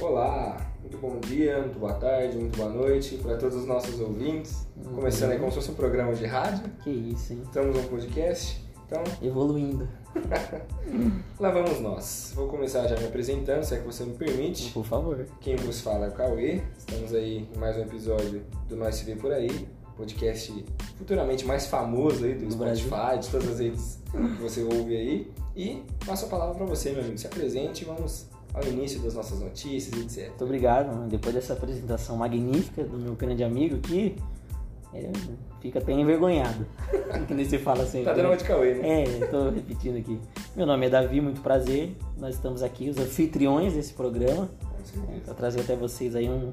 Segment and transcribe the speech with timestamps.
[0.00, 4.66] Olá, muito bom dia, muito boa tarde, muito boa noite para todos os nossos ouvintes.
[4.94, 7.42] Começando aí como se fosse um programa de rádio, Que isso, hein?
[7.44, 9.86] estamos num podcast, então Evoluindo,
[11.38, 12.32] lá vamos nós.
[12.34, 14.72] Vou começar já me apresentando, se é que você me permite.
[14.72, 15.26] por favor.
[15.38, 19.04] Quem vos fala é o Cauê, estamos aí em mais um episódio do Nós Se
[19.04, 20.64] Vê Por Aí, podcast
[20.96, 25.30] futuramente mais famoso aí do Do Spotify, de todas as redes que você ouve aí.
[25.54, 29.14] E passo a palavra para você, meu amigo, se apresente e vamos ao início das
[29.14, 30.28] nossas notícias, etc.
[30.28, 31.08] Muito obrigado, mano.
[31.08, 34.16] Depois dessa apresentação magnífica do meu grande amigo aqui,
[34.92, 35.10] é,
[35.60, 36.66] fica até envergonhado.
[37.26, 38.06] que nem você fala sempre.
[38.06, 38.28] Tá dando né?
[38.30, 39.04] uma de Cauê, né?
[39.04, 40.18] É, tô repetindo aqui.
[40.56, 41.94] Meu nome é Davi, muito prazer.
[42.18, 44.50] Nós estamos aqui, os anfitriões desse programa,
[44.84, 45.20] certeza.
[45.24, 46.52] para trazer até vocês aí um,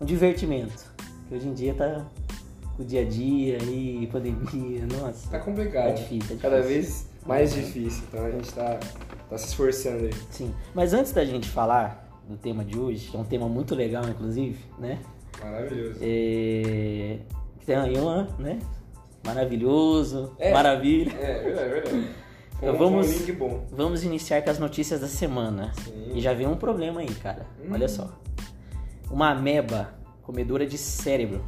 [0.00, 0.90] um divertimento.
[1.28, 2.04] Que hoje em dia tá
[2.76, 5.30] com o dia a dia e pandemia, nossa.
[5.30, 5.90] Tá complicado.
[5.90, 6.82] É difícil, é Cada difícil.
[6.82, 8.02] vez mais difícil.
[8.08, 8.80] Então a gente tá,
[9.30, 10.10] tá se esforçando aí.
[10.30, 10.52] Sim.
[10.74, 14.06] Mas antes da gente falar do tema de hoje, que é um tema muito legal,
[14.08, 14.98] inclusive, né?
[15.42, 15.98] Maravilhoso.
[16.02, 17.18] É...
[17.64, 18.58] Tem aí uma, né?
[19.24, 20.52] Maravilhoso, É.
[20.52, 21.12] maravilha.
[21.12, 22.08] É, verdade, verdade.
[22.60, 23.66] Foi Então um, vamos- um link bom.
[23.70, 25.72] Vamos iniciar com as notícias da semana.
[25.82, 26.12] Sim.
[26.14, 27.46] E já vem um problema aí, cara.
[27.62, 27.68] Hum.
[27.72, 28.10] Olha só.
[29.10, 31.42] Uma ameba comedora de cérebro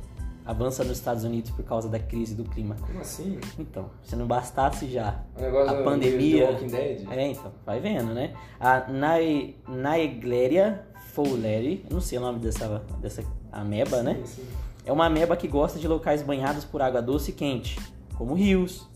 [0.44, 2.76] avança nos Estados Unidos por causa da crise do clima.
[2.80, 3.38] Como assim?
[3.58, 5.22] Então, se não bastasse já
[5.68, 6.46] a pandemia.
[6.48, 7.06] do Walking Dead?
[7.10, 8.34] É, então, vai vendo, né?
[8.58, 14.20] A Nae- Naegleria fowleri, não sei o nome dessa, dessa ameba, né?
[14.24, 14.48] Sim, sim.
[14.84, 17.78] É uma ameba que gosta de locais banhados por água doce e quente,
[18.16, 18.88] como rios,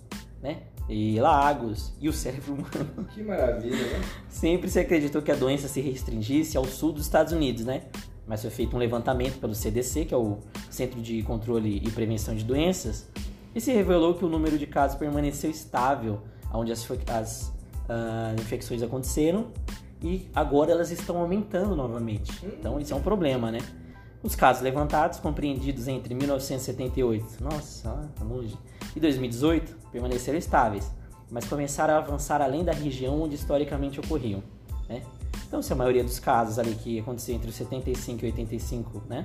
[0.42, 0.62] né?
[0.88, 3.06] E lagos e o cérebro humano.
[3.12, 4.00] Que maravilha, né?
[4.28, 7.82] Sempre se acreditou que a doença se restringisse ao sul dos Estados Unidos, né?
[8.26, 10.38] Mas foi feito um levantamento pelo CDC, que é o
[10.68, 13.08] Centro de Controle e Prevenção de Doenças,
[13.54, 16.20] e se revelou que o número de casos permaneceu estável
[16.52, 17.52] onde as, as,
[17.88, 19.46] ah, infecções aconteceram
[20.02, 22.32] e agora elas estão aumentando novamente.
[22.44, 23.58] Então isso é um problema, né?
[24.22, 28.56] Os casos levantados, compreendidos entre 1978, nossa, tá longe,
[28.94, 30.90] e 2018, permaneceram estáveis,
[31.30, 34.42] mas começaram a avançar além da região onde historicamente ocorriam,
[34.88, 35.02] né?
[35.46, 39.22] Então, se a maioria dos casos ali que aconteceu entre os 75 e 85, né,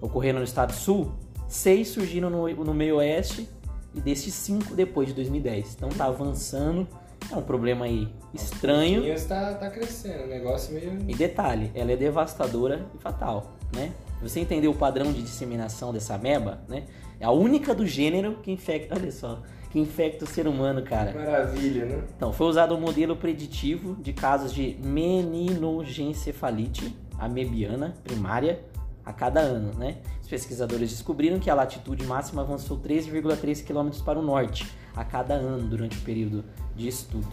[0.00, 1.12] ocorreram no estado sul,
[1.48, 3.48] seis surgiram no, no meio oeste
[3.94, 5.74] e destes cinco depois de 2010.
[5.74, 6.88] Então tá avançando,
[7.30, 9.02] é um problema aí estranho.
[9.02, 10.98] O tá, tá crescendo, o negócio meio.
[11.08, 13.92] E detalhe, ela é devastadora e fatal, né?
[14.22, 16.84] Você entendeu o padrão de disseminação dessa ameba, né?
[17.18, 21.14] É a única do gênero que infecta, olha só, que infecta o ser humano, cara.
[21.14, 22.02] Maravilha, né?
[22.16, 28.60] Então, foi usado um modelo preditivo de casos de meninogencefalite amebiana primária
[29.04, 29.98] a cada ano, né?
[30.20, 35.34] Os pesquisadores descobriram que a latitude máxima avançou 13,3 km para o norte a cada
[35.34, 36.44] ano durante o período
[36.74, 37.28] de estudo.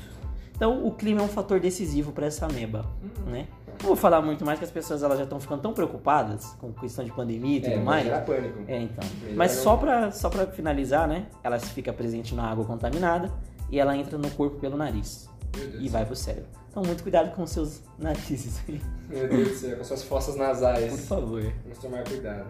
[0.55, 2.85] Então, o clima é um fator decisivo para essa ameba,
[3.27, 3.47] né?
[3.79, 6.71] Não vou falar muito mais que as pessoas elas já estão ficando tão preocupadas com
[6.73, 8.07] questão de pandemia e tudo É, mais.
[8.25, 8.59] pânico.
[8.67, 9.07] É, então.
[9.35, 11.27] Mas só pra, só pra finalizar, né?
[11.43, 13.31] Ela fica presente na água contaminada
[13.69, 15.29] e ela entra no corpo pelo nariz
[15.79, 16.49] e vai pro cérebro.
[16.69, 18.79] Então, muito cuidado com seus narizes aí,
[19.09, 20.91] Meu Deus do céu, com suas fossas nasais.
[20.91, 21.53] por favor.
[21.63, 22.45] Vamos tomar cuidado.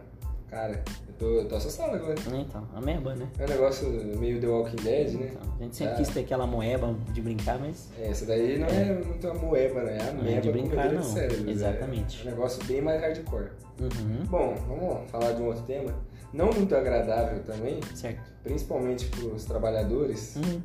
[0.50, 0.84] Cara,
[1.20, 2.16] eu tô, eu tô assustado agora.
[2.34, 3.28] Então, ameba, né?
[3.40, 5.32] É um negócio meio The Walking Dead, né?
[5.32, 5.98] Então, a gente sempre Ah.
[5.98, 9.84] quis ter aquela moeba de brincar, mas É, essa daí não é, muito a moeba,
[9.84, 9.98] né?
[9.98, 11.02] É a é meba de brincar, não.
[11.02, 11.48] de cérebros.
[11.48, 12.20] Exatamente.
[12.22, 13.50] É um negócio bem mais hardcore.
[13.80, 15.94] uhum, Bom, vamos falar de um outro tema.
[16.34, 18.32] Não muito agradável também, certo.
[18.44, 20.62] principalmente para os trabalhadores, Uhum,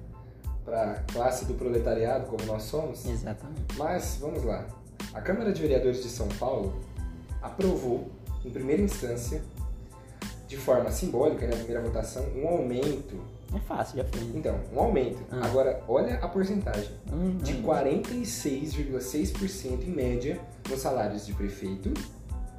[0.64, 3.06] para a classe do proletariado, como nós somos.
[3.06, 3.60] exatamente.
[3.78, 4.66] Mas vamos lá.
[5.14, 6.74] A Câmara de Vereadores de São Paulo
[7.40, 8.10] aprovou,
[8.44, 9.42] em primeira instância,
[10.52, 13.18] de forma simbólica, na primeira votação, um aumento.
[13.54, 14.20] É fácil, já foi.
[14.34, 15.24] Então, um aumento.
[15.30, 15.46] Ah.
[15.46, 16.90] Agora, olha a porcentagem.
[17.10, 21.94] Uhum, De 46,6% em média nos salários de prefeito,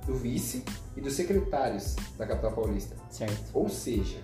[0.08, 0.64] do vice
[0.98, 2.96] e dos secretários da capital paulista.
[3.12, 3.52] Certo.
[3.54, 4.18] Ou seja,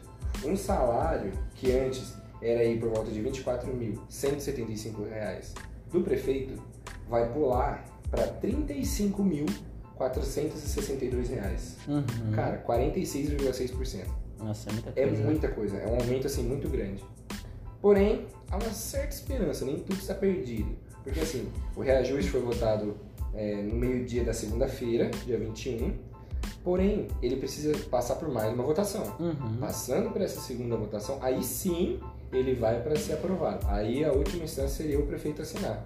[0.44, 5.53] um salário que antes era aí por volta de 24.175 reais
[5.91, 6.59] do prefeito
[7.08, 8.32] vai pular para R$
[9.99, 11.75] 35.462 reais.
[11.87, 12.03] Uhum.
[12.34, 14.05] Cara, 46,6%.
[14.40, 15.23] Nossa, é muita É coisa.
[15.23, 17.03] muita coisa, é um aumento assim muito grande.
[17.81, 20.69] Porém, há uma certa esperança, nem tudo está perdido.
[21.03, 22.97] Porque assim, o reajuste foi votado
[23.34, 25.93] é, no meio-dia da segunda-feira, dia 21.
[26.63, 29.03] Porém, ele precisa passar por mais uma votação.
[29.19, 29.57] Uhum.
[29.59, 31.99] Passando por essa segunda votação, aí sim
[32.31, 33.66] ele vai para ser aprovado.
[33.67, 35.85] Aí a última instância seria o prefeito assinar.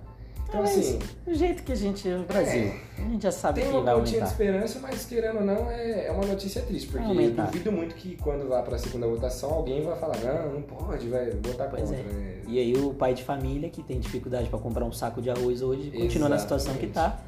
[0.54, 3.62] Então, mas assim, Do jeito que a gente é o Brasil, a gente já sabe
[3.62, 6.62] tem que uma vai pontinha de esperança, mas querendo ou não, é, é uma notícia
[6.62, 6.90] triste.
[6.90, 10.54] Porque eu duvido muito que quando vá para a segunda votação, alguém vai falar: não,
[10.54, 11.98] não pode, vai votar Pois contra.
[11.98, 12.04] é.
[12.04, 12.34] né?
[12.48, 15.64] E aí o pai de família que tem dificuldade para comprar um saco de arroz
[15.64, 17.20] hoje, continua na situação que tá,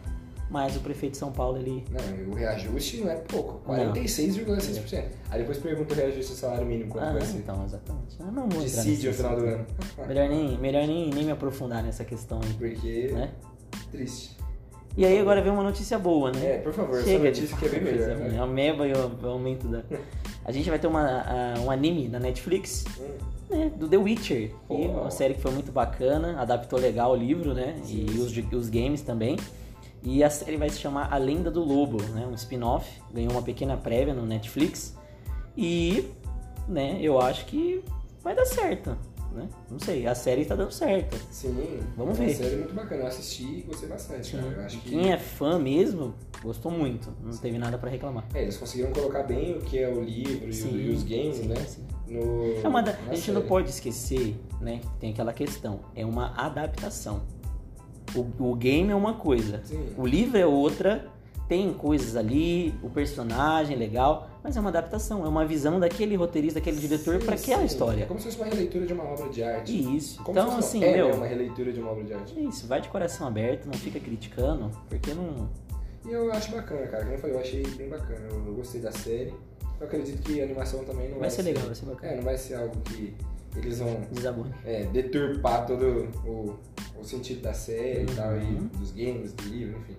[0.49, 1.83] mas o prefeito de São Paulo, ele...
[1.91, 5.05] Não, o reajuste não é pouco, 46,6%.
[5.29, 7.37] Aí depois pergunta o reajuste do salário mínimo quanto Ah, vai ser.
[7.37, 8.19] então, exatamente.
[8.19, 9.65] Eu não vou Decide no final do ano.
[10.07, 13.31] Melhor, nem, melhor nem, nem me aprofundar nessa questão aí, Porque, né?
[13.91, 14.35] triste.
[14.97, 16.55] E aí agora vem uma notícia boa, né?
[16.55, 18.15] É, por favor, essa Chega de notícia que é bem melhor.
[18.17, 18.37] Né?
[18.37, 19.83] É o meba e o aumento da...
[20.45, 21.23] A gente vai ter uma,
[21.65, 24.75] um anime na Netflix Hum, né, do The Witcher, Pô.
[24.75, 27.75] uma série que foi muito bacana, adaptou legal o livro, né?
[27.83, 28.19] Sim, e sim.
[28.19, 29.37] os, os games também.
[30.05, 32.27] E a série vai se chamar A Lenda do Lobo, né?
[32.27, 34.95] Um spin-off, ganhou uma pequena prévia no Netflix.
[35.57, 36.07] E,
[36.67, 37.83] né, eu acho que
[38.23, 38.95] vai dar certo,
[39.33, 39.49] né?
[39.69, 41.17] Não sei, a série tá dando certo.
[41.31, 42.35] Sim, Vamos é uma ver.
[42.35, 43.01] série muito bacana.
[43.03, 44.43] Eu assisti e gostei bastante, cara.
[44.47, 46.13] Eu acho que Quem é fã mesmo,
[46.43, 48.25] gostou muito, não teve nada pra reclamar.
[48.35, 51.37] é, eles conseguiram colocar bem o que é o livro e, o- e os games,
[51.37, 51.55] sim, né?
[51.65, 51.83] sim.
[52.07, 53.47] No, É da- a gente não série.
[53.47, 54.79] pode esquecer, né?
[54.83, 55.79] que Tem aquela questão.
[55.95, 57.23] É uma adaptação.
[58.15, 59.85] O, o game é uma coisa, Sim.
[59.97, 61.13] o livro é outra.
[61.47, 66.15] Tem coisas ali, o personagem é legal, mas é uma adaptação, é uma visão daquele
[66.15, 68.01] roteirista, daquele diretor para aquela história.
[68.01, 69.95] É como se fosse uma releitura de uma obra de arte.
[69.95, 70.23] Isso.
[70.23, 72.39] Como então, assim, é, meu, né, uma releitura de uma obra de arte.
[72.39, 75.47] é isso, vai de coração aberto, não fica criticando, porque não.
[76.03, 77.03] E eu acho bacana, cara.
[77.03, 78.27] Como eu falei, eu achei bem bacana.
[78.31, 79.31] Eu, eu gostei da série.
[79.79, 82.11] Eu acredito que a animação também não vai, Vai ser legal, vai ser bacana.
[82.11, 83.15] É, não vai ser algo que
[83.55, 84.01] eles vão
[84.65, 86.55] é, deturpar todo o,
[86.99, 88.67] o sentido da série e tal, e Uhum.
[88.79, 89.97] dos games, do livro, enfim.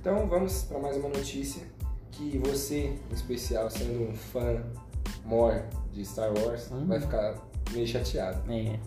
[0.00, 1.62] Então vamos para mais uma notícia
[2.10, 4.62] que você, em especial, sendo um fã
[5.24, 5.62] more
[5.92, 6.86] de Star Wars, Uhum.
[6.86, 7.36] vai ficar
[7.72, 8.40] meio chateado.
[8.52, 8.78] É,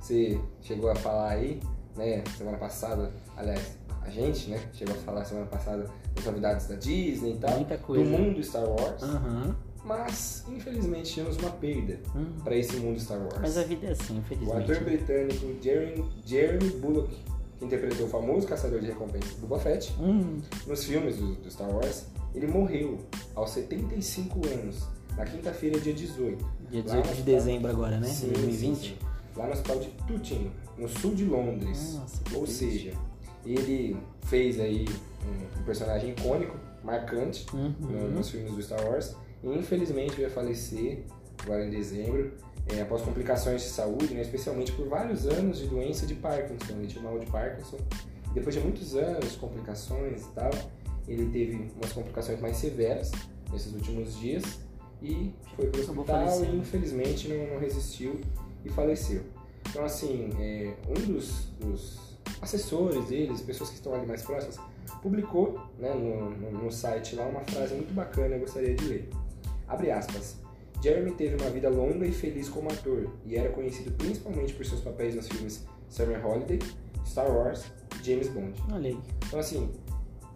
[0.00, 1.60] Você chegou a falar aí,
[1.96, 6.76] né, semana passada, aliás, a gente, né, chegou a falar semana passada das novidades da
[6.76, 8.04] Disney e tal, Muita coisa.
[8.04, 9.54] do mundo Star Wars, aham.
[9.84, 12.26] Mas infelizmente tivemos uma perda Hum.
[12.44, 13.38] para esse mundo Star Wars.
[13.40, 14.70] Mas a vida é assim, O infelizmente.
[14.72, 17.14] ator britânico Jeremy, Jeremy Bullock,
[17.58, 21.70] que interpretou o famoso caçador de recompensas Boba Fett, Hum, nos filmes do, do Star
[21.70, 22.98] Wars, ele morreu
[23.34, 24.84] aos 75 anos,
[25.16, 26.44] na quinta-feira, dia 18.
[26.70, 28.06] dia Lá 18 no de dezembro agora, né?
[28.08, 28.76] Sim, 2020.
[28.76, 28.96] sim, sim.
[29.36, 31.94] Lá no hospital de Tooting, no sul de Londres.
[31.94, 32.58] Nossa, que Ou triste.
[32.58, 32.92] seja,
[33.44, 33.96] ele
[34.26, 34.84] fez aí
[35.24, 37.72] um, um personagem icônico, marcante, Uhum.
[37.80, 39.14] no- nos filmes do Star Wars.
[39.42, 41.04] Infelizmente veio a falecer
[41.42, 42.32] agora em dezembro,
[42.66, 46.72] é, após complicações de saúde, né, especialmente por vários anos de doença de Parkinson.
[46.72, 47.78] Ele tinha mal de Parkinson.
[48.34, 50.50] Depois de muitos anos, complicações e tal,
[51.06, 53.10] ele teve umas complicações mais severas
[53.50, 54.44] nesses últimos dias
[55.02, 58.20] e foi para o hospital e infelizmente não, não resistiu
[58.64, 59.22] e faleceu.
[59.70, 64.58] Então, assim, é, um dos, dos assessores deles, pessoas que estão ali mais próximas,
[65.02, 69.10] publicou né, no, no, no site lá uma frase muito bacana, eu gostaria de ler.
[69.68, 70.36] Abre aspas.
[70.82, 74.80] Jeremy teve uma vida longa e feliz como ator e era conhecido principalmente por seus
[74.80, 76.60] papéis nos filmes Summer Holiday,
[77.04, 77.64] Star Wars
[78.00, 78.52] e James Bond.
[78.72, 78.98] Olha aí.
[79.26, 79.68] Então, assim,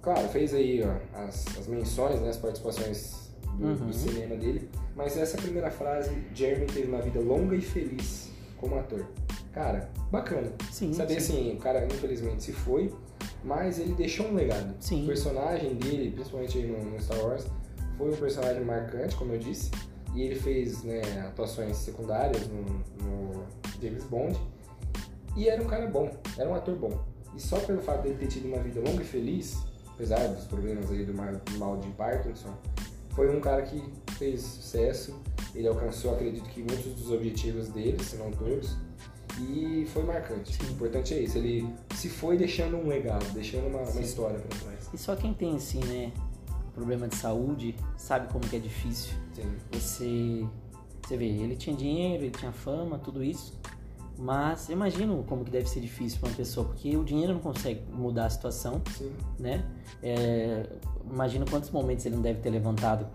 [0.03, 3.75] claro, fez aí ó, as, as menções, né, as participações do, Uhum.
[3.87, 8.77] do cinema dele, mas essa primeira frase, Jeremy teve uma vida longa e feliz como
[8.79, 9.07] ator.
[9.53, 10.51] Cara, bacana.
[10.71, 11.35] Sim, Saber sim.
[11.51, 12.91] assim, o cara infelizmente se foi,
[13.45, 14.75] mas ele deixou um legado.
[14.81, 15.05] Sim.
[15.05, 17.47] O personagem dele, principalmente no, no Star Wars,
[18.03, 19.71] foi um personagem marcante, como eu disse,
[20.13, 22.65] e ele fez né, atuações secundárias no,
[23.01, 23.47] no
[23.81, 24.37] James Bond,
[25.37, 27.01] e era um cara bom, era um ator bom.
[27.37, 29.57] E só pelo fato dele ter tido uma vida longa e feliz,
[29.95, 32.53] apesar dos problemas aí do mal, do mal de Parkinson,
[33.11, 33.81] foi um cara que
[34.19, 35.15] fez sucesso,
[35.55, 38.77] ele alcançou, acredito que muitos dos objetivos dele, se não todos,
[39.41, 40.59] e foi marcante.
[40.67, 44.01] O importante é isso, ele se foi deixando um legado, deixando uma, uma Sim.
[44.01, 44.91] história pra trás.
[44.93, 46.13] E só quem tem, assim, né,
[46.75, 49.15] problema de saúde, sabe como que é difícil.
[49.35, 49.57] Sim.
[49.73, 50.47] Você,
[51.03, 53.59] você vê, ele tinha dinheiro, ele tinha fama, tudo isso.
[54.19, 57.83] Mas imagino como que deve ser difícil para uma pessoa, porque o dinheiro não consegue
[57.91, 59.11] mudar a situação, Sim.
[59.39, 59.65] né?
[60.03, 60.69] É,
[61.11, 63.07] imagino quantos momentos ele não deve ter levantado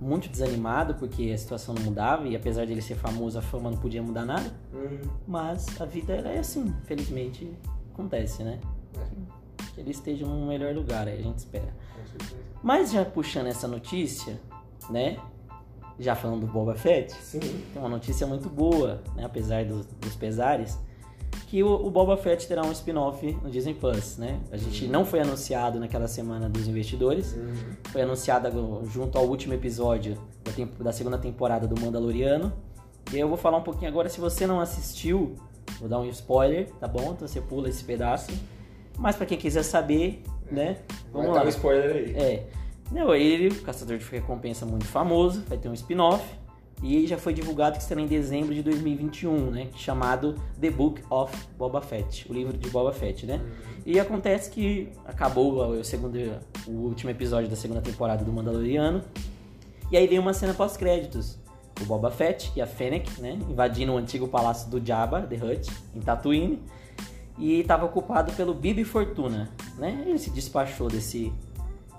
[0.00, 3.70] muito desanimado, porque a situação não mudava, e apesar de ele ser famoso, a fama
[3.70, 4.50] não podia mudar nada.
[4.74, 7.50] Hum, Mas a vida é assim, felizmente
[7.92, 8.58] acontece, né?
[8.98, 11.72] é, Que ele esteja num melhor lugar, aí a gente espera.
[11.94, 12.49] com certeza.
[12.62, 14.40] Mas já puxando essa notícia,
[14.90, 15.16] né?
[15.98, 17.40] Já falando do Boba Fett, Sim.
[17.40, 19.24] tem uma notícia muito boa, né?
[19.24, 20.78] Apesar dos, dos pesares,
[21.46, 24.40] que o, o Boba Fett terá um spin-off no Disney Plus, né?
[24.50, 24.90] A gente Uhum.
[24.90, 27.54] não foi anunciado naquela semana dos investidores, Uhum.
[27.90, 28.48] foi anunciado
[28.86, 32.52] junto ao último episódio da, tempo- da segunda temporada do Mandaloriano.
[33.12, 35.34] E eu vou falar um pouquinho agora, se você não assistiu,
[35.80, 37.12] vou dar um spoiler, tá bom?
[37.12, 38.30] Então você pula esse pedaço.
[38.98, 40.76] Mas pra quem quiser saber, né?
[41.12, 41.46] Vai Vamos estar lá.
[41.46, 42.14] um spoiler aí.
[42.16, 42.46] É.
[42.90, 46.24] Não, ele, caçador de recompensa muito famoso, vai ter um spin-off.
[46.82, 49.68] E já foi divulgado que será em dezembro de 2021, né?
[49.76, 53.38] Chamado The Book of Boba Fett, o livro de Boba Fett, né?
[53.84, 56.18] E acontece que acabou o segundo,
[56.66, 59.02] o último episódio da segunda temporada do Mandaloriano.
[59.92, 61.38] E aí veio uma cena pós-créditos.
[61.82, 63.38] O Boba Fett e a Fennec, né?
[63.48, 66.62] Invadindo o antigo palácio do Jabba, The Hutt, em Tatooine.
[67.38, 70.04] E estava ocupado pelo Bibi Fortuna, né?
[70.06, 71.32] Ele se despachou desse...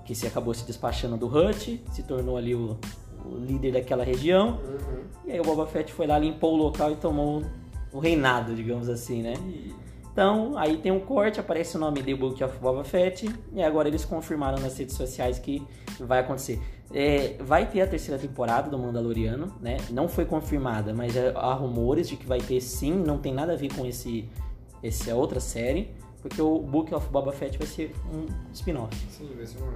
[0.04, 2.76] Que se acabou se despachando do Hutt, se tornou ali o,
[3.24, 4.58] o líder daquela região.
[4.64, 5.02] Uhum.
[5.26, 7.42] E aí o Boba Fett foi lá, limpou o local e tomou
[7.92, 9.34] o reinado, digamos assim, né?
[10.12, 13.88] Então, aí tem um corte, aparece o nome The Book of Boba Fett, e agora
[13.88, 15.66] eles confirmaram nas redes sociais que
[16.00, 16.60] vai acontecer.
[16.92, 19.78] É, vai ter a terceira temporada do Mandaloriano, né?
[19.90, 23.54] Não foi confirmada, mas é- há rumores de que vai ter sim, não tem nada
[23.54, 24.28] a ver com esse,
[24.82, 28.94] essa outra série, porque o Book of Boba Fett vai ser um spin-off.
[29.10, 29.72] Sim, vai ser uma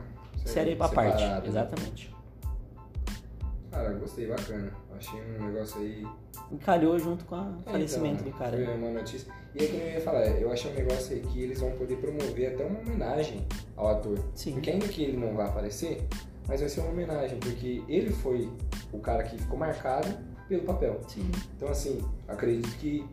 [0.46, 1.42] Série à parte, né?
[1.44, 2.14] exatamente.
[3.70, 4.72] Cara, gostei, bacana.
[4.96, 6.06] Achei um negócio aí.
[6.50, 8.56] Encalhou junto com o É, falecimento então, do cara.
[8.56, 9.32] Foi uma notícia.
[9.54, 11.96] E é que eu ia falar, eu achei um negócio aí que eles vão poder
[11.96, 13.44] promover até uma homenagem
[13.76, 14.18] ao ator.
[14.34, 14.52] Sim.
[14.52, 16.06] Porque ainda que ele não vá aparecer,
[16.46, 18.48] mas vai ser uma homenagem, porque ele foi
[18.92, 20.08] o cara que ficou marcado
[20.48, 21.00] pelo papel.
[21.08, 21.30] Sim.
[21.56, 23.04] Então, assim, acredito que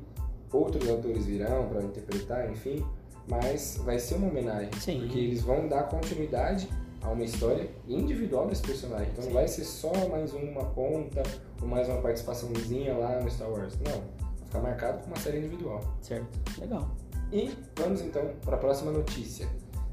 [0.54, 2.86] outros autores virão para interpretar, enfim,
[3.28, 4.70] mas vai ser uma homenagem.
[4.80, 5.00] Sim.
[5.02, 6.70] Porque eles vão dar continuidade
[7.02, 9.10] a uma história individual desse personagem.
[9.12, 9.30] Então Sim.
[9.30, 11.24] não vai ser só mais uma ponta
[11.62, 13.78] ou mais uma participaçãozinha lá no Star Wars.
[13.80, 13.92] Não.
[13.92, 15.82] Vai ficar marcado como uma série individual.
[16.02, 16.28] Certo.
[16.60, 16.90] Legal.
[17.32, 19.48] E vamos então para a próxima notícia.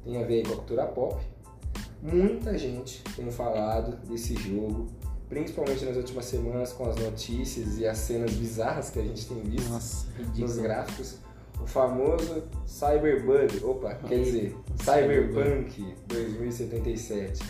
[0.05, 1.21] Tem a ver com a cultura pop.
[2.03, 4.87] Muita gente tem falado desse jogo,
[5.31, 9.41] principalmente nas últimas semanas com as notícias e as cenas bizarras que a gente tem
[9.43, 10.07] visto Nossa,
[10.37, 11.19] nos gráficos.
[11.63, 14.57] O famoso Cyberbug, opa, quer dizer.
[14.83, 17.43] Cyberpunk 2077.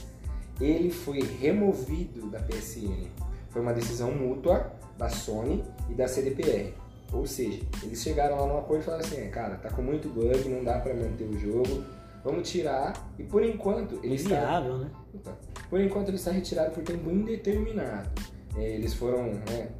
[0.60, 3.06] Ele foi removido da PSN.
[3.48, 6.74] Foi uma decisão mútua da Sony e da CDPR.
[7.12, 10.08] Ou seja, eles chegaram lá num acordo e falaram assim, "É, cara, tá com muito
[10.08, 11.82] bug, não dá pra manter o jogo,
[12.24, 13.12] vamos tirar.
[13.18, 14.90] E por enquanto ele está né?
[15.14, 15.36] então,
[15.68, 18.10] por enquanto ele está retirado por tempo indeterminado.
[18.56, 19.70] É, Eles foram, né,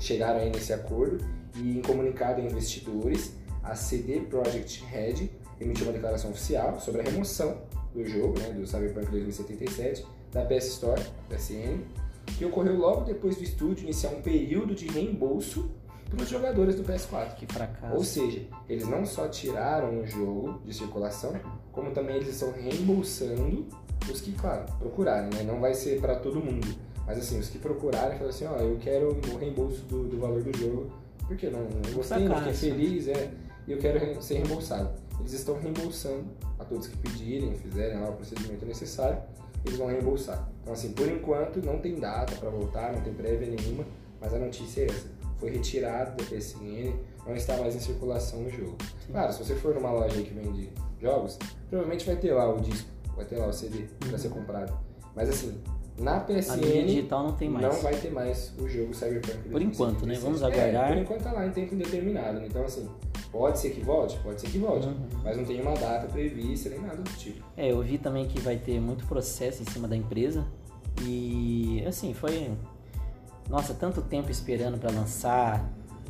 [0.00, 1.24] chegaram aí nesse acordo
[1.54, 7.04] e em comunicado a investidores, a CD Projekt Red emitiu uma declaração oficial sobre a
[7.04, 7.62] remoção
[7.94, 11.00] do jogo, né, do Cyberpunk 2077, da PS Store,
[11.30, 11.80] PSN,
[12.38, 15.70] que ocorreu logo depois do estúdio iniciar um período de reembolso
[16.10, 17.34] para os jogadores do PS4.
[17.34, 17.96] Que fracasso.
[17.96, 21.32] Ou seja, eles não só tiraram o jogo de circulação,
[21.76, 23.66] como também eles estão reembolsando
[24.10, 25.42] os que, claro, procurarem, né?
[25.42, 26.66] Não vai ser para todo mundo.
[27.06, 30.42] Mas assim, os que procurarem, falam assim, ó, eu quero o reembolso do, do valor
[30.42, 30.90] do jogo,
[31.28, 32.60] porque não, não gostei, não fiquei Fracasso.
[32.60, 33.30] feliz, é,
[33.68, 34.90] e eu quero ser reembolsado.
[35.20, 36.24] Eles estão reembolsando
[36.58, 39.18] a todos que pedirem, fizerem lá o procedimento necessário,
[39.64, 40.48] eles vão reembolsar.
[40.62, 43.84] Então assim, por enquanto não tem data para voltar, não tem prévia nenhuma,
[44.18, 45.06] mas a notícia é essa.
[45.38, 46.94] Foi retirado da PSN,
[47.26, 48.76] não está mais em circulação no jogo.
[49.10, 51.38] Claro, se você for numa loja aí que vende jogos,
[51.68, 54.76] provavelmente vai ter lá o disco, vai ter lá o CD para ser comprado.
[55.14, 55.58] Mas assim,
[55.98, 57.66] na A mídia PSN digital não tem mais.
[57.74, 59.48] não vai ter mais o jogo Cyberpunk.
[59.48, 60.14] Por enquanto, né?
[60.14, 60.20] 2077.
[60.20, 60.88] Vamos É, aguardar.
[60.92, 62.40] por enquanto tá lá em tempo indeterminado.
[62.40, 62.46] né?
[62.48, 62.86] Então assim,
[63.32, 64.94] pode ser que volte, pode ser que volte, Uhum.
[65.24, 67.42] mas não tem uma data prevista nem nada do tipo.
[67.56, 70.44] É, eu vi também que vai ter muito processo em cima da empresa.
[71.02, 72.52] E assim, foi.
[73.48, 75.64] Nossa, tanto tempo esperando pra lançar.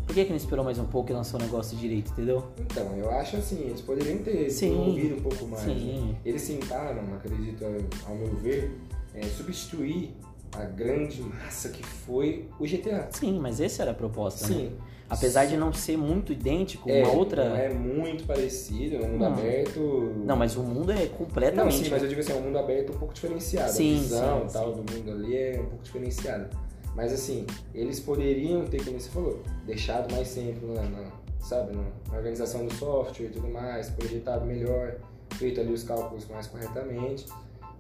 [0.07, 2.45] Por que, que não esperou mais um pouco e lançou o negócio direito, entendeu?
[2.61, 4.71] Então, eu acho assim, eles poderiam ter Sim.
[4.71, 5.65] desenvolvido um pouco mais.
[5.65, 6.09] Sim.
[6.09, 6.17] né?
[6.25, 7.65] Eles tentaram, acredito,
[8.07, 8.71] ao meu ver,
[9.15, 10.15] é, substituir
[10.55, 13.09] a grande massa que foi o GTA.
[13.11, 14.55] Sim, mas essa era a proposta, né?
[14.55, 14.73] Sim.
[15.09, 17.49] Apesar de não ser muito idêntico, É, uma outra.
[17.49, 19.33] Não é muito parecido, é um mundo Não.
[19.33, 20.13] aberto.
[20.25, 21.85] Não, mas o mundo é Não, completamente.
[21.85, 23.71] sim, mas eu digo assim, é um mundo aberto um pouco diferenciado.
[23.71, 26.51] Sim, a visão sim, tal do mundo ali é um pouco diferenciada.
[26.97, 32.17] Mas assim, eles poderiam ter, como você falou, deixado mais tempo na, na- sabe, na,
[32.17, 34.95] organização do software e tudo mais, projetado melhor,
[35.35, 37.27] feito ali os cálculos mais corretamente.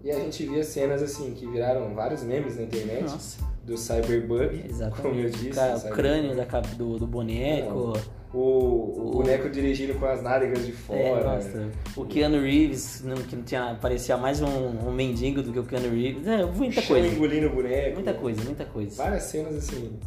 [0.04, 4.64] E a gente via cenas assim, que viraram vários memes na internet Nossa, do Cyberbug,
[4.68, 5.02] exatamente.
[5.02, 5.50] como eu disse.
[5.50, 6.44] Cara, o crânio da,
[6.76, 7.94] do, do boneco.
[8.38, 11.24] O, o boneco dirigindo com as nádegas de É, fora.
[11.36, 14.46] nossa, o Keanu Reeves, não, que não tinha, parecia mais um,
[14.86, 16.26] um mendigo do que o Keanu Reeves.
[16.26, 17.14] É, muita chão coisa.
[17.14, 17.94] engolindo o boneco.
[17.94, 19.02] Muita coisa, muita coisa.
[19.02, 19.98] Várias cenas assim,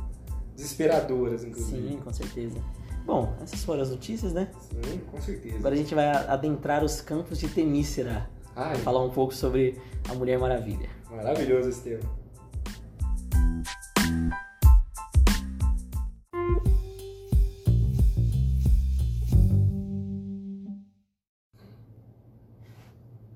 [0.55, 1.89] desesperadoras, inclusive.
[1.89, 2.57] Sim, com certeza.
[3.05, 4.47] Bom, essas foram as notícias, né?
[4.69, 5.55] Sim, com certeza.
[5.57, 8.29] Agora a gente vai adentrar os campos de Temícera.
[8.55, 9.75] Ai, Falar um pouco sobre
[10.07, 10.87] a Mulher Maravilha.
[11.09, 12.01] maravilhoso esse tema.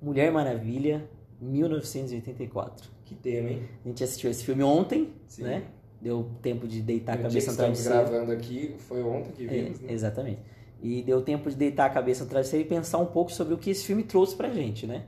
[0.04, 1.10] Mulher Maravilha,
[1.42, 2.92] 1984.
[3.06, 3.64] Que tema, hein?
[3.84, 5.44] A gente assistiu esse filme ontem, Sim.
[5.44, 5.64] né?
[6.02, 8.12] deu tempo de deitar a que cabeça no estamos travesseiro.
[8.12, 9.94] gravando aqui, foi ontem que vimos, É, né?
[9.94, 10.40] exatamente.
[10.82, 13.58] E deu tempo de deitar a cabeça no travesseiro e pensar um pouco sobre o
[13.58, 15.06] que esse filme trouxe pra gente, né?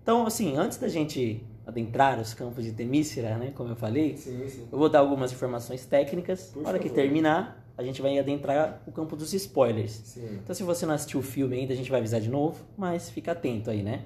[0.00, 4.48] Então, assim, antes da gente adentrar os campos de Temícera, né, como eu falei, Sim,
[4.48, 4.68] sim.
[4.70, 6.50] eu vou dar algumas informações técnicas.
[6.54, 7.02] Por Na hora que favor.
[7.02, 9.90] terminar, a gente vai adentrar o campo dos spoilers.
[10.04, 10.38] Sim.
[10.40, 13.10] Então, se você não assistiu o filme ainda, a gente vai avisar de novo, mas
[13.10, 14.04] fica atento aí, né?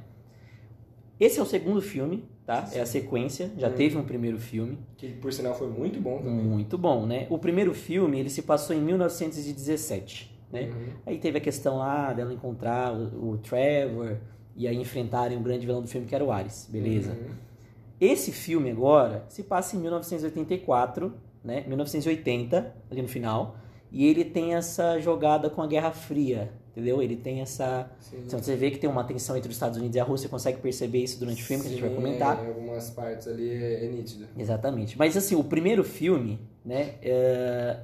[1.24, 2.68] Esse é o segundo filme, tá?
[2.72, 3.48] É a sequência.
[3.56, 3.74] Já Hum.
[3.74, 4.76] teve um primeiro filme.
[4.96, 6.34] Que por sinal foi muito bom também.
[6.44, 7.28] Muito bom, né?
[7.30, 10.62] O primeiro filme, ele se passou em 1917, né?
[10.62, 10.86] Uhum.
[11.06, 14.16] Aí teve a questão lá dela encontrar o, o Trevor
[14.56, 17.12] e aí enfrentarem o grande vilão do filme, que era o Ares, beleza?
[17.12, 17.34] Uhum.
[18.00, 21.14] Esse filme agora se passa em 1984,
[21.44, 21.62] né?
[21.68, 23.56] 1980, ali no final.
[23.92, 27.00] E ele tem essa jogada com a Guerra Fria, entendeu?
[27.02, 27.90] Ele tem essa...
[28.00, 28.24] Sim.
[28.26, 30.58] Então você vê que tem uma tensão entre os Estados Unidos e a Rússia, consegue
[30.58, 32.44] perceber isso durante o filme, que a gente vai Sim, comentar.
[32.44, 34.26] Em algumas partes ali é, é nítido.
[34.36, 34.98] Exatamente.
[34.98, 37.78] Mas assim, o primeiro filme, né, é,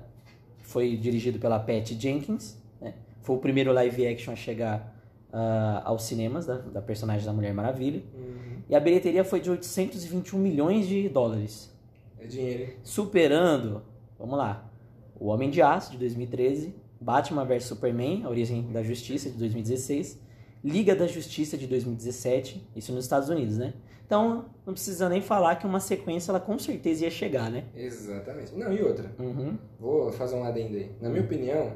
[0.63, 2.95] foi dirigido pela Patty Jenkins, né?
[3.23, 4.95] Foi o primeiro live action a chegar
[5.33, 8.03] ah, aos cinemas da, da personagem da Mulher Maravilha.
[8.15, 8.63] Uhum.
[8.69, 11.75] E a bilheteria foi de 821 milhões de dólares,
[12.19, 12.73] É dinheiro.
[12.83, 13.83] superando,
[14.19, 14.71] vamos lá,
[15.19, 20.19] O Homem de Aço de 2013, Batman vs Superman, A Origem da Justiça de 2016,
[20.65, 23.75] Liga da Justiça de 2017, isso nos Estados Unidos, né?
[24.05, 27.65] Então, não precisa nem falar que uma sequência ela com certeza ia chegar, né?
[27.77, 28.55] Exatamente.
[28.57, 29.13] Não, e outra.
[29.19, 29.57] Uhum.
[29.79, 30.91] Vou fazer um adendo aí.
[31.01, 31.75] Na minha opinião,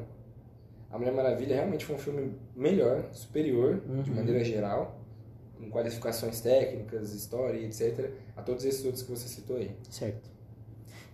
[0.91, 4.17] A Mulher Maravilha realmente foi um filme melhor, superior, de Uhum.
[4.17, 4.99] maneira geral,
[5.59, 9.71] com qualificações técnicas, história etc., a todos esses outros que você citou aí.
[9.88, 10.29] Certo.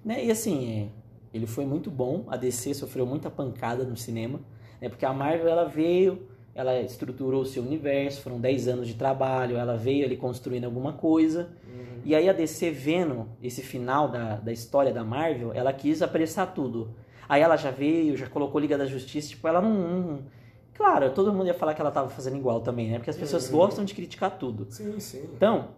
[0.05, 0.25] Né?
[0.25, 0.89] E assim, é,
[1.33, 2.25] ele foi muito bom.
[2.29, 4.41] A DC sofreu muita pancada no cinema,
[4.81, 4.89] né?
[4.89, 9.57] Porque a Marvel ela veio, ela estruturou o seu universo, foram 10 anos de trabalho,
[9.57, 11.51] ela veio ali construindo alguma coisa.
[12.05, 16.55] E aí a DC vendo esse final da, da história da Marvel, ela quis apressar
[16.55, 16.95] tudo.
[17.29, 19.75] Aí ela já veio, já colocou Liga da Justiça, tipo, ela não.
[19.75, 20.23] não-
[20.73, 22.99] Claro, todo mundo ia falar que ela tava fazendo igual também, né?
[22.99, 23.59] Porque as pessoas Uhum.
[23.59, 24.65] gostam de criticar tudo.
[24.71, 25.29] Sim, sim.
[25.35, 25.71] Então,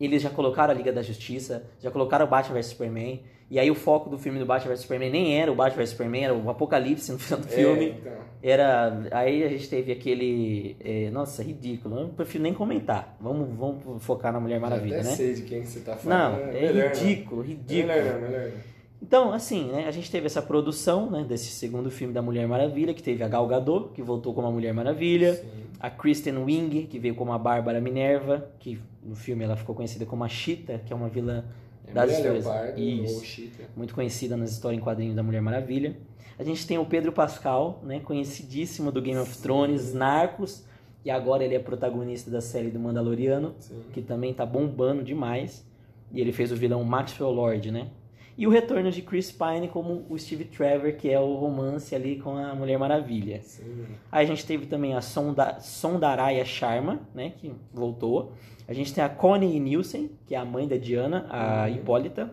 [0.00, 3.70] eles já colocaram a Liga da Justiça, já colocaram o Batman vs Superman, e aí
[3.70, 6.34] o foco do filme do Batman vs Superman nem era o Batman vs Superman, era
[6.34, 7.94] o Apocalipse no final do É, filme.
[8.00, 8.12] então.
[8.42, 9.02] Era.
[9.10, 10.76] Aí a gente teve aquele.
[10.84, 11.98] é, nossa, ridículo.
[11.98, 13.16] Eu prefiro nem comentar.
[13.20, 15.14] Vamos, vamos focar na Mulher Maravilha, Até né?
[15.16, 15.98] sei de quem que você tá Não,
[16.36, 16.40] falando.
[16.56, 17.00] é Melhor não.
[17.00, 17.86] ridículo, ridículo.
[17.94, 18.74] Melhor não, melhor não.
[19.02, 22.94] Então, assim, né, a gente teve essa produção, né, desse segundo filme da Mulher Maravilha,
[22.94, 25.46] que teve a Gal Gadot, que voltou como a Mulher Maravilha, Sim.
[25.78, 30.06] a Kristen Wiig, que veio como a Bárbara Minerva, que no filme ela ficou conhecida
[30.06, 31.44] como a Cheetah, que é uma vilã É
[31.92, 32.44] das Mulher histórias.
[32.44, 33.50] Leopardo Isso.
[33.76, 35.96] muito conhecida nas histórias em quadrinhos da Mulher Maravilha.
[36.38, 40.64] A gente tem o Pedro Pascal, né, conhecidíssimo do Game of Thrones, Narcos,
[41.04, 43.82] e agora ele é protagonista da série do Mandaloriano, Sim.
[43.92, 45.64] que também tá bombando demais.
[46.10, 47.88] E ele fez o vilão Maxwell Lord, né?
[48.36, 52.18] E o retorno de Chris Pine como o Steve Trevor, que é o romance ali
[52.18, 53.40] com a Mulher Maravilha.
[53.42, 53.86] Sim.
[54.10, 58.32] Aí a gente teve também a Sonda, Sondaraya Sharma, né, que voltou.
[58.66, 61.74] A gente tem a Connie Nielsen, que é a mãe da Diana, a Uhum.
[61.76, 62.30] Hipólita.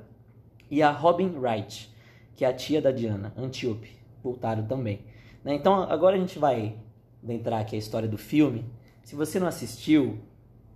[0.70, 1.91] E a Robin Wright,
[2.36, 3.89] que é a tia da Diana, Antíope.
[4.24, 5.02] Voltaram também.
[5.44, 6.76] Né, Então agora a gente vai
[7.28, 8.63] entrar aqui a história do filme.
[9.04, 10.20] Se você não assistiu,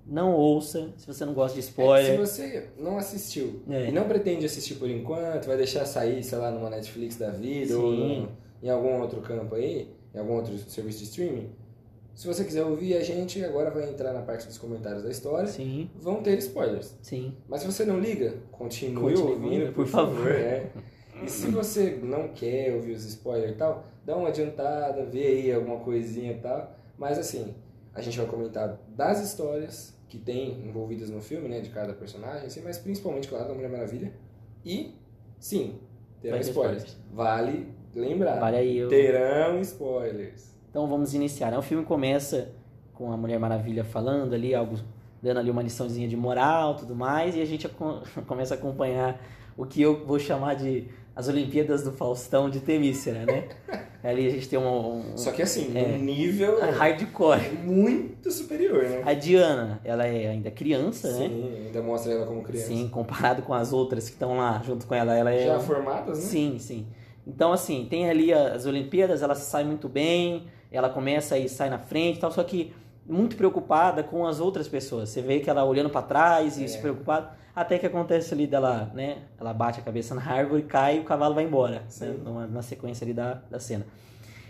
[0.06, 0.92] não ouça.
[0.98, 2.20] Se você não gosta de É, se spoiler...
[2.20, 3.88] você não assistiu É.
[3.88, 7.78] e não pretende assistir por enquanto, vai deixar sair, sei lá, numa Netflix da vida
[7.78, 8.22] ou Sim.
[8.22, 8.30] no-
[8.62, 11.50] em algum outro campo aí, em algum outro serviço de streaming,
[12.16, 15.48] se você quiser ouvir a gente, agora vai entrar na parte dos comentários da história,
[15.48, 16.96] Sim, vão ter spoilers.
[17.02, 17.36] sim.
[17.48, 20.16] Mas se você não liga, continue, Continue ouvindo, por, por favor.
[20.16, 20.34] favor.
[20.34, 20.70] né?
[21.24, 25.54] E se você não quer ouvir os spoilers e tal, dá uma adiantada, vê aí
[25.54, 26.76] alguma coisinha e tal.
[26.98, 27.54] Mas assim,
[27.94, 31.60] a gente vai comentar das histórias que tem envolvidas no filme, né?
[31.62, 34.14] De cada personagem, assim, mas principalmente, claro, da Mulher Maravilha.
[34.64, 34.96] E,
[35.40, 35.80] sim,
[36.22, 36.84] terão spoilers.
[36.84, 36.98] spoilers.
[37.14, 38.40] Vale lembrar.
[38.40, 40.55] Vale aí eu- Terão spoilers.
[40.76, 41.52] Então vamos iniciar.
[41.52, 41.58] né?
[41.58, 42.50] O filme começa
[42.94, 44.76] com a Mulher Maravilha falando ali, algo
[45.24, 47.66] dando ali uma liçãozinha de moral, tudo mais, e a gente
[48.28, 49.18] começa a acompanhar
[49.56, 53.48] o que eu vou chamar de as Olimpíadas do Faustão de Temícera, né?
[54.04, 55.82] ali a gente tem um, um Só que assim, É.
[55.98, 57.52] num nível hardcore.
[57.64, 59.02] muito superior, né?
[59.06, 61.30] A Diana, ela é ainda criança, né?
[61.30, 62.68] Sim, ainda mostra ela como criança.
[62.68, 66.18] Sim, comparado com as outras que estão lá junto com ela, ela é Já formadas,
[66.18, 66.26] né?
[66.26, 66.86] Sim, sim.
[67.26, 71.78] Então, assim, tem ali as Olimpíadas, ela sai muito bem, ela começa e sai na
[71.80, 72.74] frente e tal, só que
[73.08, 75.10] muito preocupada com as outras pessoas.
[75.10, 76.68] Você vê que ela olhando pra trás e É.
[76.68, 79.20] se preocupada, até que acontece ali dela, né?
[79.40, 82.62] Ela bate a cabeça na árvore, cai e o cavalo vai embora, né, numa, na
[82.62, 83.86] sequência ali da, da cena.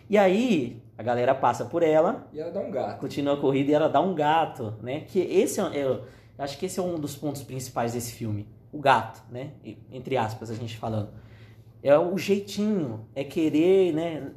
[0.09, 2.99] E aí, a galera passa por ela, E ela dá um gato.
[2.99, 5.01] continua a corrida e ela dá um gato, né?
[5.01, 6.03] Que esse é, eu
[6.37, 9.51] acho que esse é um dos pontos principais desse filme, o gato, né?
[9.91, 11.09] Entre aspas, a gente falando.
[11.83, 14.31] É o jeitinho, é querer, né?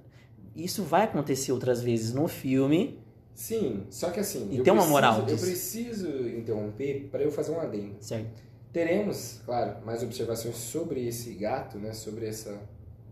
[0.58, 2.98] Isso vai acontecer outras vezes no filme.
[3.34, 4.48] Sim, só que assim.
[4.50, 5.44] E eu tem uma preciso- moral Eu disso.
[5.46, 7.94] preciso interromper para eu fazer um adendo.
[8.00, 8.42] Certo.
[8.72, 11.92] Teremos, claro, mais observações sobre esse gato, né?
[11.92, 12.60] Sobre essa,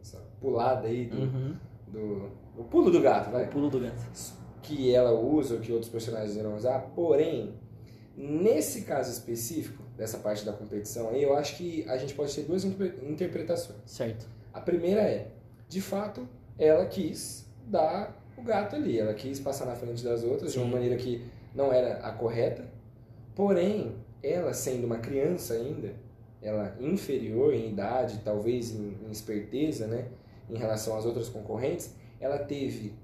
[0.00, 1.56] essa pulada aí do, Uhum.
[1.88, 2.30] do.
[2.58, 3.44] O pulo do gato, vai.
[3.44, 4.02] O pulo do gato.
[4.62, 7.54] que ela usa ou que outros personagens irão usar, porém,
[8.16, 12.42] nesse caso específico, dessa parte da competição aí, eu acho que a gente pode ter
[12.42, 13.78] duas interpre- interpretações.
[13.86, 14.26] Certo.
[14.52, 15.28] A primeira é,
[15.68, 16.28] de fato,
[16.58, 20.66] ela quis dar o gato ali, ela quis passar na frente das outras de uma
[20.66, 20.72] Sim.
[20.72, 22.64] maneira que não era a correta,
[23.34, 25.94] porém, ela sendo uma criança ainda,
[26.42, 30.06] ela inferior em idade, talvez em, em esperteza, né,
[30.50, 32.94] em relação às outras concorrentes, ela teve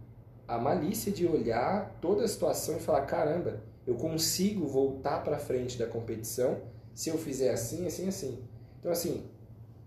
[0.47, 5.79] a malícia de olhar toda a situação e falar: caramba, eu consigo voltar para frente
[5.79, 6.59] da competição
[6.95, 8.39] se eu fizer assim, assim, assim.
[8.79, 9.25] Então, assim,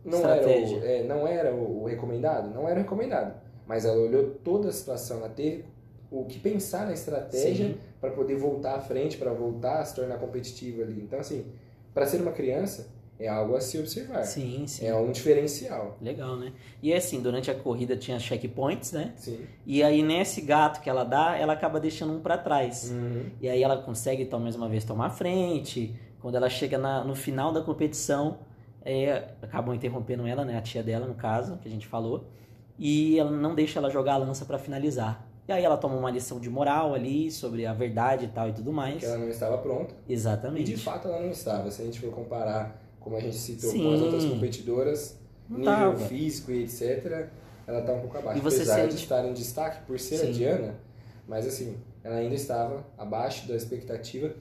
[0.04, 0.78] não era, o, Estratégia.
[0.86, 2.54] é, não era o, o recomendado?
[2.54, 3.44] Não era o recomendado.
[3.67, 5.65] Mas ela olhou toda a situação, ela teve
[6.12, 10.17] o que pensar na estratégia para poder voltar à frente, para voltar a se tornar
[10.17, 11.01] competitiva ali.
[11.01, 11.45] Então, assim,
[11.93, 12.88] para ser uma criança,
[13.19, 14.23] é algo a se observar.
[14.23, 14.86] Sim, sim.
[14.86, 15.97] É um diferencial.
[16.01, 16.51] Legal, né?
[16.84, 19.13] E assim, durante a corrida tinha checkpoints, né?
[19.15, 19.39] Sim.
[19.65, 22.91] E aí nesse gato que ela dá, ela acaba deixando um pra trás.
[22.91, 23.30] Uhum.
[23.41, 25.95] E aí ela consegue, então, mais uma vez, tomar frente.
[26.21, 28.39] Quando ela chega na- no final da competição,
[28.84, 30.58] é, acabam interrompendo ela, né?
[30.58, 32.25] A tia dela, no caso, que a gente falou.
[32.77, 35.25] E ela não deixa ela jogar a lança pra finalizar.
[35.47, 38.53] E aí ela toma uma lição de moral ali, sobre a verdade e tal e
[38.53, 38.97] tudo mais.
[38.99, 39.93] Que ela não estava pronta.
[40.07, 40.65] E Exatamente.
[40.73, 41.69] de fato ela não estava.
[41.69, 43.93] Se a gente for comparar, como a gente citou, com Sim.
[43.93, 45.97] as outras competidoras, Não nível tava.
[46.07, 47.27] físico e etc.,
[47.67, 48.39] ela está um pouco abaixo.
[48.39, 50.31] E você Apesar sente- de estar em destaque por ser a Sim.
[50.31, 50.75] Diana,
[51.27, 54.33] mas assim, ela ainda estava abaixo da expectativa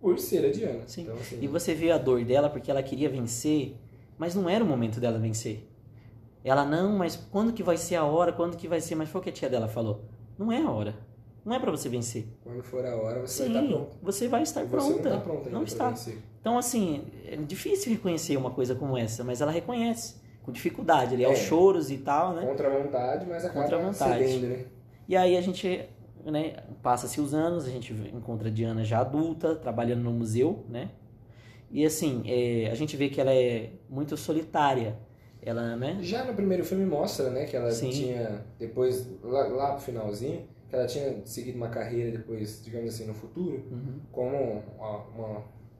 [0.00, 0.80] por ser a Diana.
[0.86, 1.02] Sim.
[1.02, 3.76] Então, assim, E você vê a dor dela porque ela queria vencer,
[4.18, 5.68] mas não era o momento dela vencer.
[6.44, 8.32] Ela não, mas quando que vai ser a hora?
[8.32, 8.94] Quando que vai ser?
[8.94, 10.04] Mas foi o que a tia dela falou.
[10.38, 10.94] Não é a hora.
[11.44, 12.26] Não é pra você vencer.
[12.44, 13.96] quando for a hora, você Sim, vai estar pronto.
[14.02, 14.88] você vai estar Você pronta.
[14.90, 15.88] não está pronta Não está.
[15.90, 16.18] vencer.
[16.40, 20.16] Então, assim, é difícil reconhecer uma coisa como essa, mas ela reconhece.
[20.42, 21.26] Com dificuldade, ali, É.
[21.26, 22.46] aos choros e tal, né?
[22.46, 24.24] Contra a vontade, mas acaba Contra a vontade.
[24.24, 24.64] cedendo, né?
[25.08, 25.84] E aí a gente,
[26.24, 30.90] né, passa-se os anos, a gente encontra a Diana já adulta, trabalhando no museu, né?
[31.70, 34.96] E assim, é, a gente vê que ela é muito solitária.
[35.48, 35.98] Ela, né?
[36.02, 37.90] Já no primeiro filme mostra, né, que ela Sim.
[37.90, 43.06] tinha, depois, lá, lá pro finalzinho, que ela tinha seguido uma carreira depois, digamos assim,
[43.06, 44.00] no futuro, Uhum.
[44.12, 45.28] como uma, uma,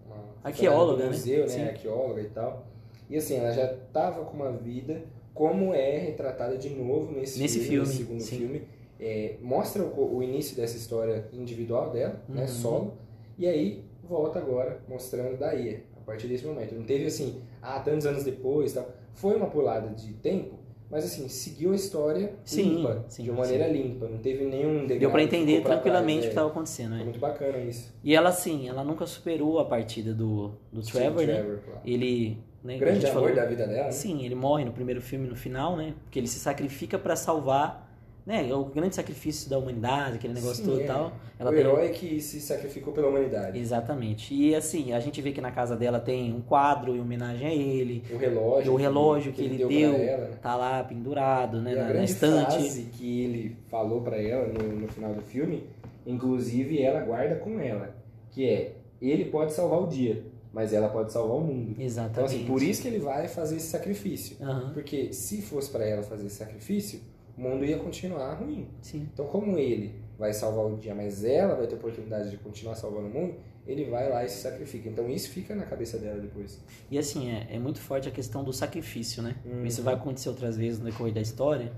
[0.06, 1.10] uma Arqueóloga, do né?
[1.10, 1.62] museu, né, Sim.
[1.64, 2.66] arqueóloga e tal.
[3.10, 5.02] E assim, ela já estava com uma vida
[5.34, 8.36] como é retratada de novo nesse, Nesse filme, filme, segundo sim.
[8.38, 8.62] filme.
[9.00, 12.48] É, mostra o, o início dessa história individual dela, né, Uhum.
[12.48, 12.94] solo,
[13.38, 16.74] e aí volta agora mostrando daí, a partir desse momento.
[16.74, 18.88] Não teve assim, ah, tantos anos depois, tal.
[19.18, 23.40] Foi uma pulada de tempo, mas assim, seguiu a história Sim, limpa, sim, de uma
[23.40, 26.48] maneira limpa, não teve nenhum degrau Deu pra que entender pra tranquilamente o que estava
[26.48, 26.98] acontecendo, é.
[26.98, 26.98] né?
[26.98, 27.92] Foi muito bacana isso.
[28.02, 31.34] E ela, assim, ela nunca superou a partida do, do Sim, Trevor, né?
[31.34, 31.80] Trevor, claro.
[31.84, 33.90] Ele, né, Grande amor falou, da vida dela, né?
[33.90, 35.94] Sim, ele morre no primeiro filme no final, né?
[36.04, 37.87] Porque ele se sacrifica pra salvar,
[38.28, 38.46] né?
[38.48, 40.86] É o grande sacrifício da humanidade, aquele negócio Sim, todo e é.
[40.86, 41.12] tal.
[41.38, 43.58] Ela o tem- herói que se sacrificou pela humanidade.
[43.58, 44.34] Exatamente.
[44.34, 47.54] E assim, a gente vê que na casa dela tem um quadro em homenagem a
[47.54, 48.72] ele, O relógio.
[48.72, 50.36] o relógio que, ele deu, pra ela, né?
[50.42, 51.70] tá lá pendurado, né?
[51.72, 52.50] E a Na, na grande estante.
[52.58, 55.64] frase que ele falou pra ela no, no final do filme,
[56.06, 57.94] inclusive ela guarda com ela,
[58.30, 61.70] que é, ele pode salvar o dia, mas ela pode salvar o mundo.
[61.72, 62.34] Então Exatamente.
[62.34, 64.36] assim, por isso que ele vai fazer esse sacrifício.
[64.42, 67.00] Aham, Porque se fosse pra ela fazer esse sacrifício,
[67.38, 68.68] o mundo ia continuar ruim.
[68.82, 69.08] sim.
[69.12, 73.06] Então como ele vai salvar o dia, mas ela vai ter oportunidade de continuar salvando
[73.06, 74.88] o mundo, ele vai lá e se sacrifica.
[74.88, 76.60] Então isso fica na cabeça dela depois.
[76.90, 79.36] E assim, é, é muito forte a questão do sacrifício, né?
[79.44, 79.64] Uhum.
[79.64, 81.72] Isso vai acontecer outras vezes no decorrer da história.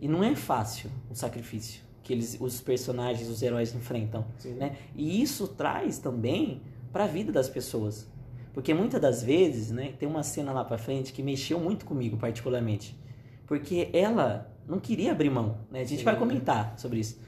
[0.00, 4.24] E não é fácil o sacrifício que eles, os personagens, os heróis enfrentam.
[4.38, 4.54] Sim.
[4.54, 4.76] né?
[4.96, 8.08] E isso traz também para a vida das pessoas.
[8.54, 12.16] Porque muitas das vezes, né, tem uma cena lá para frente que mexeu muito comigo
[12.16, 12.98] particularmente.
[13.46, 15.80] Porque ela não queria abrir mão, né?
[15.80, 16.04] A gente Sim.
[16.04, 17.20] vai comentar sobre isso.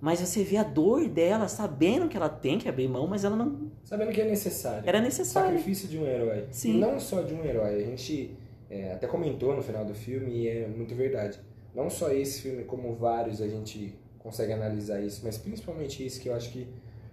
[0.00, 3.34] Mas você vê a dor dela, sabendo que ela tem que abrir mão, mas ela
[3.34, 4.88] não Sabendo que é necessário.
[4.88, 5.48] era necessário.
[5.50, 6.46] sacrifício de um herói.
[6.50, 6.76] Sim.
[6.76, 7.82] E não só de um herói.
[7.82, 8.36] A gente
[8.70, 11.40] é, até comentou no final do filme e é muito verdade.
[11.74, 16.28] Não só esse filme, como vários a gente consegue analisar isso, mas principalmente esse que
[16.28, 16.66] eu acho que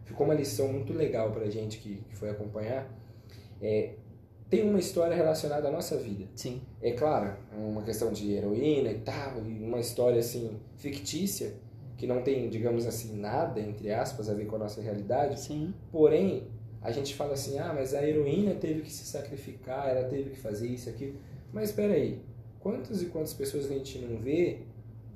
[0.04, 2.88] ficou uma lição muito legal pra gente que, que foi acompanhar.
[3.62, 3.94] É,
[4.58, 6.26] tem uma história relacionada à nossa vida.
[6.36, 11.54] Sim, É claro, uma questão de heroína e tal, e uma história assim fictícia,
[11.98, 15.40] que não tem, digamos assim, nada, entre aspas, a ver com a nossa realidade.
[15.40, 16.44] sim, Porém,
[16.82, 20.38] a gente fala assim, ah, mas a heroína teve que se sacrificar, ela teve que
[20.38, 21.16] fazer isso, aquilo.
[21.54, 22.20] Mas espera aí,
[22.60, 24.60] quantas e quantas pessoas a gente não vê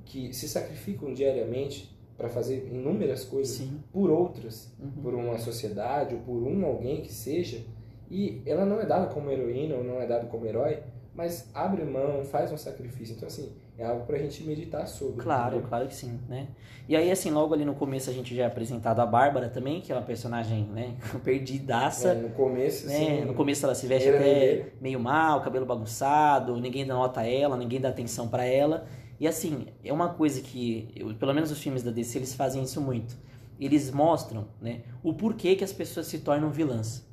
[0.06, 3.78] que se sacrificam diariamente para fazer inúmeras coisas Sim.
[3.92, 4.90] por outras, Uhum.
[5.02, 7.62] por uma sociedade ou por um alguém que seja,
[8.10, 10.78] e ela não é dada como heroína ou não é dada como herói,
[11.14, 13.14] mas abre mão, faz um sacrifício.
[13.16, 15.22] Então, assim, é algo pra gente meditar sobre.
[15.22, 15.68] Claro, entendeu?
[15.68, 16.48] claro que sim, né?
[16.88, 19.80] E aí, assim, logo ali no começo a gente já é apresentado a Bárbara também,
[19.80, 22.08] que é uma personagem, né, perdidaça.
[22.10, 22.94] É, no começo, né?
[23.20, 24.72] assim, No começo ela se veste até mineira.
[24.80, 28.86] meio mal, cabelo bagunçado, ninguém nota ela, ninguém dá atenção pra ela.
[29.18, 32.62] E assim, é uma coisa que, eu- pelo menos os filmes da DC, eles fazem
[32.62, 33.16] isso muito.
[33.58, 37.06] Eles mostram, né, o porquê que as pessoas se tornam vilãs.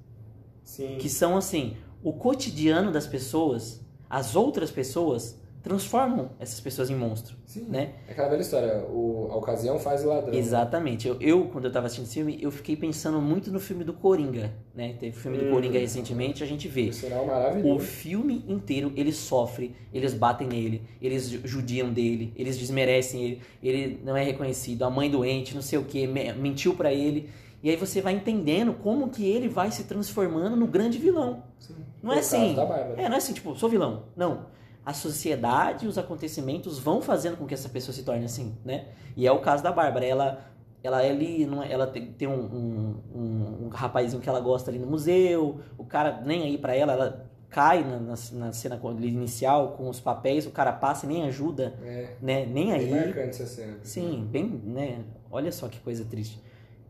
[0.68, 0.98] Sim.
[1.00, 7.36] Que são assim, o cotidiano das pessoas, as outras pessoas transformam essas pessoas em monstro,
[7.46, 7.66] Sim.
[7.68, 7.94] né?
[8.08, 10.32] É aquela velha história, o, a ocasião faz o ladrão.
[10.32, 10.40] né?
[10.40, 11.08] Exatamente.
[11.08, 13.92] Eu, eu, quando eu tava assistindo esse filme, eu fiquei pensando muito no filme do
[13.92, 14.96] Coringa, né?
[15.00, 15.52] Teve o filme do Hum.
[15.52, 16.92] Coringa recentemente, a gente vê.
[16.94, 17.26] Sinal
[17.66, 23.42] O filme inteiro ele sofre, eles batem nele, eles ju- judiam dele, eles desmerecem ele,
[23.62, 27.30] ele não é reconhecido, a mãe doente, não sei o que, mentiu pra ele.
[27.64, 31.44] E aí você vai entendendo como que ele vai se transformando no grande vilão.
[31.60, 31.76] Sim.
[32.04, 32.54] Não é assim.
[32.54, 32.94] Da Bárbara.
[33.02, 34.04] É, não é assim, tipo, sou vilão.
[34.16, 34.46] Não.
[34.86, 38.86] A sociedade e os acontecimentos vão fazendo com que essa pessoa se torne assim, né?
[39.18, 40.06] E é o caso da Bárbara.
[40.06, 40.46] Ela,
[40.84, 44.80] ela, é ali, é- ela tem, um, um, um, um rapazinho que ela gosta ali
[44.80, 49.70] no museu, o cara nem aí pra ela, ela cai na, na, na cena inicial
[49.72, 52.46] com os papéis, o cara passa e nem ajuda, É, né?
[52.46, 52.92] Nem bem aí.
[52.92, 53.78] marcante essa cena.
[53.84, 55.00] Sim, bem, né?
[55.32, 56.40] Olha só que coisa triste.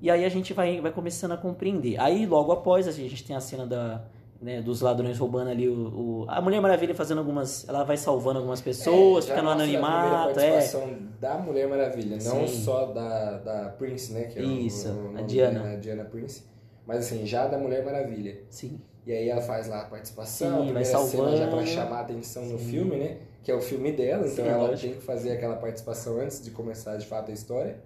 [0.02, 2.00] E aí a gente vai, vai começando a compreender.
[2.00, 4.04] Aí logo após a gente tem a cena da,
[4.42, 8.38] né, dos ladrões roubando ali o, o- a Mulher Maravilha fazendo algumas, ela vai salvando
[8.40, 10.52] algumas pessoas, É, fica no a anonimato, primeira é.
[10.52, 12.64] participação da Mulher Maravilha, não Sim.
[12.64, 14.26] só da, da Prince, né?
[14.26, 15.60] Que é o- Isso, o, a nome Diana.
[15.62, 16.44] dela, a Diana Prince.
[16.86, 18.38] Mas assim, já da Mulher Maravilha.
[18.50, 18.80] Sim.
[19.06, 21.52] E aí ela faz lá a participação, Sim, a vai primeira cena já salvando.
[21.58, 22.66] pra chamar a atenção no Sim.
[22.70, 23.18] filme, né?
[23.42, 24.82] Que é o filme dela, então Sim, ela lógico.
[24.94, 27.78] tem que fazer aquela participação antes de começar de fato a história.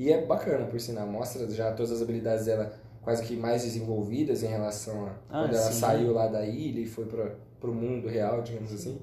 [0.00, 4.42] E é bacana, por sinal, mostra já todas as habilidades dela quase que mais desenvolvidas
[4.42, 5.78] em relação a Ah, quando ela sim.
[5.78, 8.98] saiu lá da ilha e foi para pro mundo real, digamos assim.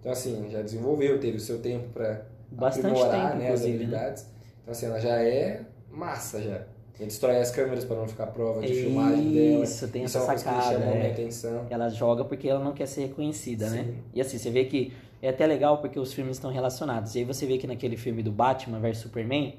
[0.00, 2.22] Então assim, já desenvolveu, teve o seu tempo para
[2.58, 3.68] aprimorar tempo, né, as né?
[3.68, 4.26] habilidades.
[4.62, 6.62] Então assim, ela já é massa já.
[6.98, 9.64] E destrói as câmeras para não ficar prova de filmagem dela.
[9.64, 10.82] Isso, tem Isso é essa que sacada.
[10.82, 11.12] é.
[11.12, 11.66] atenção.
[11.68, 13.84] Ela joga porque ela não quer ser reconhecida, né?
[13.84, 13.94] Sim.
[14.14, 17.14] E assim, você vê que é até legal porque os filmes estão relacionados.
[17.14, 19.54] E aí você vê que naquele filme do Batman vs Superman,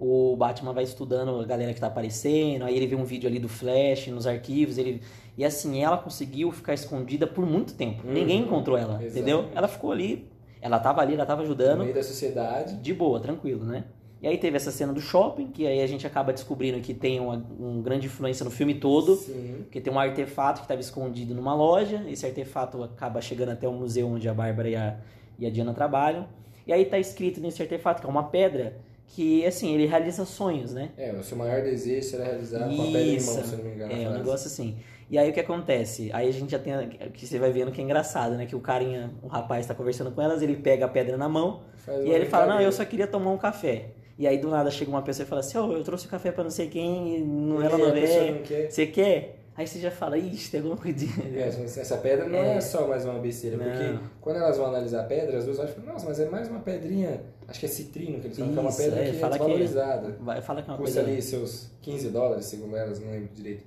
[0.00, 3.38] o Batman vai estudando a galera que tá aparecendo, aí ele vê um vídeo ali
[3.38, 5.02] do Flash nos arquivos, ele
[5.36, 8.06] e assim, ela conseguiu ficar escondida por muito tempo.
[8.06, 8.12] Uhum.
[8.12, 9.12] Ninguém encontrou ela, Exatamente.
[9.12, 9.48] entendeu?
[9.54, 10.26] Ela ficou ali,
[10.60, 12.76] ela tava ali, ela tava No ajudando meio da sociedade.
[12.76, 13.84] de boa, tranquilo, né?
[14.22, 17.18] E aí teve essa cena do shopping, que aí a gente acaba descobrindo que tem
[17.20, 19.16] uma, uma grande influência no filme todo.
[19.16, 19.60] Sim.
[19.62, 22.04] Porque tem um artefato que estava escondido numa loja.
[22.06, 24.98] Esse artefato acaba chegando até o museu onde a Bárbara e a,
[25.38, 26.26] e a Diana trabalham.
[26.66, 28.76] E aí tá escrito nesse artefato, que é uma pedra,
[29.14, 30.90] que assim, ele realiza sonhos, né?
[30.96, 33.70] É, o seu maior desejo será realizado com a pedra em mão, se não me
[33.74, 33.92] engano.
[33.92, 34.18] É, um frase.
[34.18, 34.76] negócio assim.
[35.10, 36.08] E aí o que acontece?
[36.12, 36.72] Aí a gente já tem.
[36.72, 38.46] a- Que você vai vendo que é engraçado, né?
[38.46, 41.62] Que o carinha, o rapaz tá conversando com elas, ele pega a pedra na mão
[41.78, 43.90] Faz e aí ele fala: Não, eu só queria tomar um café.
[44.16, 46.30] E aí do nada chega uma pessoa e fala assim: Ô, eu trouxe o café
[46.30, 48.70] pra não sei quem, e não, E ela aí não quer.
[48.70, 49.36] Você quer?
[49.56, 51.12] Aí você já fala: Ixi, tem alguma coisinha.
[51.36, 52.56] É, essa pedra não é.
[52.56, 52.60] É.
[52.60, 53.64] só mais uma besteira, Não.
[53.64, 56.28] porque quando elas vão analisar a pedra, as duas olham e falam, nossa, mas é
[56.30, 57.20] mais uma pedrinha,
[57.50, 59.20] acho que é citrino, que eles falam que é uma Isso, pedra é, que é
[59.20, 60.16] fala que- desvalorizada.
[60.20, 61.10] Vai, fala que é uma Custa coisa.
[61.12, 63.64] ali seus 15 dólares, segundo elas, não lembro direito.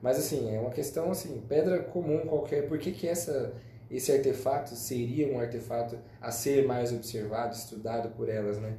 [0.00, 3.52] Mas assim, é uma questão assim, pedra comum qualquer, por que, que essa,
[3.90, 8.74] esse artefato seria um artefato a ser mais observado, estudado por elas, né?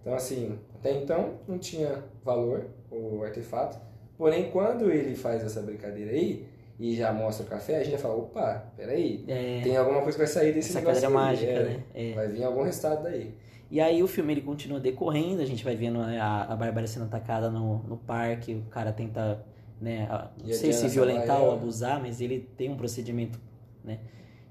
[0.00, 3.78] Então assim, até então não tinha valor o artefato,
[4.18, 6.46] porém quando ele faz essa brincadeira aí,
[6.80, 10.12] e já mostra o café, a gente já fala, opa, peraí, É, tem alguma coisa
[10.18, 11.64] que vai sair desse essa negócio pedra aí, mágica, é.
[11.64, 11.84] né?
[11.94, 12.12] É.
[12.14, 13.34] Vai vir algum resultado daí.
[13.72, 17.06] E aí o filme ele continua decorrendo, a gente vai vendo a, a Bárbara sendo
[17.06, 19.42] atacada no, no parque, o cara tenta,
[19.80, 20.06] né,
[20.38, 23.40] não sei se violentar ou abusar, mas ele tem um procedimento,
[23.82, 24.00] né?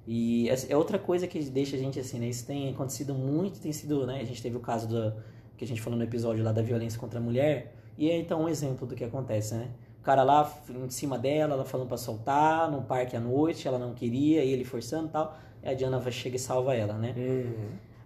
[0.07, 2.29] E essa é outra coisa que deixa a gente assim, né?
[2.29, 4.21] Isso tem acontecido muito, tem sido, né?
[4.21, 5.13] A gente teve o caso do,
[5.55, 8.41] que a gente falou no episódio lá da violência contra a mulher, e é então
[8.41, 9.69] um exemplo do que acontece, né?
[9.99, 13.77] O cara lá em cima dela, ela falando pra soltar, no parque à noite, ela
[13.77, 17.13] não queria, e ele forçando e tal, e a Diana chega e salva ela, né?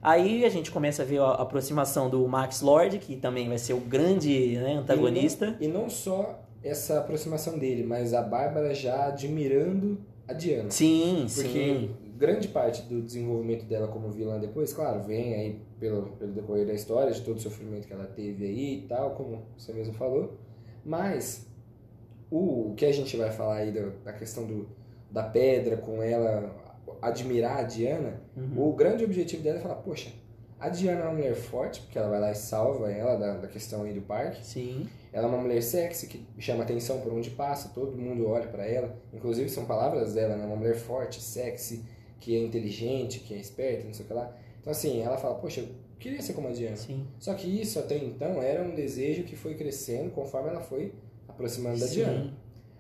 [0.05, 3.73] Aí a gente começa a ver a aproximação do Max Lord, que também vai ser
[3.73, 5.57] o grande né, antagonista.
[5.59, 10.69] E não, e não só essa aproximação dele, mas a Bárbara já admirando a Diana.
[10.69, 11.95] Sim, Porque sim.
[12.15, 16.73] grande parte do desenvolvimento dela como vilã depois, claro, vem aí pelo, pelo decorrer da
[16.73, 20.37] história, de todo o sofrimento que ela teve aí e tal, como você mesmo falou.
[20.85, 21.47] Mas
[22.29, 24.69] o, o que a gente vai falar aí da, da questão do,
[25.09, 26.63] da pedra com ela
[27.01, 28.69] admirar a Diana, Uhum.
[28.69, 30.09] o grande objetivo dela é falar, poxa,
[30.59, 33.47] a Diana é uma mulher forte, porque ela vai lá e salva ela da, da
[33.47, 34.43] questão aí do parque.
[34.45, 38.47] Sim, Ela é uma mulher sexy que chama atenção por onde passa, todo mundo olha
[38.47, 38.97] pra ela.
[39.13, 40.45] Inclusive são palavras dela, né?
[40.45, 41.83] Uma mulher forte, sexy,
[42.19, 44.35] que é inteligente, que é esperta, não sei o que lá.
[44.61, 45.67] Então assim, ela fala, poxa, eu
[45.99, 46.75] queria ser como a Diana.
[46.75, 47.05] sim.
[47.19, 50.93] Só que isso até então era um desejo que foi crescendo conforme ela foi
[51.27, 51.93] aproximando da Sim.
[51.95, 52.33] Diana.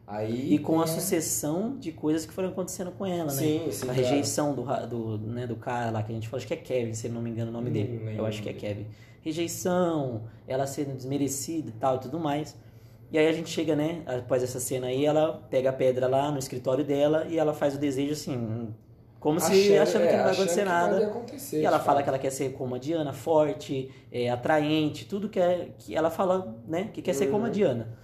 [0.07, 3.31] Aí E com a é- sucessão de coisas que foram acontecendo com ela, né?
[3.31, 3.83] Sim, sim.
[3.83, 3.99] a claro.
[4.01, 6.57] rejeição do, ra- do, né, do cara lá que a gente falou, acho que é
[6.57, 8.15] Kevin, se não me engano o nome Não dele.
[8.17, 8.85] Eu acho que é Kevin.
[9.21, 12.55] Rejeição, ela sendo desmerecida e tal e tudo mais.
[13.11, 16.31] E aí a gente chega, né, após essa cena aí, ela pega a pedra lá
[16.31, 18.69] no escritório dela e ela faz o desejo assim,
[19.19, 21.07] como se achando é, que não vai achando acontecer nada.
[21.07, 25.29] acontecer, E ela fala que ela quer ser como a Diana, forte, é, atraente, tudo
[25.29, 27.53] que, é, que ela fala, né, que quer ser como a Uhum.
[27.53, 27.97] Diana.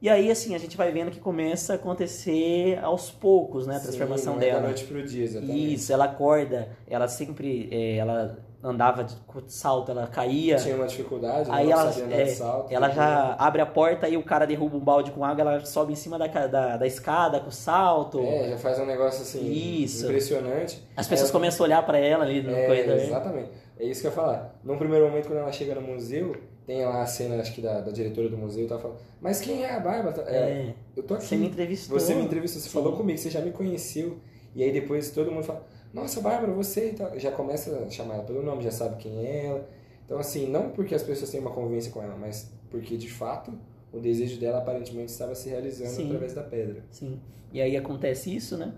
[0.00, 3.78] E aí, assim, a gente vai vendo que começa a acontecer aos poucos, né, a
[3.78, 4.60] Sim, transformação não é dela.
[4.60, 5.74] Da noite pro dia, exatamente.
[5.74, 9.14] Isso, ela acorda, ela sempre, é, ela andava de
[9.48, 12.72] salto, ela caía, Tinha uma dificuldade, Aí não ela- é, salto.
[12.72, 15.92] ela já abre a porta e o cara derruba um balde com água, ela sobe
[15.92, 18.20] em cima da, da, da escada com salto.
[18.20, 20.04] É, já faz um negócio assim Isso.
[20.06, 20.82] impressionante.
[20.96, 22.96] As pessoas É, começam a olhar pra ela ali no É, corredor.
[22.98, 23.50] exatamente.
[23.78, 24.58] É isso que eu ia falar.
[24.64, 26.34] Num primeiro momento, quando ela chega no museu,
[26.68, 29.64] tem lá a cena, acho que da, da diretora do museu, tá falando, mas quem
[29.64, 30.22] é a Bárbara?
[30.28, 31.24] É, É, eu tô aqui.
[31.24, 31.98] você me entrevistou.
[31.98, 32.74] Você me entrevistou, você Sim.
[32.74, 34.18] falou comigo, você já me conheceu.
[34.54, 37.18] E aí depois todo mundo fala, nossa, Bárbara, você e tal.
[37.18, 39.66] Já começa a chamar ela pelo nome, já sabe quem é ela.
[40.04, 43.50] Então, assim, não porque as pessoas têm uma convivência com ela, mas porque de fato
[43.90, 46.04] o desejo dela aparentemente estava se realizando Sim.
[46.08, 46.84] através da pedra.
[46.90, 47.18] Sim.
[47.50, 48.74] E aí acontece isso, né?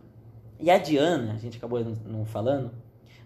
[0.61, 2.71] E a Diana, a gente acabou não falando,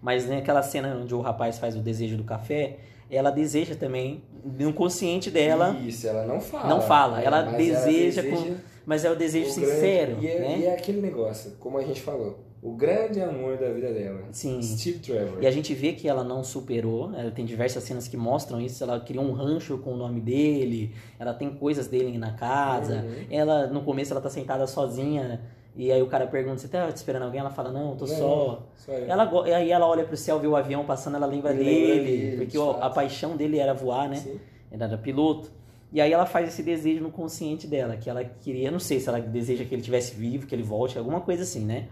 [0.00, 2.78] mas naquela cena onde o rapaz faz o desejo do café,
[3.16, 6.68] ela deseja também, no consciente dela, Isso, ela não fala.
[6.68, 7.24] Não fala, né?
[7.24, 10.58] ela Mas deseja com- mas é o desejo o grande- sincero, e, é, né?
[10.60, 14.22] e é aquele negócio, como a gente falou, o grande amor da vida dela.
[14.32, 14.60] Sim.
[14.62, 15.42] Steve Trevor.
[15.42, 17.20] E a gente vê que ela não superou, né?
[17.20, 20.94] ela tem diversas cenas que mostram isso, ela criou um rancho com o nome dele,
[21.18, 23.24] ela tem coisas dele na casa, Uhum.
[23.30, 25.40] ela, no começo ela tá sentada sozinha,
[25.76, 27.40] e aí o cara pergunta, você tá esperando alguém?
[27.40, 28.62] Ela fala, não, tô Não, só...
[29.08, 32.04] Ela, e aí ela olha pro céu, vê o avião passando, ela lembra Lembra dele,
[32.04, 32.82] dele, porque fato.
[32.82, 34.16] a paixão dele era voar, né?
[34.16, 34.38] Sim.
[34.70, 35.50] Ele era piloto.
[35.92, 39.08] E aí ela faz esse desejo no consciente dela, que ela queria, não sei se
[39.08, 41.88] ela deseja que ele tivesse vivo, que ele volte, alguma coisa assim, né?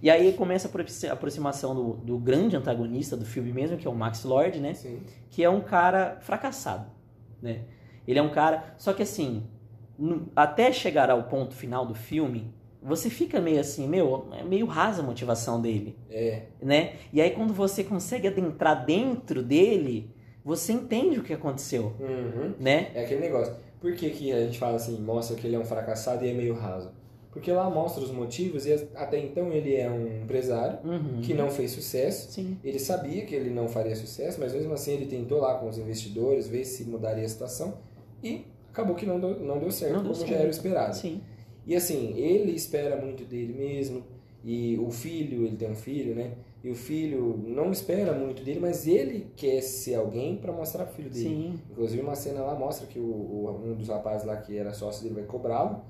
[0.00, 3.94] E aí começa a aproximação do, do grande antagonista do filme mesmo, que é o
[3.94, 4.74] Max Lord, né?
[4.74, 5.00] Sim.
[5.30, 6.86] Que é um cara fracassado,
[7.40, 7.60] né?
[8.06, 8.74] Ele é um cara...
[8.78, 9.44] Só que assim,
[9.96, 12.52] no- até chegar ao ponto final do filme,
[12.84, 16.42] você fica meio assim, meu, é meio rasa a motivação dele É.
[16.60, 16.94] né?
[17.12, 20.10] E aí quando você consegue adentrar dentro dele,
[20.44, 22.54] você entende o que aconteceu, Uhum.
[22.58, 22.90] né?
[22.94, 23.54] É aquele negócio.
[23.80, 26.32] Por que, que a gente fala assim, mostra que ele é um fracassado e é
[26.32, 26.90] meio raso?
[27.32, 31.20] Porque lá mostra os motivos e até então ele é um empresário Uhum.
[31.22, 32.30] que não fez sucesso.
[32.30, 32.58] Sim.
[32.62, 35.78] Ele sabia que ele não faria sucesso, mas mesmo assim ele tentou lá com os
[35.78, 37.78] investidores ver se mudaria a situação
[38.22, 40.30] e acabou que não deu, não deu certo, Não deu como certo.
[40.30, 40.94] já era o esperado.
[40.94, 41.20] Sim.
[41.66, 44.02] E assim, ele espera muito dele mesmo,
[44.44, 46.32] e o filho, ele tem um filho, né?
[46.64, 50.94] E o filho não espera muito dele, mas ele quer ser alguém para mostrar pro
[50.94, 51.28] filho dele.
[51.28, 51.60] Sim.
[51.70, 55.02] Inclusive uma cena lá mostra que o, o- um dos rapazes lá que era sócio
[55.02, 55.80] dele vai cobrá-lo,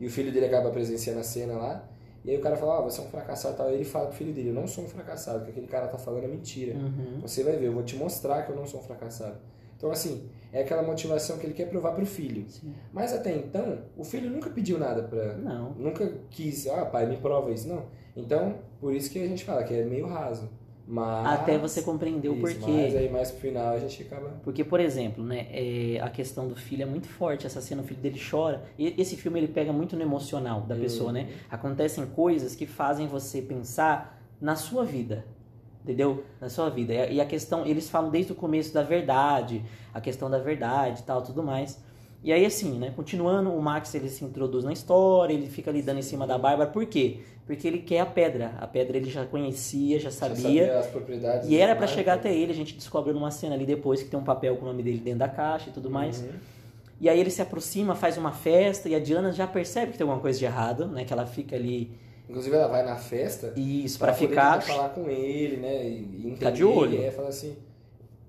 [0.00, 1.88] e o filho dele acaba presenciando a cena lá,
[2.24, 3.70] e aí o cara fala, ah, você é um fracassado tal.
[3.70, 5.86] E ele fala pro filho dele, eu não sou um fracassado, o que aquele cara
[5.88, 6.74] tá falando é mentira.
[6.74, 7.20] Uhum.
[7.22, 9.36] Você vai ver, eu vou te mostrar que eu não sou um fracassado.
[9.76, 12.44] Então, assim, é aquela motivação que ele quer provar pro filho.
[12.48, 12.72] Sim.
[12.92, 15.34] Mas até então, o filho nunca pediu nada pra.
[15.34, 15.70] Não.
[15.72, 17.68] Nunca quis, ah, pai, me prova isso.
[17.68, 17.84] Não.
[18.16, 20.48] Então, por isso que a gente fala que é meio raso.
[20.86, 21.40] Mas.
[21.40, 22.58] Até você compreender o porquê.
[22.66, 24.30] Mas aí mais pro final a gente acaba.
[24.42, 27.46] Porque, por exemplo, né, é, a questão do filho é muito forte.
[27.46, 28.62] Essa cena, o filho dele chora.
[28.78, 31.28] E esse filme ele pega muito no emocional da pessoa, né?
[31.50, 35.26] Acontecem coisas que fazem você pensar na sua vida.
[35.82, 36.24] Entendeu?
[36.40, 36.92] Na sua vida.
[36.92, 39.62] E a- questão, eles falam desde o começo da verdade,
[39.94, 41.78] a questão da verdade e tal, tudo mais.
[42.22, 42.92] E aí, assim, né?
[42.96, 46.36] Continuando, o Max ele se introduz na história, ele fica ali dando em cima da
[46.36, 46.68] Bárbara.
[46.68, 47.20] Por quê?
[47.46, 48.52] Porque ele quer a pedra.
[48.60, 50.78] A pedra ele já conhecia, já Já sabia.
[50.78, 51.48] as propriedades.
[51.48, 54.18] E era mar, chegar até ele, a gente descobre numa cena ali depois que tem
[54.18, 56.20] um papel com o nome dele dentro da caixa e tudo mais.
[56.20, 56.28] Uhum.
[57.00, 60.04] E aí ele se aproxima, faz uma festa e a Diana já percebe que tem
[60.04, 61.04] alguma coisa de errado, né?
[61.04, 61.92] Que ela fica ali
[62.28, 65.88] Inclusive ela vai na festa isso para ficar falar com ele, né?
[65.88, 66.94] E, e Ficar de entender, olho.
[67.00, 67.56] E aí fala assim.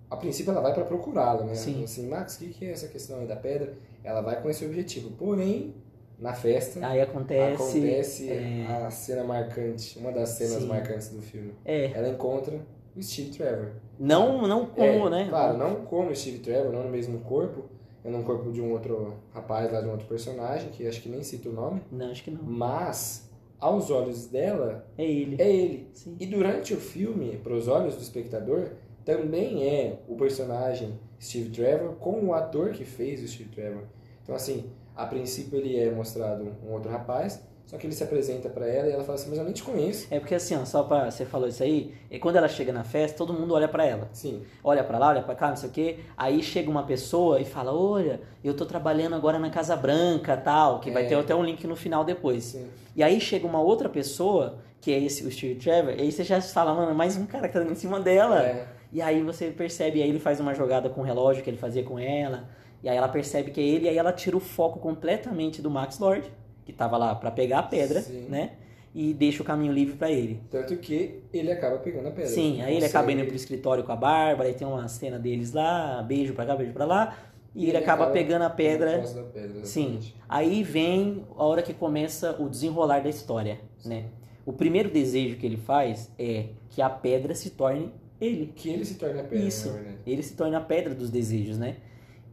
[0.10, 1.54] A princípio ela vai pra procurá-lo, né?
[1.54, 1.74] Sim.
[1.74, 3.74] Fala Assim, Max, o que, que é essa questão aí da pedra?
[4.04, 5.12] Ela vai com esse objetivo.
[5.12, 5.76] Porém,
[6.18, 6.86] na festa.
[6.86, 10.68] aí acontece, acontece é, a cena marcante, uma das cenas Sim.
[10.68, 11.54] marcantes do filme.
[11.64, 12.60] é, Ela encontra
[12.96, 13.70] o Steve Trevor.
[14.00, 15.28] não não como, É, né?
[15.30, 17.66] Claro, não como o Steve Trevor, não no mesmo corpo,
[18.04, 21.08] é no corpo de um outro rapaz lá, de um outro personagem, que acho que
[21.10, 22.42] nem cita o nome, Não, acho que não.
[22.44, 23.29] mas
[23.60, 25.36] aos olhos dela, É ele.
[25.42, 25.88] é ele.
[25.94, 26.16] Sim.
[26.20, 28.72] E durante o filme, para os olhos do espectador,
[29.06, 33.84] também é o personagem Steve Trevor com o ator que fez o Steve Trevor.
[34.24, 38.50] Então, assim, a princípio ele é mostrado um outro rapaz, só que ele se apresenta
[38.50, 40.08] para ela e ela fala assim: Mas eu nem te conheço.
[40.10, 41.12] É porque assim, ó, só pra.
[41.12, 44.10] Você falou isso aí, e quando ela chega na festa, todo mundo olha pra ela.
[44.12, 46.00] Sim, Olha pra lá, olha pra cá, não sei o quê.
[46.18, 50.80] Aí chega uma pessoa e fala: Olha, eu tô trabalhando agora na Casa Branca tal,
[50.80, 51.08] que vai É.
[51.10, 52.44] ter até um link no final depois.
[52.46, 52.68] sim.
[52.96, 56.24] E aí chega uma outra pessoa, que é esse, o Steve Trevor, e aí você
[56.24, 58.42] já fala, mano, mais um cara que tá em cima dela.
[58.44, 58.68] É.
[58.92, 61.84] E aí você percebe, aí ele faz uma jogada com o relógio que ele fazia
[61.84, 62.50] com ela,
[62.84, 65.70] e aí ela percebe que é ele, e aí ela tira o foco completamente do
[65.70, 66.24] Max Lord,
[66.70, 68.28] que tava lá pra pegar a pedra, Sim.
[68.30, 68.52] né?
[68.94, 70.42] E deixa o caminho livre pra ele.
[70.50, 72.30] Tanto que ele acaba pegando a pedra.
[72.30, 75.52] Sim, aí ele acaba indo pro escritório com a Bárbara, aí tem uma cena deles
[75.52, 77.18] lá, beijo pra cá, beijo pra lá,
[77.56, 79.04] e ele, acaba, pegando a pedra.
[79.34, 80.00] pedra, Sim.
[80.28, 84.06] Aí vem a hora que começa o desenrolar da história, né?
[84.46, 88.52] O primeiro desejo que ele faz é que a pedra se torne ele.
[88.56, 89.76] Que ele se torna a pedra, Isso.
[90.06, 91.78] Ele se torna a pedra dos desejos, né?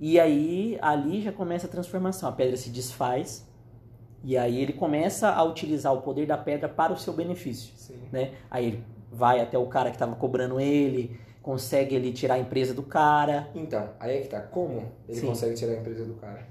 [0.01, 2.29] E aí ali já começa a transformação.
[2.29, 3.47] A pedra se desfaz
[4.27, 7.95] e aí ele começa a utilizar o poder da pedra para o seu benefício, Sim.
[8.11, 8.33] né?
[8.51, 12.75] Aí ele vai até o cara que estava cobrando ele, consegue ele tirar a empresa
[12.75, 13.49] do cara.
[13.55, 14.41] Então, aí é que tá.
[14.41, 15.29] Como ele Sim.
[15.29, 16.45] consegue tirar a empresa do cara?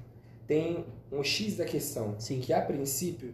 [0.47, 2.39] Tem um X da questão, Sim.
[2.39, 3.33] que a princípio,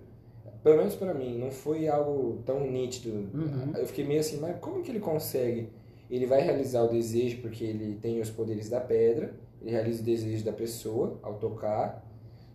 [0.63, 3.11] pelo menos pra mim, não foi algo tão nítido.
[3.11, 3.73] Uhum.
[3.77, 5.69] Eu fiquei meio assim, mas como que ele consegue?
[6.09, 10.05] Ele vai realizar o desejo porque ele tem os poderes da pedra, ele realiza o
[10.05, 12.03] desejo da pessoa ao tocar.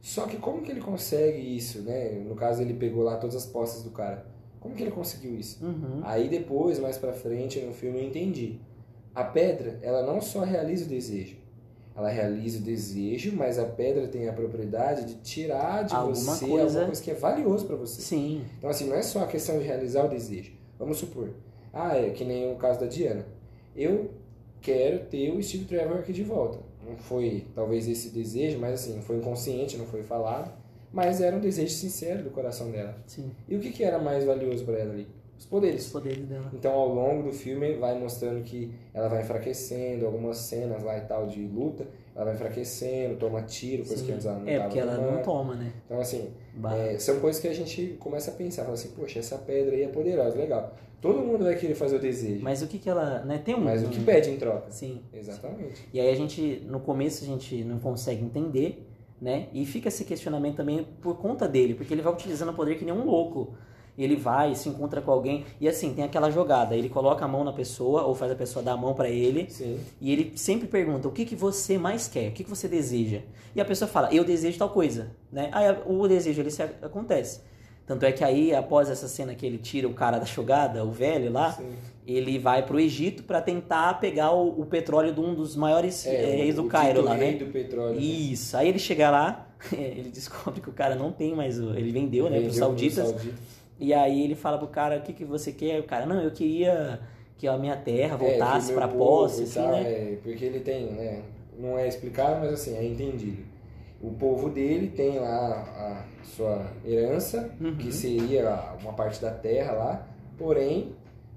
[0.07, 2.11] Só que como que ele consegue isso, né?
[2.25, 4.25] No caso, ele pegou lá todas as posses do cara.
[4.61, 5.65] Como que ele conseguiu isso?
[5.65, 6.01] Uhum.
[6.05, 8.61] Aí depois, mais pra frente, no filme eu entendi.
[9.13, 11.37] A pedra, ela não só realiza o desejo.
[11.97, 16.47] Ela realiza o desejo, mas a pedra tem a propriedade de tirar de Alguma você
[16.47, 18.01] coisa- alguma coisa que é valioso pra você.
[18.01, 18.45] Sim.
[18.59, 20.53] Então assim, não é só a questão de realizar o desejo.
[20.79, 21.31] Vamos supor,
[21.73, 23.27] ah, é que nem o caso da Diana.
[23.75, 24.11] Eu
[24.61, 26.59] quero ter o Steve Trevor aqui de volta.
[26.87, 30.53] Não foi talvez esse desejo, mas assim, foi inconsciente, não foi falado,
[30.93, 32.97] mas era um desejo sincero do coração dela.
[33.07, 33.31] Sim.
[33.49, 35.09] E o que, que era mais valioso pra ela ali?
[35.39, 35.87] Os poderes.
[35.87, 36.51] Os poderes dela.
[36.55, 41.03] Então, ao longo do filme, vai mostrando que ela vai enfraquecendo, algumas cenas lá e
[41.03, 44.15] tal de luta, ela vai enfraquecendo, toma tiro, coisa que Sim.
[44.15, 45.13] antes ela não É, porque ela tomando.
[45.17, 45.73] não toma, né?
[45.85, 46.31] Então, assim,
[46.73, 49.83] é, são coisas que a gente começa a pensar, fala assim, poxa, essa pedra aí
[49.83, 50.75] é poderosa, legal.
[51.01, 53.55] Todo mundo vai querer fazer o desejo, mas, Mas o que que ela, né, tem
[53.55, 53.65] um...
[53.67, 54.71] o que pede em troca?
[54.71, 55.03] Sim.
[55.13, 55.87] Exatamente.
[55.93, 58.87] E aí a gente, no começo a gente não consegue entender,
[59.21, 59.49] né?
[59.53, 62.85] E fica esse questionamento também por conta dele, porque ele vai utilizando o poder que
[62.85, 63.55] nem um louco.
[63.99, 67.43] Ele vai, se encontra com alguém, e assim, tem aquela jogada, ele coloca a mão
[67.45, 69.79] na pessoa, ou faz a pessoa dar a mão pra ele, Sim.
[70.01, 72.29] e ele sempre pergunta, o que, que você mais quer?
[72.29, 73.21] O que, que você deseja?
[73.55, 75.49] E a pessoa fala, eu desejo tal coisa, né?
[75.53, 77.41] Aí o desejo ele se acontece.
[77.87, 80.91] Tanto é que aí, após essa cena que ele tira o cara da jogada, o
[80.91, 81.71] velho lá, Sim.
[82.05, 86.33] ele vai pro Egito pra tentar pegar o, o petróleo de um dos maiores É,
[86.33, 87.39] eh, reis do Cairo lá, rei né?
[87.39, 87.95] do petróleo.
[87.95, 88.03] né?
[88.03, 88.57] Isso.
[88.57, 91.71] Aí ele chega lá, ele descobre que o cara não tem mais o.
[91.75, 93.09] Ele vendeu, né, pros Vendeu sauditas.
[93.09, 93.56] sauditas.
[93.79, 95.81] E aí ele fala pro cara, o que, que você quer?
[95.81, 97.01] O cara, não, eu queria
[97.37, 99.83] que a minha terra É, voltasse pra povo posse, assim, tal, né?
[99.83, 101.23] é, porque ele tem, né?
[101.59, 103.43] Não é explicado, mas assim, é entendido.
[104.01, 107.77] O povo dele tem lá a sua herança, Uhum.
[107.77, 110.09] que seria uma parte da terra lá,
[110.39, 110.95] porém,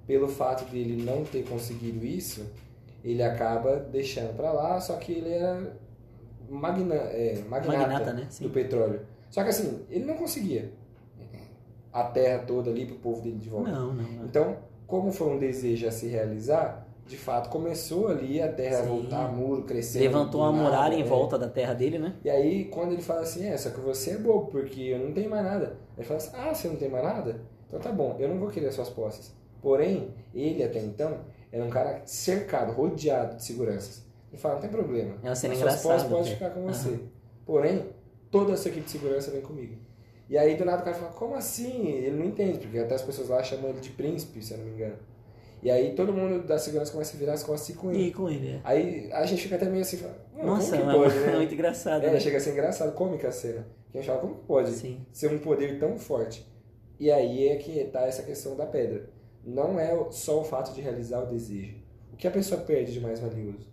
[0.07, 2.45] pelo fato dele não ter conseguido isso,
[3.03, 5.73] ele acaba deixando pra lá, só que ele era
[6.49, 8.27] magna, é, magnata, Magnata, né?
[8.41, 9.01] Do petróleo.
[9.29, 10.71] Só que assim, ele não conseguia
[12.01, 13.71] a terra toda ali pro povo dele de volta.
[13.71, 14.25] Não, não, não.
[14.25, 18.83] Então, como foi um desejo a se realizar, de fato começou ali a terra a
[18.83, 18.89] Sim.
[18.89, 20.03] voltar, muro crescendo.
[20.03, 21.03] Levantou uma muralha em é.
[21.03, 22.15] volta da terra dele, né?
[22.23, 25.11] E aí, quando ele fala assim, é, só que você é bobo, porque eu não
[25.11, 25.77] tenho mais nada.
[25.97, 27.41] Ele fala assim, ah, você não tem mais nada?
[27.67, 29.33] Então tá bom, eu não vou querer suas posses.
[29.61, 31.17] Porém, ele até então
[31.51, 34.05] era um cara cercado, rodeado de seguranças.
[34.31, 35.15] Ele fala, não tem problema.
[35.23, 36.99] É uma cena As suas posses podem ficar com você.
[37.45, 37.87] Porém,
[38.29, 39.75] toda essa equipe de segurança vem comigo.
[40.29, 41.87] E aí, do nada, o cara fala, como assim?
[41.87, 44.65] Ele não entende, porque até as pessoas lá chamam ele de príncipe, se eu não
[44.65, 44.97] me engano.
[45.61, 48.03] E aí, todo mundo da segurança começa a virar as costas e com ele.
[48.03, 48.61] E com ele, é.
[48.63, 51.35] Aí, a gente fica até meio assim, fala, "Mano, Nossa, como que é pode, né?
[51.35, 52.05] muito engraçado.
[52.05, 52.19] É, né?
[52.19, 53.67] chega a ser engraçado, cômica a cena.
[53.91, 55.05] Que a gente fala, como pode Sim.
[55.11, 56.47] ser um poder tão forte?
[56.99, 59.09] E aí é que tá essa questão da pedra.
[59.43, 61.75] Não é só o fato de realizar o desejo.
[62.13, 63.67] O que a pessoa perde de mais valioso?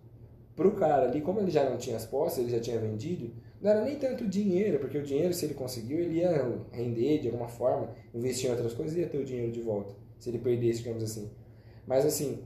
[0.55, 3.31] Pro cara ali, como ele já não tinha as posses, ele já tinha vendido,
[3.61, 6.31] não era nem tanto dinheiro, porque o dinheiro, se ele conseguiu, ele ia
[6.73, 9.95] render de alguma forma, investir em outras coisas e ia ter o dinheiro de volta.
[10.19, 11.31] Se ele perdesse, digamos assim.
[11.87, 12.43] Mas assim,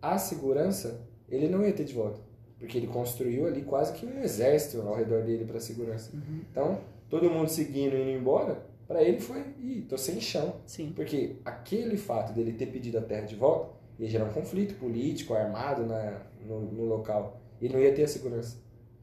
[0.00, 2.20] a segurança, ele não ia ter de volta.
[2.58, 6.12] Porque ele construiu ali quase que um exército ao redor dele para segurança.
[6.50, 10.56] Então, todo mundo seguindo e indo embora, Pra ele foi, ih, tô sem chão.
[10.66, 10.92] Sim.
[10.96, 15.32] Porque aquele fato dele ter pedido a terra de volta ia gerar um conflito político,
[15.32, 17.40] armado na, no, no local.
[17.60, 18.56] E não ia ter a segurança.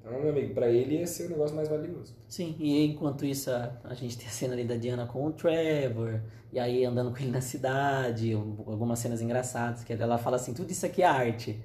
[0.08, 2.16] Então, meu amigo, pra ele ia ser o negócio mais valioso.
[2.28, 5.32] Sim, e enquanto isso a, a gente tem a cena ali da Diana com o
[5.32, 10.54] Trevor, e aí andando com ele na cidade, algumas cenas engraçadas, que ela fala assim,
[10.54, 11.60] tudo isso aqui é arte.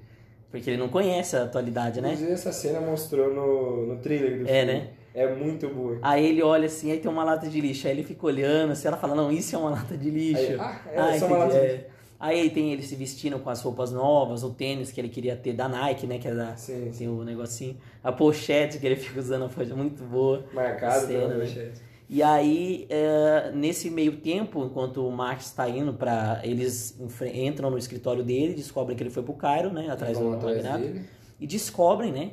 [0.51, 2.09] Porque ele não conhece a atualidade, né?
[2.09, 4.79] Inclusive, essa cena mostrou no, no trailer do É, filme.
[4.79, 4.89] né?
[5.15, 5.97] É muito boa.
[6.01, 8.87] Aí ele olha assim, aí tem uma lata de lixo, aí ele fica olhando, assim,
[8.87, 10.43] ela fala, não, isso é uma lata de lixo.
[10.43, 11.89] Aí, ah, é só uma lata de é.
[12.23, 15.51] Aí tem ele se vestindo com as roupas novas, o tênis que ele queria ter
[15.51, 16.17] da Nike, né?
[16.17, 16.55] Que é da.
[16.55, 16.89] Sim.
[16.97, 17.75] Tem o negocinho.
[18.01, 20.45] A pochete que ele fica usando, foi muito boa.
[20.53, 21.37] Marcado Cena, pela né?
[21.39, 21.81] manchete.
[22.09, 26.97] E aí, é, nesse meio tempo, enquanto o Max está indo para Eles
[27.33, 29.89] entram no escritório dele, descobrem que ele foi pro Cairo, né?
[29.89, 31.01] Atrás do magnata.
[31.41, 32.31] E descobrem, né?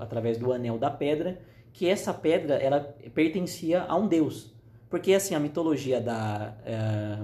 [0.00, 1.38] Através do anel da pedra,
[1.74, 2.80] que essa pedra ela
[3.12, 4.54] pertencia a um deus.
[4.88, 7.18] Porque assim, a mitologia da, é,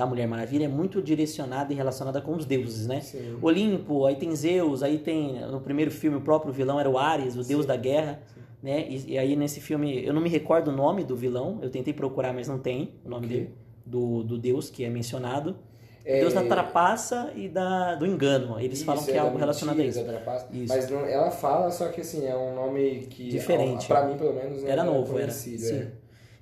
[0.00, 3.02] da Mulher Maravilha é muito direcionada e relacionada com os deuses, né?
[3.02, 3.36] Sim.
[3.42, 7.36] Olimpo, aí tem Zeus, aí tem no primeiro filme o próprio vilão era o Ares,
[7.36, 7.68] o deus Sim.
[7.68, 8.22] da guerra,
[8.62, 8.86] né?
[8.88, 11.92] E, e aí nesse filme eu não me recordo o nome do vilão, eu tentei
[11.92, 15.54] procurar, mas não tem o nome dele, do, do deus que é mencionado.
[16.02, 18.58] É, Deus da trapaça e da, do engano.
[18.58, 20.46] Eles Isso, falam que é, algo relacionado a mentira, isso.
[20.50, 20.74] Isso.
[20.74, 23.28] Mas não, ela fala, só que assim, é um nome que.
[23.28, 23.86] Diferente.
[23.86, 25.30] Pra mim, pelo menos, não Era novo, era.
[25.30, 25.56] Sim.
[25.62, 25.88] é.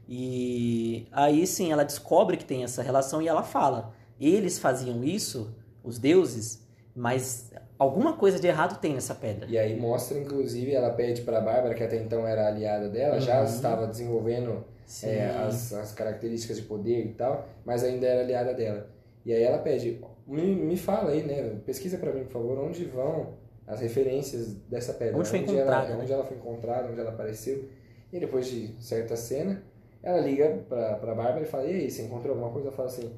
[0.09, 5.55] E aí sim, ela descobre que tem essa relação e ela fala: eles faziam isso,
[5.85, 9.47] os deuses, mas alguma coisa de errado tem nessa pedra.
[9.49, 13.39] E aí mostra, inclusive, ela pede pra Bárbara, que até então era aliada dela, já
[13.41, 13.45] Uhum.
[13.45, 14.65] estava desenvolvendo
[15.03, 18.89] é, as, as características de poder e tal, mas ainda era aliada dela.
[19.27, 21.59] E aí ela pede, me, me fala aí, né?
[21.67, 23.35] Pesquisa pra mim, por favor, onde vão
[23.67, 25.19] as referências dessa pedra?
[25.19, 26.03] Onde foi ela, encontrada, né?
[26.03, 27.69] Onde ela foi encontrada, onde ela apareceu.
[28.11, 29.63] E depois de certa cena,
[30.03, 32.69] ela liga pra, pra Bárbara e fala, e aí, você encontrou alguma coisa?
[32.69, 33.11] Ela fala assim,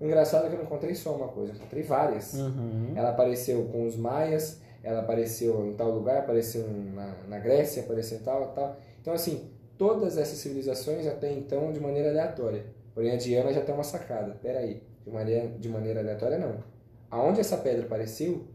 [0.00, 2.34] o engraçado é que eu não encontrei só uma coisa, eu encontrei várias.
[2.34, 2.92] Uhum.
[2.94, 8.18] Ela apareceu com os maias, ela apareceu em tal lugar, apareceu na, na Grécia, apareceu
[8.18, 8.76] em tal, tal.
[9.00, 12.64] Então, assim, todas essas civilizações até então de maneira aleatória.
[12.94, 14.36] Porém, a Diana já tem uma sacada.
[14.42, 16.62] Peraí, de maneira, de maneira aleatória não.
[17.10, 18.46] Aonde essa pedra apareceu,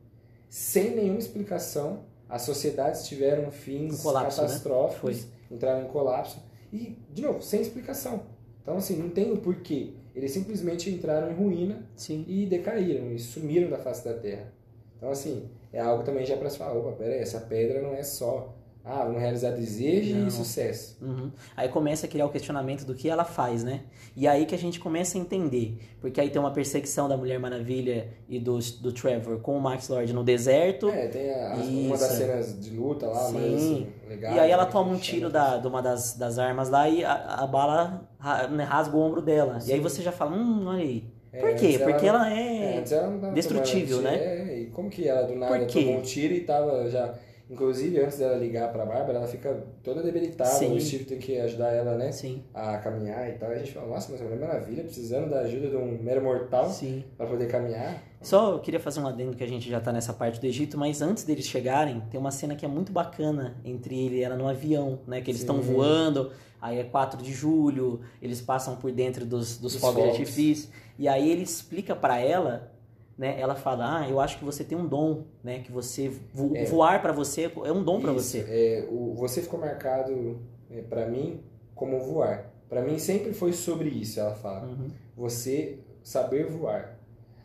[0.50, 4.48] sem nenhuma explicação, as sociedades tiveram fins Um colapso, né?
[4.48, 6.42] catastróficos, entraram em colapso.
[6.72, 8.24] E, de novo, sem explicação.
[8.62, 9.94] Então, assim, não tem o porquê.
[10.14, 12.26] Eles simplesmente entraram em ruína Sim.
[12.28, 14.52] e decaíram e sumiram da face da terra.
[14.98, 17.94] Então, assim, é algo também já para se falar: opa, pera aí, essa pedra não
[17.94, 18.57] é só,
[18.90, 20.28] ah, vamos realizar desejo Não.
[20.28, 20.98] e sucesso.
[21.02, 21.32] Uhum.
[21.56, 23.82] Aí começa a criar o questionamento do que ela faz, né?
[24.16, 25.78] E aí que a gente começa a entender.
[26.00, 29.90] Porque aí tem uma perseguição da Mulher Maravilha e do, do Trevor com o Max
[29.90, 30.90] Lord no deserto.
[30.90, 33.56] É, tem a- uma das cenas de luta lá, mas Sim.
[33.56, 34.34] assim, legal.
[34.36, 37.04] E aí ela né, toma um tiro da, de uma das, das armas lá e
[37.04, 38.10] a, a bala
[38.52, 39.60] né, rasga o ombro dela.
[39.66, 39.84] E aí Sim.
[39.84, 41.04] você já fala, hum, olha aí.
[41.34, 41.66] É, Por quê?
[41.68, 42.86] antes ela Porque não- ela É, é...
[42.90, 44.16] ela destrutível, né?
[44.16, 45.84] É, e como que ela do nada quê?
[45.84, 47.14] tomou um tiro e tava já.
[47.50, 50.50] Inclusive, antes dela ligar pra Bárbara, ela fica toda debilitada.
[50.50, 50.76] Sim.
[50.76, 52.12] O Steve tem que ajudar ela, né?
[52.12, 53.52] Sim, A caminhar e tal.
[53.52, 56.22] E a gente fala, nossa, mas a Mulher Maravilha precisando da ajuda de um mero
[56.22, 57.06] mortal sim.
[57.16, 58.04] pra poder caminhar.
[58.22, 60.78] Só eu queria fazer um adendo que a gente já tá nessa parte do Egito,
[60.78, 64.36] mas antes deles chegarem, tem uma cena que é muito bacana entre ele e ela
[64.36, 65.22] no avião, né?
[65.22, 66.32] Que eles estão voando,
[66.62, 70.70] aí é 4 de julho, eles passam por dentro dos, dos Dos fogos de artifício,
[70.98, 72.72] e aí ele explica pra ela,
[73.18, 73.40] né?
[73.40, 75.60] Ela fala, ah, eu acho que você tem um dom, né?
[75.60, 76.66] Que você, vo- É.
[76.66, 78.40] voar pra você é um dom Isso, você.
[78.48, 80.40] É, o, você ficou marcado
[80.70, 81.42] é, para mim
[81.74, 82.52] como voar.
[82.70, 84.68] Pra mim sempre foi sobre isso, ela fala.
[84.68, 84.88] Uhum.
[85.16, 86.98] Você saber voar.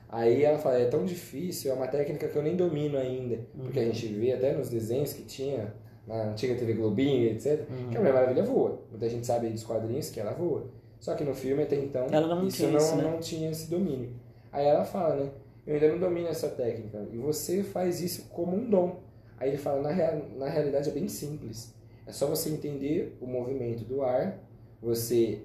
[0.09, 3.39] Aí ela fala, é tão difícil, é uma técnica que eu nem domino ainda.
[3.57, 3.85] Porque Uhum.
[3.89, 5.73] a gente vê até nos desenhos que tinha
[6.07, 7.61] na antiga TV Globinho, etc.
[7.71, 7.89] Uhum.
[7.91, 8.79] Que a Mulher Maravilha voa.
[8.91, 10.67] Muita gente sabe dos quadrinhos que ela voa.
[11.01, 13.03] Só que no filme até então Ela não isso tinha não, isso, né?
[13.05, 14.11] não tinha esse domínio.
[14.53, 15.31] Aí ela fala, né?
[15.67, 17.07] Eu ainda não domino essa técnica.
[17.13, 19.01] E você faz isso como um dom.
[19.39, 21.73] Aí ele fala, na, rea- na realidade é bem simples.
[22.07, 24.39] É só você entender o movimento do ar,
[24.81, 25.41] você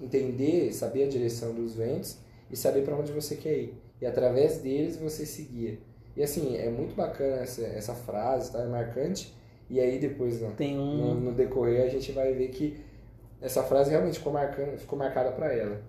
[0.00, 2.18] entender, saber a direção dos ventos
[2.50, 3.74] e saber para onde você quer ir.
[4.00, 5.80] E através deles você seguir.
[6.16, 8.62] E assim, é muito bacana essa, essa frase, tá?
[8.62, 9.34] É marcante.
[9.68, 10.96] E aí depois, no, Tem um...
[10.96, 12.78] no, no decorrer, a gente vai ver que
[13.40, 15.80] essa frase realmente ficou, marcando, ficou marcada para ela.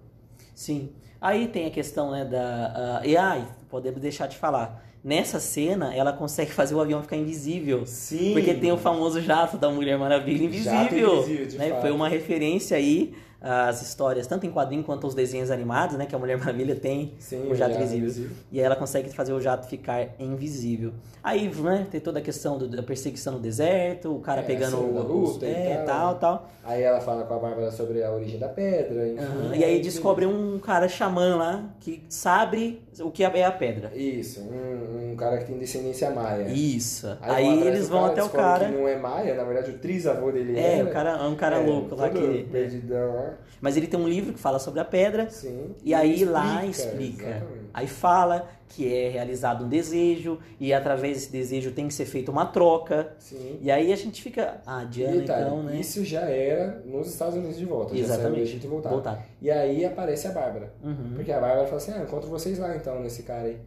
[0.53, 0.89] Sim.
[1.19, 2.99] Aí tem a questão, né, da...
[3.01, 4.85] ah, e ai, podemos deixar de falar.
[5.03, 7.85] Nessa cena, ela consegue fazer o avião ficar invisível.
[7.85, 8.33] Sim!
[8.33, 11.19] Porque tem o famoso jato da Mulher Maravilha invisível.
[11.19, 11.69] invisível, de né?
[11.69, 11.81] fato.
[11.81, 16.05] Foi uma referência aí as histórias, tanto em quadrinho quanto os desenhos animados, né?
[16.05, 17.99] Que a Mulher Maravilha tem Sim, o jato jato invisível.
[18.05, 18.31] invisível.
[18.51, 20.93] E aí ela consegue fazer o jato ficar invisível.
[21.23, 24.77] Aí, né, tem toda a questão do- da perseguição no deserto, o cara É, pegando
[24.77, 25.85] a cena da o- luta e é, tal.
[25.85, 26.49] tal, tal.
[26.63, 29.19] Aí ela fala com a Bárbara sobre a origem da pedra, enfim.
[29.23, 29.55] Aham.
[29.55, 33.91] E aí descobre um cara xamã lá que sabe o que é a pedra.
[33.95, 36.47] Isso, um, um cara que tem descendência maia.
[36.49, 37.07] Isso.
[37.21, 38.65] Aí, Aí, eles vão cara, até o cara.
[38.65, 40.85] Que não é maia, na verdade o trisavô dele É, era.
[40.85, 42.47] o cara é um cara É, louco lá que.
[42.51, 43.37] Perdidão lá.
[43.59, 45.29] Mas ele tem um livro que fala sobre a pedra.
[45.29, 45.75] Sim.
[45.83, 47.27] E aí lá explica.
[47.27, 47.69] exatamente.
[47.73, 52.31] Aí fala que é realizado um desejo e através desse desejo tem que ser feita
[52.31, 53.13] uma troca.
[53.17, 53.59] Sim.
[53.61, 55.79] E aí a gente fica, ah, E Diana detalhe, então, né?
[55.79, 57.95] Isso já era nos Estados Unidos de volta.
[57.95, 58.57] Já Exatamente.
[58.63, 58.95] E voltava.
[58.95, 59.25] Voltar.
[59.41, 60.73] E aí aparece a Bárbara.
[60.83, 61.13] Uhum.
[61.15, 63.57] Porque a Bárbara fala assim, ah, encontro vocês lá então, nesse cara aí.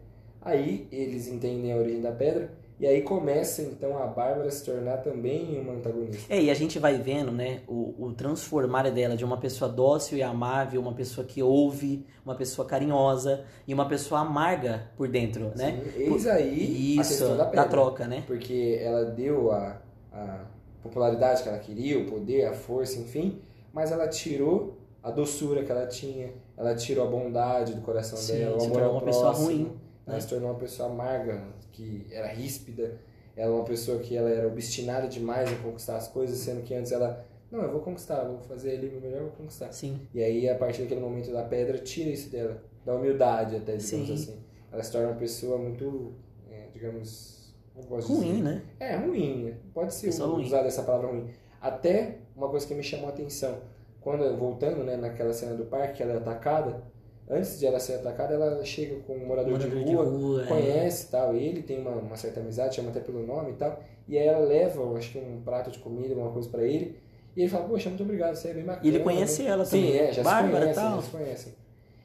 [0.43, 2.49] Aí eles entendem a origem da pedra.
[2.81, 6.33] E aí começa então a Bárbara se tornar também uma antagonista.
[6.33, 10.17] É, e a gente vai vendo, né, o, o transformar dela de uma pessoa dócil
[10.17, 15.51] e amável, uma pessoa que ouve, uma pessoa carinhosa e uma pessoa amarga por dentro,
[15.55, 15.79] né?
[15.95, 17.69] Sim, Eis aí a Isso, questão da pedra.
[17.69, 18.23] troca, né?
[18.25, 19.79] porque ela deu a,
[20.11, 20.45] a
[20.81, 23.39] popularidade que ela queria, o poder, a força, enfim,
[23.71, 28.37] mas ela tirou a doçura que ela tinha, ela tirou a bondade do coração Sim,
[28.39, 29.45] dela, o se amor tornou ao uma pessoa próximo.
[29.45, 29.71] ruim,
[30.07, 30.21] Ela né?
[30.21, 32.99] se tornou uma pessoa amarga, que era ríspida,
[33.35, 36.73] ela é uma pessoa que ela era obstinada demais em conquistar as coisas, sendo que
[36.73, 39.71] antes ela, não, eu vou conquistar, vou fazer ali o meu melhor, vou conquistar.
[39.71, 39.99] Sim.
[40.13, 44.07] E aí, a partir daquele momento da pedra, tira isso dela, da humildade até, digamos
[44.07, 44.13] Sim.
[44.13, 44.39] assim.
[44.71, 46.13] Ela se torna uma pessoa muito,
[46.49, 47.41] é, digamos,
[47.75, 48.43] Ruim, dizer.
[48.43, 48.61] né?
[48.79, 49.55] É, ruim.
[49.73, 51.29] Pode ser usada essa palavra ruim.
[51.59, 53.59] Até uma coisa que me chamou a atenção.
[54.01, 56.83] Quando, voltando, né, naquela cena do parque, que ela é atacada,
[57.29, 60.43] antes de ela ser atacada, ela chega com um morador, Morador de de rua, rua,
[60.43, 60.47] é.
[60.47, 63.81] conhece e tal, ele tem uma, uma certa amizade, chama até pelo nome e tal,
[64.07, 66.97] e aí ela leva, acho que um prato de comida, alguma coisa pra ele,
[67.35, 68.85] e ele fala, poxa, muito obrigado, você é bem bacana.
[68.85, 69.49] E ele conhece né?
[69.49, 69.99] ela Sim, também.
[69.99, 70.95] é, já Bárbara se e conhecem, tal.
[70.95, 71.53] já se conhecem.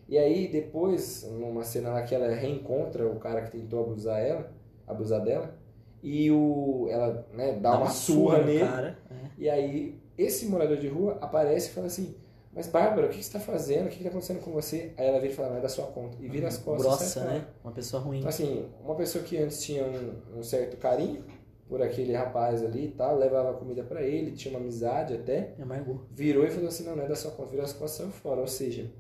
[0.09, 4.53] E aí, depois, numa cena lá que ela reencontra o cara que tentou abusar ela,
[4.87, 5.53] abusar dela,
[6.01, 8.97] e o, ela né, dá, uma, surra, no nele, cara.
[9.11, 9.15] é.
[9.37, 12.15] e aí esse morador de rua aparece e fala assim,
[12.57, 13.87] mas Bárbara, o que você está fazendo?
[13.87, 14.93] O que está acontecendo com você?
[14.97, 16.17] Aí ela vira e fala, não é da sua conta.
[16.19, 16.87] E vira as costas.
[16.87, 17.47] Grossa, né?
[17.63, 18.19] Uma pessoa ruim.
[18.19, 21.23] Então, assim, uma pessoa que antes tinha um, um certo carinho
[21.69, 26.01] por aquele rapaz ali e tal, levava comida pra ele, tinha uma amizade até, amargou.
[26.11, 28.11] virou e falou assim, não, não é da sua conta, virou as costas e saiu
[28.11, 28.41] fora.
[28.41, 28.91] Ou seja,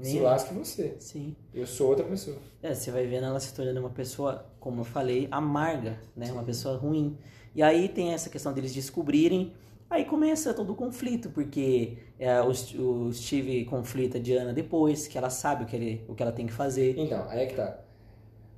[0.00, 0.96] se Nem- lasque você.
[0.98, 1.36] Sim.
[1.52, 2.36] Eu sou outra pessoa.
[2.62, 6.32] É, você vai vendo ela se tornando uma pessoa, como eu falei, amarga, né?
[6.32, 7.18] Uma pessoa ruim.
[7.54, 9.52] E aí tem essa questão deles descobrirem.
[9.92, 15.18] Aí começa todo o conflito, porque é, o, o Steve conflita a Diana depois, que
[15.18, 16.98] ela sabe o que, ele, o que ela tem que fazer.
[16.98, 17.78] Então, aí é que tá.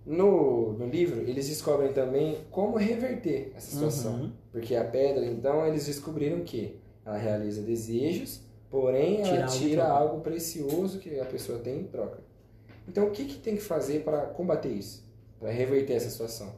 [0.07, 4.13] No, no livro, eles descobrem também como reverter essa situação.
[4.15, 4.33] Uhum.
[4.53, 9.59] Porque a pedra, então, eles descobriram que ela realiza desejos, porém Tira ela algo em
[9.59, 9.99] tira troca.
[9.99, 12.21] algo precioso que a pessoa tem em troca.
[12.87, 15.05] Então, o que, que tem que fazer para combater isso?
[15.41, 16.55] Para reverter essa situação?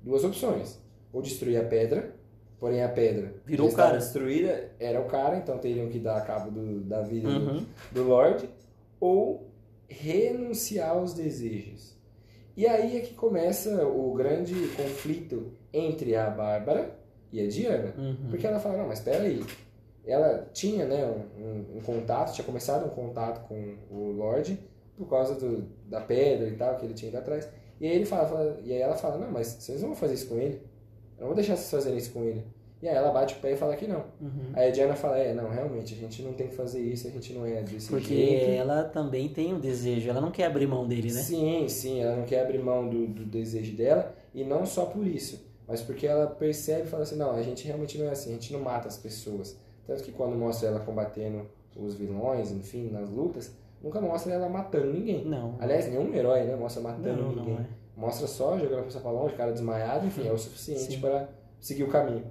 [0.00, 0.78] Duas opções.
[1.12, 2.14] Ou destruir a pedra,
[2.60, 3.96] porém a pedra Virou o cara.
[3.96, 7.66] destruída, era o cara, então teriam que dar cabo do, da vida do, Uhum.
[7.90, 8.48] do Lorde,
[9.00, 9.48] ou
[9.88, 11.98] renunciar aos desejos.
[12.56, 16.96] E aí é que começa o grande conflito entre a Bárbara
[17.32, 17.94] e a Diana.
[17.96, 18.28] Uhum.
[18.28, 19.42] Porque ela fala, não, mas espera aí.
[20.04, 24.58] Ela tinha né, um, um- um contato, tinha começado um contato com o Lorde
[24.96, 27.48] por causa do, da pedra e tal que ele tinha ido atrás.
[27.80, 30.14] E aí ele fala, fala- e aí ela fala, não, mas vocês não vão fazer
[30.14, 30.60] isso com ele.
[31.20, 32.42] Eu não vou deixar vocês fazerem isso com ele.
[32.82, 34.02] E aí ela bate o pé e fala que não.
[34.20, 34.52] Uhum.
[34.54, 37.10] Aí a Diana fala, é, não, realmente, a gente não tem que fazer isso, a
[37.10, 38.50] gente não é desse Porque jeito.
[38.52, 41.20] ela também tem um desejo, ela não quer abrir mão dele, né?
[41.20, 45.06] Sim, sim, ela não quer abrir mão do, do desejo dela, e não só por
[45.06, 48.30] isso, mas porque ela percebe e fala assim, não, a gente realmente não é assim,
[48.30, 49.58] a gente não mata as pessoas.
[49.86, 51.42] Tanto que quando mostra ela combatendo
[51.76, 55.24] os vilões, enfim, nas lutas, nunca mostra ela matando ninguém.
[55.26, 55.54] Não.
[55.58, 57.54] Aliás, nenhum herói, né, mostra matando Não, ninguém.
[57.54, 57.66] não é.
[58.00, 61.28] Mostra só jogando a pessoa pra longe, cara desmaiado, enfim, é o suficiente para
[61.60, 62.24] seguir o caminho.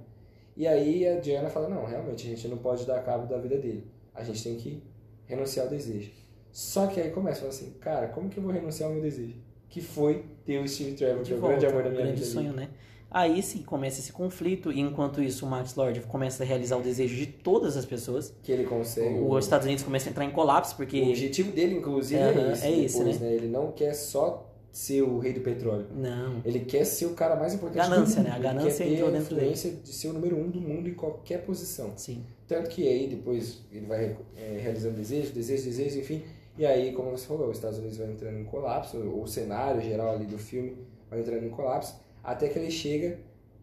[0.56, 3.56] E aí a Diana fala, não, realmente, a gente não pode dar cabo da vida
[3.56, 3.86] dele.
[4.12, 4.82] A gente tem que
[5.26, 6.10] renunciar ao desejo.
[6.50, 9.02] Só que aí começa a falar assim, cara, como que eu vou renunciar ao meu
[9.02, 9.36] desejo?
[9.68, 12.32] Que foi ter o Steve Trevor, que é o grande amor da minha grande vida.
[12.32, 12.56] sonho, ali.
[12.56, 12.68] né?
[13.08, 16.82] Aí sim começa esse conflito, e enquanto isso o Max Lord começa a realizar o
[16.82, 18.34] desejo de todas as pessoas.
[18.42, 19.20] Que ele consegue.
[19.20, 21.00] Os Estados Unidos começam a entrar em colapso, porque.
[21.00, 22.66] O objetivo dele, inclusive, Aham, é esse.
[22.66, 23.32] é depois, né?
[23.32, 25.86] Ele não quer só ser o rei do petróleo.
[25.94, 26.40] Não.
[26.44, 28.26] Ele quer ser o cara mais importante Ganância, do mundo.
[28.28, 28.30] né?
[28.30, 29.40] A Ele ganância quer ter entrou a dentro dele.
[29.50, 31.92] influência de ser o número um do mundo em qualquer posição.
[31.96, 32.22] Sim.
[32.46, 36.22] Tanto que aí depois ele vai é, realizando desejo, desejo, desejo, enfim.
[36.58, 40.14] E aí, como você falou, os Estados Unidos vai entrando em colapso, o cenário geral
[40.14, 40.76] ali do filme
[41.08, 43.18] vai entrando em colapso, até que ele chega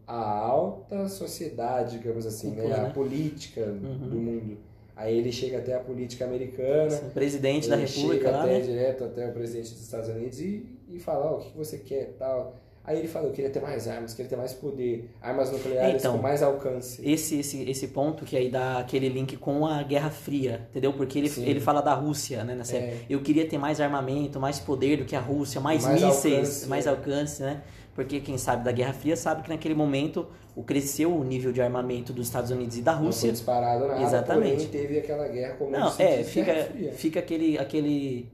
[0.06, 2.74] à alta sociedade, digamos assim, Cúpula, né?
[2.76, 2.90] A né?
[2.90, 4.08] política Uhum.
[4.08, 4.56] do mundo.
[4.96, 6.96] Aí ele chega até a política americana.
[6.96, 8.60] O presidente da ele República chega lá, até né?
[8.64, 12.14] direto até o presidente dos Estados Unidos e, e fala, ó, o que você quer
[12.18, 12.56] tal.
[12.84, 16.16] Aí ele fala, eu queria ter mais armas, queria ter mais poder, armas nucleares Então,
[16.16, 17.06] com mais alcance.
[17.06, 20.94] Esse, esse, esse ponto que aí dá aquele link com a Guerra Fria, entendeu?
[20.94, 21.44] Porque ele, Sim.
[21.44, 22.84] ele fala da Rússia, né, série.
[22.84, 23.00] É.
[23.10, 26.66] Eu queria ter mais armamento, mais poder do que a Rússia, mais, Mais mísseis, alcance,
[26.66, 26.90] mais né?
[26.90, 27.62] alcance, né?
[27.94, 30.26] Porque quem sabe da Guerra Fria sabe que naquele momento
[30.56, 33.32] o cresceu o nível de armamento dos Estados Unidos e da Não foi Rússia.
[33.32, 34.66] disparado nada, Exatamente.
[34.66, 36.54] porém teve aquela guerra como Não, é, fica,
[36.94, 38.30] fica aquele, aquele.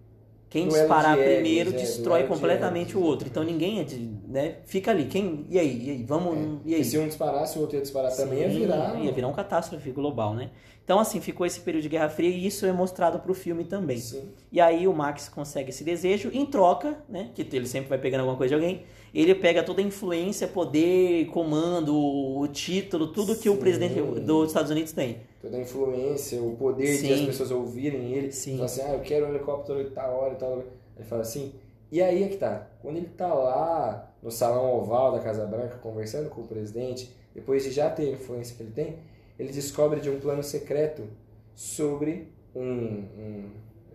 [0.54, 3.26] Quem Duelo disparar primeiro é, destrói completamente o outro.
[3.26, 3.98] Então ninguém é de,
[4.28, 4.58] né?
[4.64, 5.06] Fica ali.
[5.06, 5.44] Quem.
[5.50, 5.84] E aí?
[5.84, 6.04] E aí?
[6.04, 6.60] Vamos.
[6.64, 6.80] E aí?
[6.80, 9.02] E se um disparasse, o outro ia disparar também, ia Sim, virar...
[9.02, 10.50] ia virar um catástrofe global, né?
[10.84, 13.98] Então, assim, ficou esse período de Guerra Fria e isso é mostrado pro filme também.
[13.98, 14.28] Sim.
[14.52, 17.30] E aí o Max consegue esse desejo, em troca, né?
[17.34, 18.84] Que ele sempre vai pegando alguma coisa de alguém.
[19.12, 23.58] Ele pega toda a influência, poder, comando, o título, tudo que o Sim.
[23.58, 25.18] presidente dos Estados Unidos tem.
[25.44, 27.12] Toda a influência, o poder de Sim.
[27.12, 28.32] as pessoas ouvirem ele.
[28.32, 28.54] Sim.
[28.54, 30.64] Falar assim, ah, eu quero um helicóptero e tal hora e tal.
[30.96, 31.52] Ele fala assim.
[31.92, 32.66] E aí é que tá.
[32.80, 37.62] Quando ele tá lá no salão oval da Casa Branca conversando com o presidente, depois
[37.62, 38.96] de já ter a influência que ele tem,
[39.38, 41.02] ele descobre de um plano secreto
[41.54, 42.62] sobre um.
[42.62, 43.50] um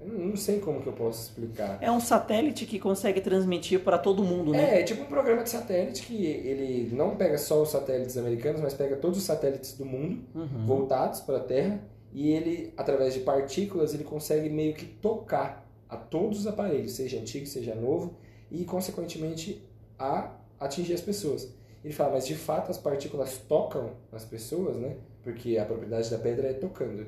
[0.05, 1.77] não sei como que eu posso explicar.
[1.81, 4.77] É um satélite que consegue transmitir para todo mundo, né?
[4.77, 8.61] É, é tipo um programa de satélite que ele não pega só os satélites americanos,
[8.61, 10.65] mas pega todos os satélites do mundo Uhum.
[10.65, 11.81] voltados para a Terra
[12.13, 17.17] e ele, através de partículas, ele consegue meio que tocar a todos os aparelhos, seja
[17.19, 18.15] antigo, seja novo,
[18.51, 19.63] e consequentemente
[19.97, 21.51] a atingir as pessoas.
[21.83, 24.95] Ele fala, mas de fato as partículas tocam nas pessoas, né?
[25.23, 27.05] Porque a propriedade da pedra é tocando.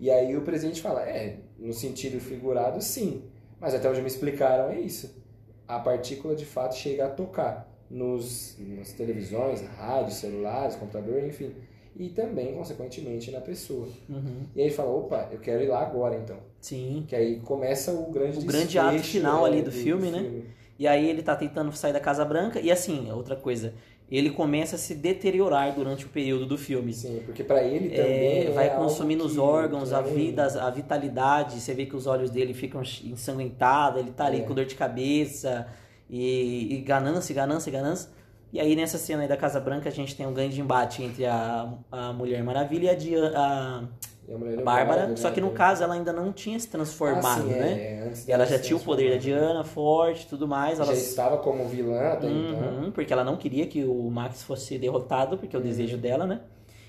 [0.00, 3.22] E aí o presidente fala, é, no sentido figurado, sim.
[3.60, 5.14] Mas até onde me explicaram é isso.
[5.68, 11.52] A partícula de fato chega a tocar nos, nas televisões, rádios, celulares, computador, enfim.
[11.94, 13.86] E também, consequentemente, na pessoa.
[14.08, 14.46] Uhum.
[14.56, 16.38] E aí ele fala, opa, eu quero ir lá agora então.
[16.62, 17.04] Sim.
[17.06, 20.44] Que aí começa o grande O grande ato final é, ali do filme, né?
[20.78, 22.58] E aí ele tá tentando sair da Casa Branca.
[22.58, 23.74] E assim, outra coisa,
[24.10, 26.92] ele começa a se deteriorar durante o período do filme.
[26.92, 30.70] Sim, porque pra ele É, também vai é consumindo os órgãos, a é vida, a
[30.70, 31.60] vitalidade.
[31.60, 34.42] Você vê que os olhos dele ficam ensanguentados, ele tá ali É.
[34.42, 35.66] com dor de cabeça,
[36.08, 38.10] e, e ganância, ganância, ganância.
[38.52, 41.24] E aí nessa cena aí da Casa Branca a gente tem um grande embate entre
[41.24, 43.84] a, a Mulher Maravilha e a, Dia- a
[44.30, 45.34] E a mulher é Bárbara, só né?
[45.34, 47.72] que no caso ela ainda não tinha se transformado, Ah, sim, né?
[47.82, 49.40] é, antes E ela já se tinha o poder da transformar.
[49.40, 50.78] Diana, forte tudo mais.
[50.78, 50.92] Já Ela...
[50.94, 52.58] estava como vilã até então.
[52.60, 55.64] Uhum, porque ela não queria que o Max fosse derrotado, porque é Uhum.
[55.64, 56.42] o desejo dela, né?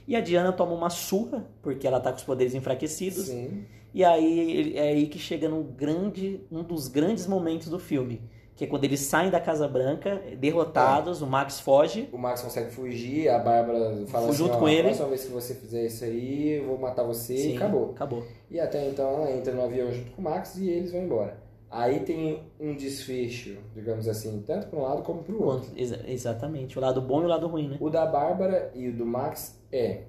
[0.08, 3.26] E a Diana toma uma surra, porque ela tá com os poderes enfraquecidos.
[3.26, 3.66] Sim.
[3.94, 8.22] E aí é aí que chega no grande, um dos grandes momentos do filme,
[8.62, 12.08] que é quando eles saem da Casa Branca, derrotados, o Max foge.
[12.14, 14.84] O Max consegue fugir, a Bárbara fala Fui assim, junto com ele.
[14.84, 17.90] próxima vez que você fizer isso aí, eu vou matar você e acabou.
[17.90, 18.24] Acabou.
[18.52, 21.42] E até então ela entra no avião junto com o Max e eles vão embora.
[21.72, 25.72] Aí tem um desfecho, digamos assim, tanto para um lado como para o outro.
[25.76, 26.78] Exa- exatamente.
[26.78, 27.78] O lado bom e o lado ruim, né?
[27.80, 30.04] O da Bárbara e o do Max é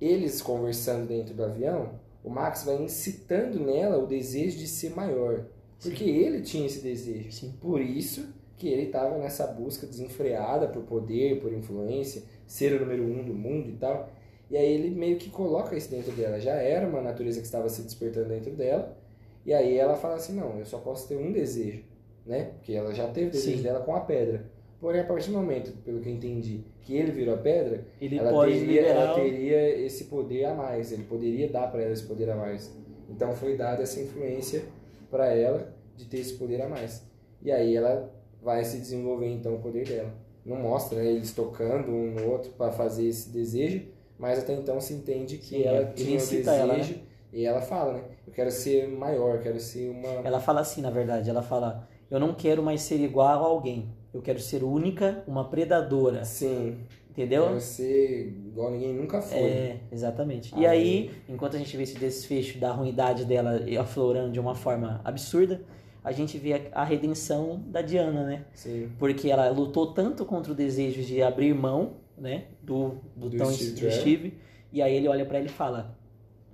[0.00, 5.46] eles conversando dentro do avião, o Max vai incitando nela o desejo de ser maior.
[5.82, 7.32] Porque ele tinha esse desejo.
[7.32, 7.54] Sim.
[7.60, 13.02] Por isso que ele estava nessa busca desenfreada por poder, por influência, ser o número
[13.02, 14.08] um do mundo e tal.
[14.48, 16.38] E aí ele meio que coloca isso dentro dela.
[16.38, 18.96] Já era uma natureza que estava se despertando dentro dela.
[19.44, 21.82] E aí ela fala assim, não, eu só posso ter um desejo,
[22.24, 22.52] né?
[22.54, 23.62] Porque ela já teve o desejo Sim.
[23.64, 24.44] dela com a pedra.
[24.80, 28.18] Porém, a partir do momento, pelo que eu entendi, que ele virou a pedra, Ele
[28.18, 30.92] ela teria, ela teria esse poder a mais.
[30.92, 32.72] Ele poderia dar para ela esse poder a mais.
[33.08, 34.62] Então foi dada essa influência
[35.10, 37.06] para ela de ter esse poder a mais.
[37.42, 38.12] E aí ela
[38.42, 40.12] vai se desenvolver então o poder dela.
[40.44, 43.82] Não mostra né, eles tocando um no outro para fazer esse desejo,
[44.18, 46.94] mas até então se entende que Sim, ela ele tinha o desejo ela, né?
[47.32, 48.02] e ela fala, né?
[48.26, 52.18] Eu quero ser maior, quero ser uma Ela fala assim, na verdade, ela fala: "Eu
[52.18, 53.88] não quero mais ser igual a alguém.
[54.12, 56.24] Eu quero ser única, uma predadora".
[56.24, 56.78] sim,
[57.10, 57.44] Entendeu?
[57.48, 59.38] quero ser igual ninguém nunca foi.
[59.38, 60.52] É, exatamente.
[60.56, 64.54] E Aí- aí, enquanto a gente vê esse desfecho da ruindade dela aflorando de uma
[64.54, 65.62] forma absurda,
[66.04, 68.44] a gente vê a, redenção da Diana, né?
[68.54, 68.90] Sim.
[68.98, 73.52] Porque ela lutou tanto contra o desejo de abrir mão, né, do, do, Do tão
[73.52, 74.00] Steve do Trevor.
[74.00, 74.34] Steve,
[74.72, 75.96] e aí ele olha pra ela e fala: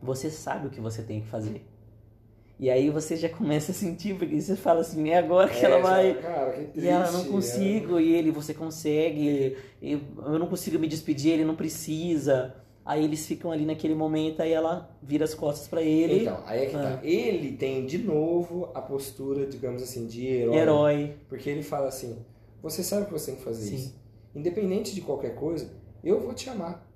[0.02, 1.64] "Você sabe o que você tem que fazer".
[2.60, 5.64] E aí você já começa a sentir, porque você fala assim, é agora que É,
[5.64, 6.14] ela vai.
[6.14, 10.88] Cara, que triste, E ela não consigo, e ele, você consegue, eu não consigo me
[10.88, 12.56] despedir, ele não precisa.
[12.88, 16.22] Aí eles ficam ali naquele momento, aí ela vira as costas pra ele.
[16.22, 17.00] Então, aí é que tá.
[17.02, 20.56] Ele tem de novo a postura, digamos assim, de herói.
[20.56, 21.16] herói.
[21.28, 22.16] Porque ele fala assim:
[22.62, 23.74] você sabe que você tem que fazer Sim.
[23.74, 23.94] isso.
[24.34, 25.70] Independente de qualquer coisa,
[26.02, 26.86] eu vou te amar.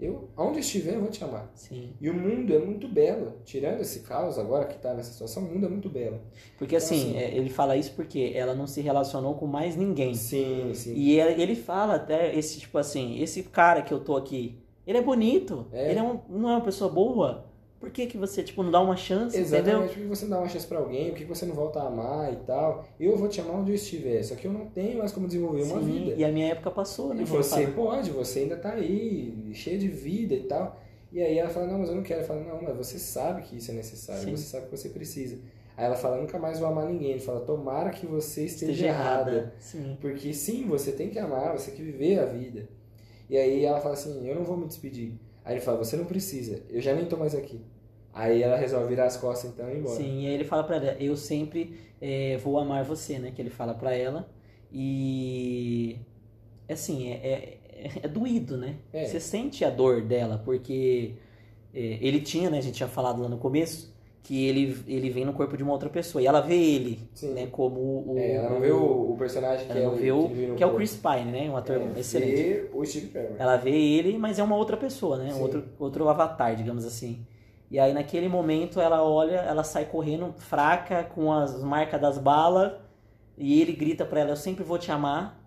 [0.00, 1.48] eu, onde eu estiver, eu vou te amar.
[1.54, 1.90] Sim.
[2.00, 3.34] E o mundo é muito belo.
[3.44, 6.20] Tirando esse caos agora que tá nessa situação, o mundo é muito belo.
[6.58, 9.74] Porque Então, assim, assim- é, ele fala isso porque ela não se relacionou com mais
[9.76, 10.12] ninguém.
[10.12, 10.92] Sim, sim.
[10.94, 15.02] E ele fala até esse tipo assim, esse cara que eu tô aqui, ele é
[15.02, 15.90] bonito, É.
[15.90, 17.44] ele é um- não é uma pessoa boa.
[17.78, 19.58] Por que que você tipo não dá uma chance, entendeu?
[19.60, 21.10] Exatamente, por que você não dá uma chance pra alguém?
[21.10, 22.86] Por que você não volta a amar e tal?
[22.98, 25.62] Eu vou te amar onde eu estiver, só que eu não tenho mais como desenvolver
[25.64, 26.14] uma Sim, vida.
[26.16, 27.22] E a minha época passou, né?
[27.22, 27.74] E você fala.
[27.74, 30.80] pode, você ainda tá aí, cheio de vida e tal.
[31.12, 32.22] E aí ela fala, não, mas eu não quero.
[32.22, 34.30] Eu falo, não, mas você sabe que isso é necessário, Sim.
[34.36, 35.38] você sabe que você precisa.
[35.76, 37.10] Aí ela fala, nunca mais vou amar ninguém.
[37.10, 39.30] Ele fala, tomara que você esteja, esteja errada.
[39.30, 39.54] errada.
[39.58, 39.96] Sim.
[40.00, 42.68] Porque sim, você tem que amar, você tem que viver a vida.
[43.28, 45.14] E aí ela fala assim, eu não vou me despedir.
[45.44, 47.60] Aí ele fala, você não precisa, eu já nem tô mais aqui.
[48.12, 49.96] Aí ela resolve virar as costas então e ir embora.
[49.96, 53.30] Sim, e aí ele fala pra ela, eu sempre eh, vou amar você, né?
[53.30, 54.28] Que ele fala pra ela.
[54.72, 55.98] E
[56.68, 58.76] assim, é, é, é doído, né?
[58.92, 59.04] É.
[59.04, 61.14] Você sente a dor dela, porque
[61.74, 62.58] eh, ele tinha, né?
[62.58, 63.94] A gente tinha falado lá no começo,
[64.26, 66.20] que ele, ele vem no corpo de uma outra pessoa.
[66.20, 67.32] E ela vê ele, Sim.
[67.32, 67.46] né?
[67.46, 68.14] Como o.
[68.18, 70.66] É, ela não vê o, o personagem que, ela ela- vê o- no que é
[70.66, 70.74] o.
[70.74, 71.48] Chris Pine, né?
[71.48, 72.34] Um ator É, excelente.
[72.42, 73.36] Vê o Steve Trevor.
[73.38, 75.30] Ela vê ele, mas é uma outra pessoa, né?
[75.30, 75.40] Sim.
[75.40, 77.24] outro, outro avatar, digamos assim.
[77.70, 82.72] E aí naquele momento ela olha, ela sai correndo fraca, com as marcas das balas,
[83.38, 85.40] e ele grita pra ela, eu sempre vou te amar.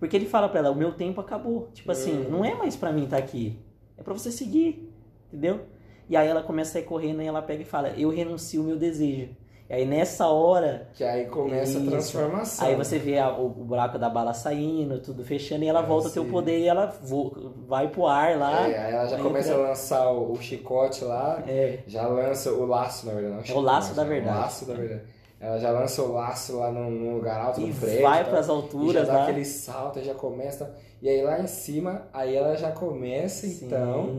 [0.00, 1.68] Porque ele fala pra ela, o meu tempo acabou.
[1.72, 2.30] Tipo assim, Uhum.
[2.30, 3.60] não é mais pra mim estar aqui.
[3.96, 4.92] É pra você seguir,
[5.28, 5.60] entendeu?
[6.08, 8.64] E aí ela começa a sair correndo e ela pega e fala, eu renuncio o
[8.64, 9.28] meu desejo.
[9.68, 11.88] E aí nessa hora, Que aí começa Isso.
[11.88, 12.66] a transformação.
[12.68, 15.86] Aí você vê a- o, o buraco da bala saindo, tudo fechando, e ela É,
[15.86, 16.30] volta a ter o sim.
[16.30, 18.68] poder e ela vo- vai pro ar lá.
[18.68, 22.52] É, aí ela já entra- começa a lançar o, o chicote lá, É, já lança
[22.52, 23.50] o laço, na verdade.
[23.50, 24.08] Não, É o laço chicote, da né?
[24.20, 24.36] verdade.
[24.36, 25.02] O laço da verdade.
[25.40, 28.02] Ela já lança o laço lá num, lugar alto, e no prédio.
[28.02, 29.22] vai tal, pras E já alturas dá lá.
[29.24, 30.74] aquele salto, já começa.
[31.02, 34.10] E aí lá em cima, aí ela já começa, Sim, então,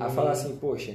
[0.00, 0.94] a falar assim, poxa,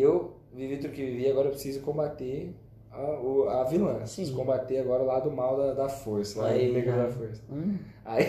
[0.00, 2.54] eu vivi tudo que vivi, agora eu preciso combater
[2.90, 3.96] a, a vilã.
[3.96, 4.36] Preciso Sim.
[4.36, 7.02] combater agora o lado mal da, da força, Aí, negro né?
[7.04, 7.42] da força.
[7.50, 8.26] Hum, Aí,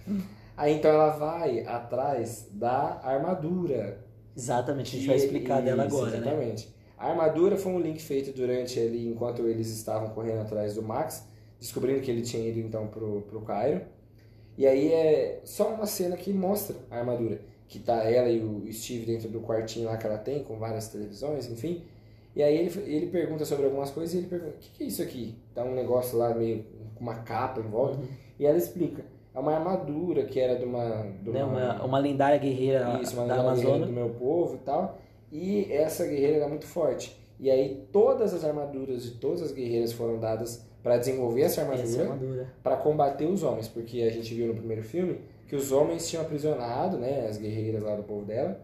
[0.56, 4.04] aí então ela vai atrás da armadura.
[4.36, 6.18] exatamente, a gente vai explicar dela isso, agora, né?
[6.18, 6.74] Exatamente.
[6.96, 11.24] A armadura foi um link feito durante ali, enquanto eles estavam correndo atrás do Max,
[11.60, 13.82] descobrindo que ele tinha ido então pro, pro Cairo.
[14.56, 17.40] E aí é só uma cena que mostra a armadura.
[17.68, 20.88] Que tá ela e o Steve dentro do quartinho lá que ela tem, com várias
[20.88, 21.82] televisões, enfim.
[22.34, 24.86] E aí ele, ele pergunta sobre algumas coisas e ele pergunta, o que, que é
[24.86, 25.34] isso aqui?
[25.54, 26.64] Tá um negócio lá meio
[26.94, 27.98] com uma capa em volta.
[27.98, 28.06] Uhum.
[28.38, 29.04] E ela explica.
[29.34, 31.06] É uma armadura que era de uma...
[31.22, 33.86] De Né, uma, uma lendária guerreira isso, uma da guerreira Amazônia.
[33.86, 34.98] do meu povo e tal.
[35.30, 37.16] E essa guerreira era muito forte.
[37.38, 41.72] E aí todas as armaduras de todas as guerreiras foram dadas para desenvolver essa Essa
[41.72, 42.48] armadura, armadura.
[42.62, 46.22] para combater os homens, porque a gente viu no primeiro filme que os homens tinham
[46.22, 48.60] aprisionado, né, as guerreiras lá do povo dela.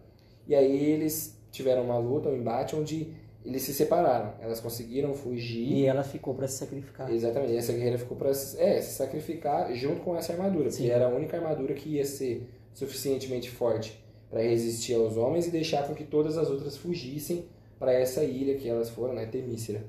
[0.47, 3.09] E aí eles tiveram uma luta, um embate onde
[3.43, 4.35] eles se separaram.
[4.41, 5.67] Elas conseguiram fugir.
[5.67, 7.11] E ela ficou pra se sacrificar.
[7.11, 7.55] Exatamente.
[7.55, 10.79] E essa guerreira ficou para se, é, se sacrificar junto com essa armadura, Sim.
[10.79, 15.51] porque era a única armadura que ia ser suficientemente forte para resistir aos homens e
[15.51, 17.47] deixar com que todas as outras fugissem
[17.79, 19.85] para essa ilha que elas foram, né, Temícera.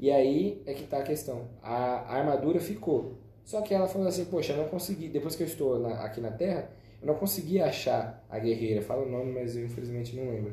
[0.00, 1.48] E aí é que tá a questão.
[1.62, 3.14] A armadura ficou.
[3.48, 6.20] Só que ela falou assim, poxa, eu não consegui, depois que eu estou na- aqui
[6.20, 6.68] na Terra,
[7.00, 8.82] eu não consegui achar a guerreira.
[8.82, 10.52] Fala o nome, mas eu infelizmente não lembro.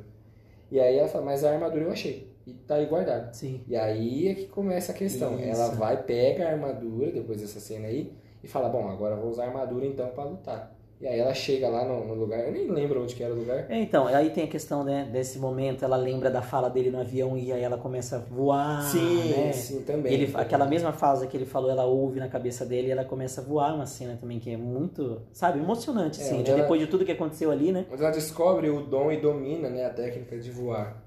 [0.71, 2.31] E aí ela fala, mas a armadura eu achei.
[2.47, 3.33] E tá aí guardada.
[3.33, 3.61] Sim.
[3.67, 5.37] E aí é que começa a questão.
[5.37, 5.43] Isso.
[5.43, 9.29] Ela vai, pega a armadura, depois dessa cena aí, e fala, bom, agora eu vou
[9.29, 10.73] usar a armadura então pra lutar.
[11.05, 13.37] E aí ela chega lá no, no lugar, eu nem lembro onde que era o
[13.37, 13.67] lugar.
[13.69, 16.99] É, então, aí tem a questão, né, desse momento, ela lembra da fala dele no
[16.99, 19.51] avião e aí ela começa a voar, sim, né?
[19.51, 20.11] sim, também.
[20.11, 23.39] Ele, aquela mesma fase que ele falou, ela ouve na cabeça dele e ela começa
[23.39, 26.81] a voar, uma cena também que é muito, sabe, emocionante, É, assim, de ela- depois
[26.81, 27.85] de tudo que aconteceu ali, né?
[27.87, 31.03] Mas ela descobre o dom e domina né, a técnica de voar.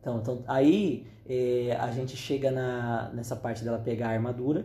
[0.00, 4.64] Então, então aí eh, a gente chega na, nessa parte dela pegar a armadura,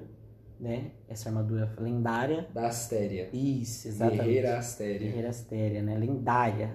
[0.60, 0.92] né?
[1.10, 2.48] Essa armadura lendária.
[2.54, 3.30] Da Astéria.
[3.34, 4.24] Isso, exatamente.
[4.24, 5.00] Guerreira Astéria.
[5.00, 5.96] Guerreira Astéria, né?
[5.98, 6.72] Lendária.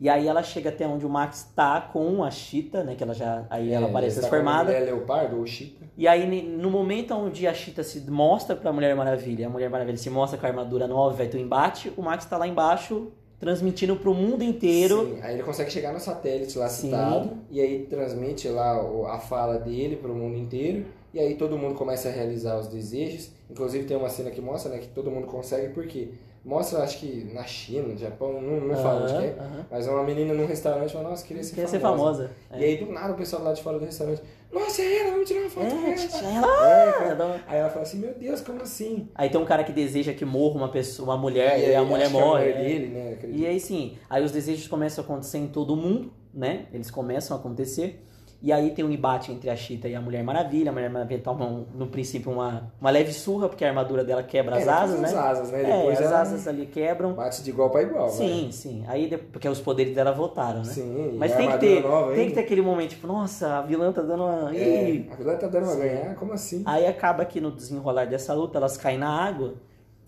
[0.00, 2.96] E aí ela chega até onde o Max tá com a Cheetah, né?
[2.96, 3.46] Que ela já.
[3.48, 4.72] Aí ela É, aparece ele tá com a transformada.
[4.72, 5.86] mulher leopardo ou chita.
[5.96, 9.96] E aí, no momento onde a Cheetah se mostra pra Mulher Maravilha, a Mulher Maravilha
[9.98, 13.12] se mostra com a armadura nova, vai ter o embate, o Max tá lá embaixo,
[13.38, 15.06] transmitindo pro mundo inteiro.
[15.16, 16.86] Sim, aí ele consegue chegar no satélite lá Sim.
[16.88, 21.56] citado, e aí transmite lá o- a fala dele pro mundo inteiro, e aí todo
[21.58, 23.30] mundo começa a realizar os desejos.
[23.50, 26.08] Inclusive tem uma cena que mostra né, que todo mundo consegue, por quê?
[26.44, 29.36] Mostra, acho que na China, no Japão, não, não fala onde que é.
[29.38, 29.66] Aham.
[29.70, 31.78] Mas uma menina num restaurante fala, nossa, queria ser Quer famosa.
[32.24, 32.60] ser famosa.
[32.60, 35.28] E aí, do nada, o pessoal lá de fora do restaurante, nossa, é ela, vamos
[35.28, 36.46] tirar uma foto com É, ela.
[36.46, 36.66] ela.
[36.88, 37.14] É, cara.
[37.14, 39.08] dá uma- Aí ela fala assim, meu Deus, como assim?
[39.14, 41.84] Aí tem um cara que deseja que morra uma pessoa, uma mulher, e, aí, a
[41.84, 42.52] mulher é morre.
[42.52, 42.60] né?
[42.64, 43.18] dele, né?
[43.28, 46.66] E aí sim, aí os desejos começam a acontecer em todo mundo, né?
[46.72, 48.04] Eles começam a acontecer.
[48.44, 50.70] E aí tem um embate entre a Chita e a Mulher Maravilha.
[50.70, 54.20] A Mulher Maravilha toma, um- no princípio, uma, uma leve surra, porque a armadura dela
[54.24, 55.08] quebra as É, asas, né?
[55.08, 55.60] as asas, né?
[55.62, 57.12] É, Depois as asas ali quebram.
[57.14, 58.84] bate de igual pra igual, Sim, sim.
[58.88, 60.64] Aí, porque os poderes dela voltaram, né?
[60.72, 63.92] Sim, Mas tem que, ter, nova tem que ter aquele momento, tipo, nossa, a vilã
[63.92, 64.56] tá dando uma...
[64.56, 66.64] É, a vilã tá dando uma ganhar, como assim?
[66.66, 69.54] Aí acaba que no desenrolar dessa luta elas caem na água.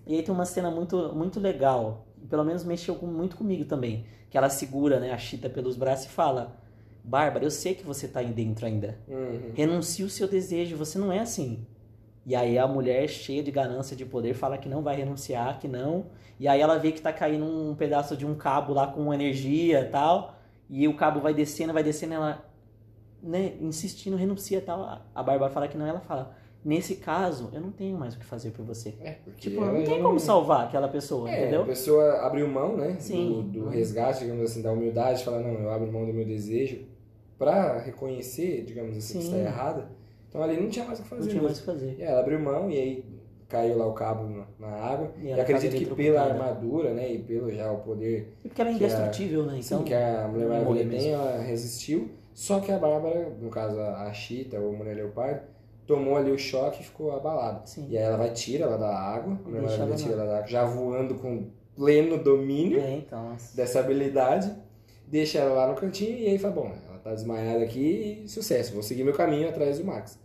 [0.09, 2.05] E aí tem uma cena muito, muito legal.
[2.29, 4.07] Pelo menos mexeu muito comigo também.
[4.29, 6.57] Que ela segura né, a Chita pelos braços e fala:
[7.07, 8.99] Bárbara, eu sei que você tá aí dentro ainda.
[9.07, 9.51] Uhum.
[9.55, 11.67] Renuncie o seu desejo, você não é assim.
[12.27, 15.69] E aí a mulher, cheia de ganância de poder, fala que não vai renunciar, que
[15.69, 16.07] não.
[16.41, 19.81] E aí ela vê que tá caindo um pedaço de um cabo lá com energia
[19.83, 20.35] e tal.
[20.71, 22.43] E o cabo vai descendo, vai descendo, ela,
[23.23, 25.03] né, insistindo, renuncia e tal.
[25.15, 26.35] A Bárbara fala que não, ela fala,
[26.65, 28.95] nesse caso, eu não tenho mais o que fazer por você.
[29.03, 31.67] É, porque Tipo, não tem como salvar aquela pessoa, É, a entendeu?
[31.67, 32.97] pessoa abriu mão, né?
[32.99, 33.51] Sim.
[33.53, 36.94] Do, do resgate, digamos assim, da humildade, fala, não, eu abro mão do meu desejo
[37.45, 39.31] pra reconhecer, digamos assim, que Sim.
[39.37, 39.89] está errada.
[40.29, 41.23] Então ali não tinha mais o que fazer.
[41.23, 41.95] Não tinha mais o que fazer.
[41.99, 43.05] E aí ela abriu mão e aí
[43.49, 45.13] caiu lá o cabo na, na água.
[45.23, 47.13] E E, acredito que pela armadura, né?
[47.13, 49.61] E pelo já o poder E porque ela é que a- indestrutível, né?
[49.65, 52.11] Então, sim, que a Mulher Maravilha tem, ela resistiu.
[52.35, 55.43] Só que a Bárbara, no caso a a Cheetah ou a Mulher Leopardo,
[55.87, 57.61] tomou ali o choque e ficou abalada.
[57.65, 57.87] Sim.
[57.89, 60.49] E aí ela vai tira ela da água, a Mulher Maravilha tira ela da água,
[60.49, 63.37] já voando com pleno domínio É, então.
[63.55, 64.53] dessa habilidade,
[65.07, 66.73] deixa ela lá no cantinho e aí fala, bom,
[67.05, 70.19] tá desmaiada aqui e sucesso, vou seguir meu caminho atrás do Max.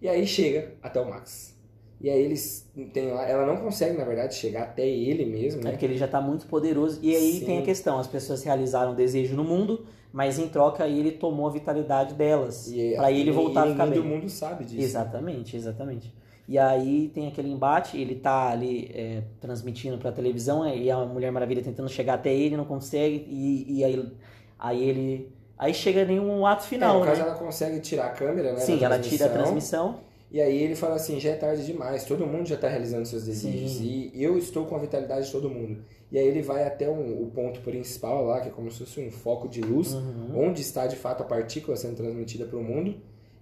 [0.00, 1.52] E aí chega até o Max.
[2.00, 5.70] E aí eles tem ela não consegue, na verdade, chegar até ele mesmo, É né?
[5.70, 6.98] porque ele já tá muito poderoso.
[7.00, 7.46] E aí Sim.
[7.46, 11.46] tem a questão: as pessoas realizaram um desejo no mundo, mas em troca ele tomou
[11.46, 12.66] a vitalidade delas.
[12.72, 14.00] E, pra ele e voltar a ficar bem.
[14.00, 14.80] do mundo sabe disso.
[14.82, 16.12] Exatamente, exatamente.
[16.48, 21.30] E aí tem aquele embate, ele tá ali é, transmitindo pra televisão e a Mulher
[21.30, 24.12] Maravilha tentando chegar até ele, não consegue, e, e aí,
[24.58, 25.32] aí ele.
[25.62, 27.28] Aí chega nenhum ato É, final, no caso né?
[27.28, 28.58] ela consegue tirar a câmera, né?
[28.60, 29.92] Sim, ela tira a transmissão.
[29.92, 30.12] transmissão.
[30.30, 33.24] E aí ele fala assim, já é tarde demais, todo mundo já está realizando seus
[33.26, 34.10] desejos Sim.
[34.14, 35.84] e eu estou com a vitalidade de todo mundo.
[36.10, 38.98] E aí ele vai até um- o ponto principal lá, que é como se fosse
[39.00, 40.48] um foco de luz, Uhum.
[40.48, 42.96] onde está de fato a partícula sendo transmitida para o mundo.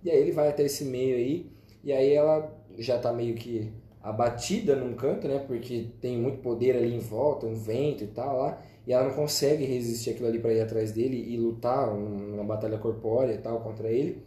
[0.05, 1.47] E aí ele vai até esse meio aí,
[1.85, 5.39] e aí ela já está meio que abatida num canto, né?
[5.47, 8.59] Porque tem muito poder ali em volta, um vento e tal lá.
[8.87, 12.45] E ela não consegue resistir aquilo ali para ir atrás dele e lutar um- uma
[12.45, 14.23] batalha corpórea e tal contra ele.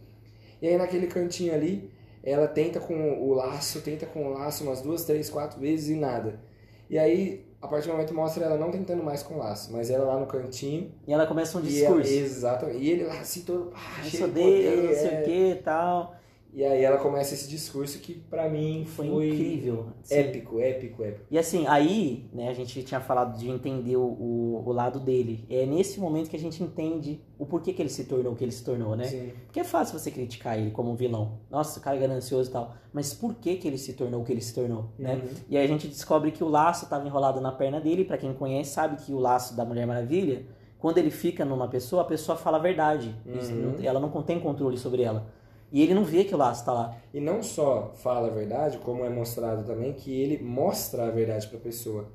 [0.62, 1.90] E aí naquele cantinho ali,
[2.22, 5.96] ela tenta com o laço, tenta com o laço umas duas, três, quatro vezes e
[5.96, 6.40] nada.
[6.88, 9.90] E aí, a partir do momento mostra ela não tentando mais com o laço, mas
[9.90, 10.92] ela lá no cantinho.
[11.06, 12.12] E ela começa um E ela, discurso.
[12.24, 12.78] exatamente.
[12.78, 13.72] E ele lá assim todo.
[13.74, 15.20] Ah, Eu sou de Deus, poder, não sei é.
[15.20, 16.14] o que e tal.
[16.54, 19.88] E aí ela começa esse discurso que pra mim Foi, foi, incrível.
[20.08, 21.26] épico, épico, épico.
[21.28, 25.44] E assim, aí, né, a gente tinha falado de entender o, o, o lado dele.
[25.50, 28.44] É nesse momento que a gente entende o porquê que ele se tornou o que
[28.44, 29.04] ele se tornou, né?
[29.04, 29.32] Sim.
[29.46, 31.40] Porque é fácil você criticar ele como um vilão.
[31.50, 32.72] Nossa, o cara é ganancioso e tal.
[32.92, 35.14] Mas por que que ele se tornou o que ele se tornou, né?
[35.16, 35.28] Uhum.
[35.48, 38.04] E aí a gente descobre que o laço estava enrolado na perna dele.
[38.04, 40.46] Pra quem conhece, sabe que o laço da Mulher Maravilha,
[40.78, 43.12] quando ele fica numa pessoa, a pessoa fala a verdade.
[43.26, 43.74] Uhum.
[43.82, 45.26] Ela não contém controle sobre ela.
[45.72, 46.96] E ele não vê que o laço tá lá.
[47.12, 51.48] E não só fala a verdade, como é mostrado também que ele mostra a verdade
[51.48, 52.06] pra pessoa.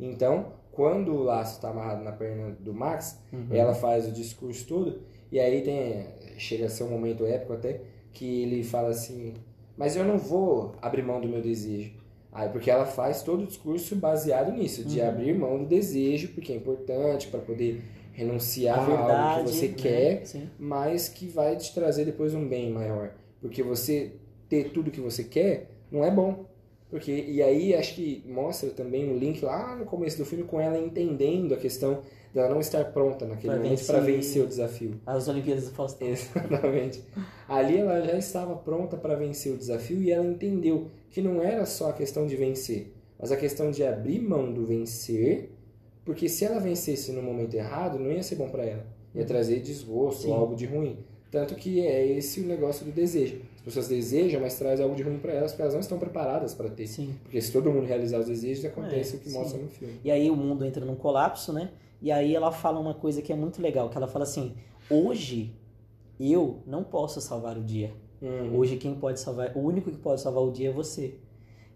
[0.00, 3.46] Então, quando o laço tá amarrado na perna do Max, Uhum.
[3.50, 5.00] ela faz o discurso todo,
[5.30, 6.06] e aí tem.
[6.36, 7.80] Chega a ser um momento épico até,
[8.12, 9.34] que ele fala assim,
[9.76, 11.92] mas eu não vou abrir mão do meu desejo.
[12.32, 15.08] Aí, porque ela faz todo o discurso baseado nisso, de Uhum.
[15.08, 17.80] abrir mão do desejo, porque é importante para poder
[18.14, 19.12] renunciar a a verdade.
[19.38, 19.74] algo que você né?
[19.76, 20.48] quer, Sim.
[20.58, 23.12] mas que vai te trazer depois um bem maior.
[23.42, 24.12] Porque você
[24.48, 26.46] ter tudo que você quer não é bom.
[26.90, 30.60] Porque, e aí acho que mostra também um link lá no começo do filme com
[30.60, 32.02] ela entendendo a questão
[32.32, 34.16] dela não estar pronta naquele Pra momento para vencer.
[34.16, 35.00] vencer o desafio.
[35.04, 36.06] As Olimpíadas do Faustão.
[36.08, 37.02] Exatamente.
[37.48, 41.66] Ali ela já estava pronta para vencer o desafio e ela entendeu que não era
[41.66, 45.50] só a questão de vencer, mas a questão de abrir mão do vencer,
[46.04, 48.84] porque se ela vencesse no momento errado, não ia ser bom para ela.
[49.14, 50.98] Ia trazer desgosto algo de ruim.
[51.30, 53.40] Tanto que é esse o negócio do desejo.
[53.56, 56.54] As pessoas desejam, mas traz algo de ruim para elas, porque elas não estão preparadas
[56.54, 56.86] para ter.
[56.86, 57.14] Sim.
[57.22, 59.38] Porque se todo mundo realizar os desejos, acontece É, o que sim.
[59.38, 59.94] mostra no filme.
[60.04, 61.70] E aí o mundo entra num colapso, né?
[62.00, 64.54] E aí ela fala uma coisa que é muito legal, que ela fala assim:
[64.90, 65.52] "Hoje
[66.20, 67.92] eu não posso salvar o dia.
[68.22, 68.56] Uhum.
[68.56, 71.14] Hoje quem pode salvar, o único que pode salvar o dia é você".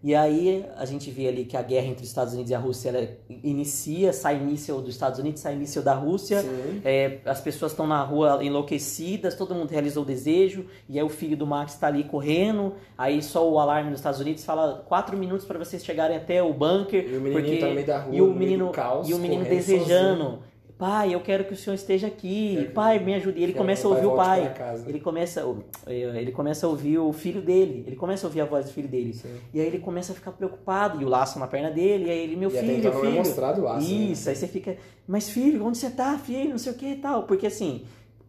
[0.01, 2.59] E aí a gente vê ali que a guerra entre os Estados Unidos e a
[2.59, 3.07] Rússia ela
[3.43, 6.43] inicia, sai míssil dos Estados Unidos, sai míssil da Rússia,
[6.85, 11.09] é, as pessoas estão na rua enlouquecidas, todo mundo realizou o desejo, e aí o
[11.09, 15.17] filho do Max está ali correndo, aí só o alarme nos Estados Unidos fala quatro
[15.17, 17.99] minutos para vocês chegarem até o bunker, E o menininho porque tá no meio da
[17.99, 20.39] rua, e o menino caos, e o menino desejando,
[20.79, 23.37] pai, eu quero que o senhor esteja aqui, pai, me ajude.
[23.37, 24.53] E ele começa a ouvir o pai,
[24.87, 25.45] ele começa,
[25.85, 28.87] ele começa a ouvir o filho dele, ele começa a ouvir a voz do filho
[28.87, 29.13] dele.
[29.13, 29.35] Sim.
[29.53, 32.19] E aí ele começa a ficar preocupado, e o laço na perna dele, e aí
[32.19, 33.17] ele, meu E filho, então não é filho.
[33.17, 33.93] mostrado o laço, né?
[33.93, 36.95] Isso, aí você fica, mas filho, onde você tá, filho, não sei o que e
[36.95, 37.23] tal.
[37.23, 37.83] Porque assim,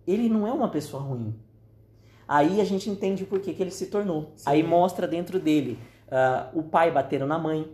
[0.04, 1.32] ele não é uma pessoa ruim.
[2.26, 4.32] Aí a gente entende porquê que ele se tornou.
[4.34, 4.44] Sim.
[4.46, 5.78] Aí mostra dentro dele
[6.10, 7.68] ah, o pai batendo na mãe,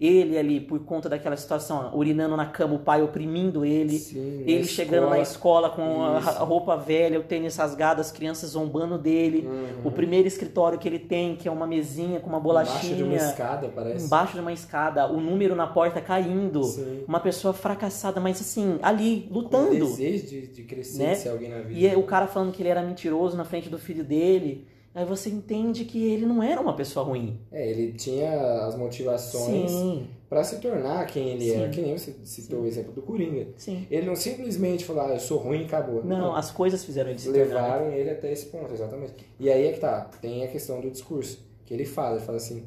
[0.00, 3.98] ele ali, por conta daquela situação, urinando na cama, o pai oprimindo ele.
[3.98, 6.28] Sim, Ele chegando na escola com a Isso.
[6.30, 9.46] a roupa velha, o tênis rasgado, as crianças zombando dele.
[9.46, 9.88] Uhum.
[9.88, 12.96] O primeiro escritório que ele tem, que é uma mesinha com uma Embaixo bolachinha.
[12.96, 14.06] de uma escada, parece.
[14.06, 16.62] Embaixo de uma escada, o número na porta caindo.
[16.64, 17.04] Sim.
[17.06, 19.70] Uma pessoa fracassada, mas assim, ali, Com lutando.
[19.70, 21.14] desejo de, de crescer, Né?
[21.14, 21.78] ser alguém na vida.
[21.78, 24.66] E é o cara falando que ele era mentiroso na frente do filho dele.
[24.92, 27.38] Aí você entende que ele não era uma pessoa ruim.
[27.52, 31.60] É, ele tinha as motivações Sim, pra se tornar quem ele Sim.
[31.60, 31.68] era.
[31.68, 33.46] Que nem você citou o exemplo do Coringa.
[33.56, 33.86] sim.
[33.88, 36.04] Ele não simplesmente falou, ah, eu sou ruim e acabou.
[36.04, 37.44] Não, as coisas fizeram ele se tornar.
[37.44, 39.14] levaram ele até esse ponto, exatamente.
[39.38, 42.38] E aí é que tá, tem a questão do discurso, que ele fala, ele fala
[42.38, 42.64] assim,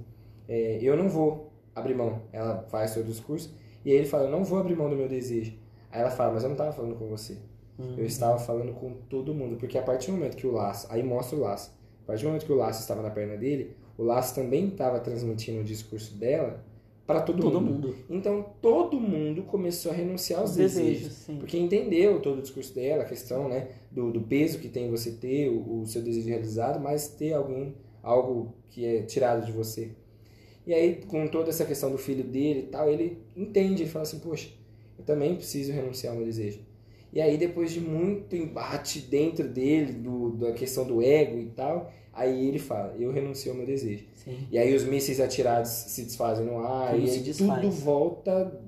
[0.48, 2.22] é, eu não vou abrir mão.
[2.32, 3.54] Ela faz seu discurso,
[3.84, 5.54] e aí ele fala, eu não vou abrir mão do meu desejo.
[5.92, 7.38] Aí ela fala, mas eu não tava falando com você.
[7.78, 7.96] Uhum.
[7.98, 11.04] Eu estava falando com todo mundo, porque a partir do momento que o laço, aí
[11.04, 11.72] mostra o laço,
[12.04, 15.00] a partir do momento que o laço estava na perna dele, o laço também estava
[15.00, 16.64] transmitindo o discurso dela
[17.06, 17.88] para todo, Todo mundo.
[17.90, 17.96] mundo.
[18.10, 21.04] Então todo mundo começou a renunciar aos Os desejos.
[21.04, 21.38] desejos.
[21.40, 25.12] Porque entendeu todo o discurso dela, a questão né, do, do peso que tem você
[25.12, 29.92] ter o, o seu desejo realizado, mas ter alguém, algo que é tirado de você.
[30.66, 34.04] E aí, com toda essa questão do filho dele e tal, ele entende, ele fala
[34.04, 34.50] assim, poxa,
[34.98, 36.62] eu também preciso renunciar ao meu desejo.
[37.14, 41.92] E aí, depois de muito embate dentro dele, do, da questão do ego e tal,
[42.12, 44.06] aí ele fala, eu renuncio ao meu desejo.
[44.16, 44.48] Sim.
[44.52, 47.62] E aí os mísseis atirados se desfazem no ar, Tudo e aí desfaz.
[47.62, 48.60] tudo volta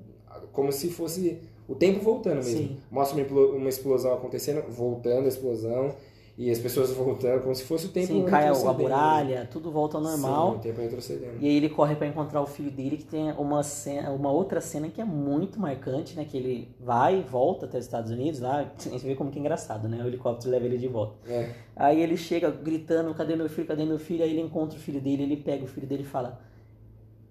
[0.52, 1.38] como se fosse
[1.68, 2.58] o tempo voltando mesmo.
[2.58, 2.76] Sim.
[2.90, 5.94] Mostra uma uma explosão acontecendo, voltando a explosão,
[6.38, 9.70] e as pessoas voltando, como se fosse o tempo Sim, cai a, a muralha, tudo
[9.70, 10.52] volta ao normal.
[10.52, 11.38] Sim, o tempo retrocedendo.
[11.40, 14.60] E aí ele corre pra encontrar o filho dele, que tem uma, cena, uma outra
[14.60, 16.26] cena que é muito marcante, né?
[16.26, 19.40] Que ele vai e volta até os Estados Unidos, lá, você vê como que é
[19.40, 20.04] engraçado, né?
[20.04, 21.16] O helicóptero leva ele de volta.
[21.26, 24.22] É, Aí ele chega gritando, cadê meu filho, cadê meu filho?
[24.22, 26.38] Aí ele encontra o filho dele, ele pega o filho dele e fala,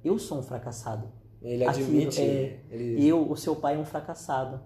[0.03, 1.08] eu sou um fracassado.
[1.43, 4.60] ele Aquilo, admite, é, ele, Eu, o seu pai é um fracassado,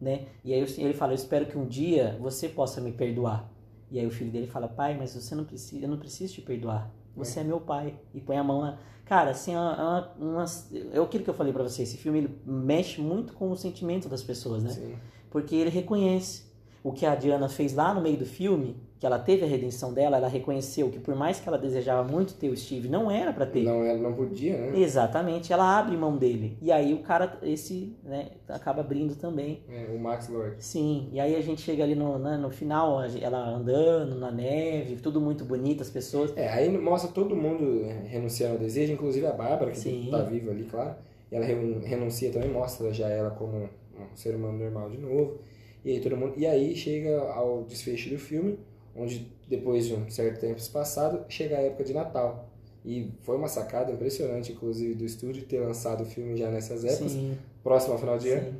[0.00, 0.26] né?
[0.44, 3.53] E aí ele fala, eu espero que um dia você possa me perdoar.
[3.90, 6.40] E aí o filho dele fala, pai, mas você não precisa, eu não preciso te
[6.40, 6.90] perdoar.
[7.16, 7.96] Você é, meu pai.
[8.12, 8.78] E põe a mão na...
[9.04, 10.44] Cara, assim, é uma, uma,
[10.92, 14.08] é aquilo que eu falei pra você, esse filme ele mexe muito com o sentimento
[14.08, 14.70] das pessoas, né?
[14.70, 14.96] sim,
[15.30, 16.44] Porque ele reconhece
[16.84, 19.92] o que a Diana fez lá no meio do filme, que ela teve a redenção
[19.92, 23.32] dela, ela reconheceu que por mais que ela desejava muito ter o Steve, não era
[23.32, 23.64] pra ter.
[23.64, 24.78] não, ela não podia, né?
[24.78, 26.58] Exatamente, ela abre mão dele.
[26.60, 29.62] E aí o cara, esse, né, acaba abrindo também.
[29.68, 30.56] É, o Max Lord.
[30.62, 34.96] Sim, e aí a gente chega ali no, né, no final, ela andando na neve,
[34.96, 36.36] tudo muito bonito, as pessoas.
[36.36, 40.08] É, aí mostra todo mundo é, renunciando ao desejo, inclusive a Bárbara, que Sim.
[40.10, 40.94] tá viva ali, claro.
[41.32, 45.38] E ela ren- renuncia também, mostra já ela como um ser humano normal de novo.
[45.84, 46.34] E aí todo mundo.
[46.36, 48.58] E aí chega ao desfecho do filme,
[48.96, 52.48] onde depois de um certo tempo se passado, chega a época de Natal.
[52.84, 57.12] E foi uma sacada impressionante, inclusive, do estúdio ter lançado o filme já nessas épocas,
[57.12, 58.50] Sim, próximo ao final de ano.
[58.52, 58.58] sim.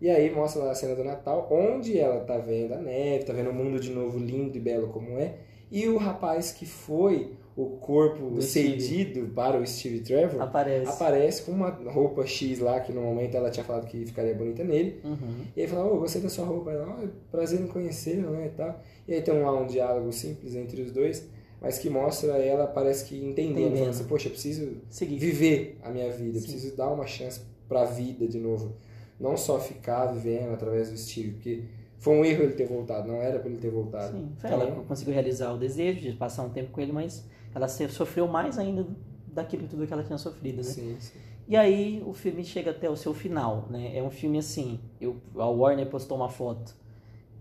[0.00, 3.32] E aí mostra lá a cena do Natal, onde ela tá vendo a neve, tá
[3.32, 5.36] vendo o mundo de novo lindo e belo como é.
[5.70, 8.80] E o rapaz que foi o corpo Do Steve.
[8.80, 10.90] cedido para o Steve Trevor Aparece.
[10.90, 14.64] aparece com uma roupa X lá, que no momento ela tinha falado que ficaria bonita
[14.64, 15.00] nele.
[15.04, 15.44] Uhum.
[15.56, 16.72] E aí fala, ô, gostei da sua roupa.
[16.72, 18.82] Ela, "Ó, prazer em conhecê-lo, né, e tal.
[19.06, 21.28] E aí tem lá um diálogo simples entre os dois,
[21.60, 23.74] mas que mostra ela, parece que entendendo, Entendendo.
[23.76, 25.18] falando assim, poxa, eu preciso Seguir.
[25.18, 26.46] viver a minha vida, Sim.
[26.50, 28.72] preciso dar uma chance pra vida de novo.
[29.20, 31.62] Não só ficar vivendo através do Steve, porque
[31.98, 34.12] foi um erro ele ter voltado, não era pra ele ter voltado.
[34.18, 37.24] Sim, Então, ela conseguiu realizar o desejo de passar um tempo com ele, mas
[37.54, 38.86] ela sofreu mais ainda
[39.26, 40.62] daquilo tudo que ela tinha sofrido, né?
[40.62, 41.18] sim, sim.
[41.46, 43.96] E aí o filme chega até o seu final, né?
[43.96, 46.74] É um filme assim, eu, a Warner postou uma foto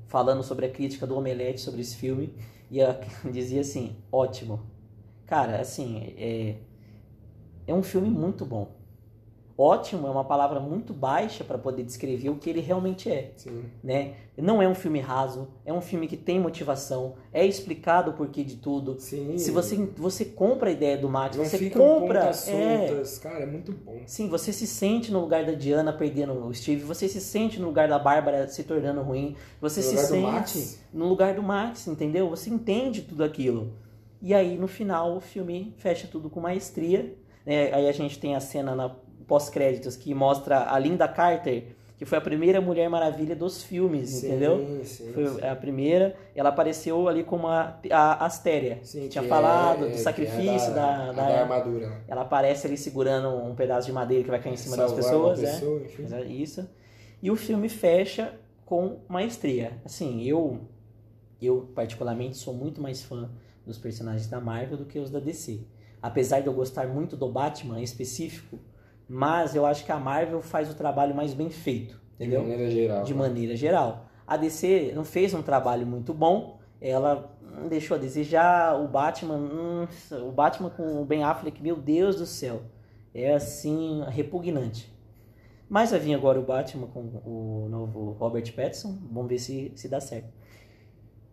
[0.08, 2.34] falando sobre a crítica do Omelete sobre esse filme
[2.70, 3.00] e ela
[3.32, 4.60] dizia assim, ótimo.
[5.26, 6.58] Cara, assim, é,
[7.66, 8.76] é um filme muito bom.
[9.58, 13.64] Ótimo é uma palavra muito baixa para poder descrever o que ele realmente é, Sim.
[13.84, 14.14] né?
[14.36, 18.44] Não é um filme raso, é um filme que tem motivação, é explicado o porquê
[18.44, 19.00] de tudo.
[19.00, 19.38] Sim.
[19.38, 23.46] Se você você compra a ideia do Max, não você compra, pontas é, cara, é
[23.46, 24.02] muito bom.
[24.08, 27.68] Sim, você se sente no lugar da Diana perdendo o Steve, você se sente no
[27.68, 32.28] lugar da Bárbara se tornando ruim, você No se sente no lugar do Max, entendeu?
[32.30, 33.72] Você entende tudo aquilo.
[34.20, 37.14] E aí no final o filme fecha tudo com maestria.
[37.46, 37.72] né?
[37.74, 38.96] Aí a gente tem a cena na
[39.28, 44.28] pós-créditos que mostra a Linda Carter, que foi a primeira Mulher Maravilha dos filmes, Sim,
[44.28, 44.82] entendeu?
[44.84, 45.46] Sim, Foi sim.
[45.46, 49.98] a primeira, ela apareceu ali como a, a Astéria, Sim, tinha falado é- do é-
[49.98, 51.88] sacrifício é da, a da armadura.
[51.88, 52.02] lá.
[52.08, 55.16] ela aparece ali segurando um pedaço de madeira que vai cair em cima das Salvar
[55.16, 55.52] uma pessoas, né?
[55.60, 56.02] pessoa, enfim.
[56.04, 56.70] Mas é Isso.
[57.22, 58.34] E o filme fecha
[58.66, 59.74] com maestria.
[59.86, 60.60] Assim, eu,
[61.42, 63.30] eu particularmente sou muito mais fã
[63.66, 65.62] dos personagens da Marvel do que os da DC.
[66.02, 68.60] Apesar de eu gostar muito do Batman em específico,
[69.14, 72.42] mas eu acho que a Marvel faz o trabalho mais bem feito, De entendeu?
[72.42, 73.04] maneira geral.
[73.04, 74.06] de maneira geral.
[74.26, 79.36] A DC não fez um trabalho muito bom, ela hum, deixou a desejar, o Batman,
[79.38, 79.88] hum,
[80.28, 82.64] o Batman com o Ben Affleck, meu Deus do céu,
[83.14, 84.92] é assim, repugnante.
[85.70, 89.88] Mas vai vir agora o Batman com o novo Robert Pattinson, vamos ver se, se
[89.88, 90.30] dá certo.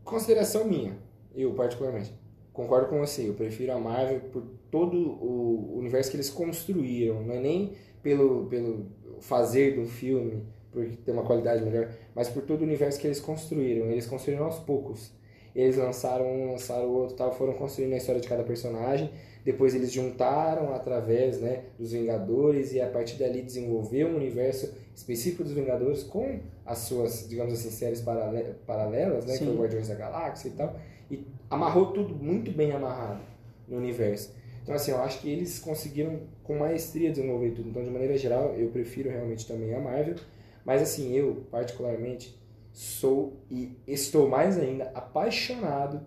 [0.04, 0.98] Consideração minha,
[1.34, 2.12] eu particularmente,
[2.52, 7.34] concordo com você, eu prefiro a Marvel por todo o universo que eles construíram, não
[7.34, 7.72] é nem
[8.02, 8.86] pelo, pelo
[9.20, 13.20] fazer do filme, por ter uma qualidade melhor, mas por todo o universo que eles
[13.20, 13.86] construíram.
[13.86, 15.12] Eles construíram aos poucos.
[15.54, 19.10] Eles lançaram um, lançaram o outro, tal, foram construindo a história de cada personagem.
[19.44, 25.42] Depois eles juntaram através né, dos Vingadores e a partir dali desenvolveu um universo específico
[25.42, 29.46] dos Vingadores com as suas, digamos assim, séries parale- paralelas, né, que Sim.
[29.46, 30.76] foi o Guardiões da Galáxia e tal.
[31.10, 33.22] E amarrou tudo muito bem amarrado
[33.66, 34.32] no universo.
[34.62, 37.70] Então, assim, eu acho que eles conseguiram com maestria desenvolver tudo.
[37.70, 40.16] Então, de maneira geral, eu prefiro realmente também a Marvel.
[40.64, 42.38] Mas, assim, eu, particularmente,
[42.72, 46.00] sou e estou mais ainda apaixonado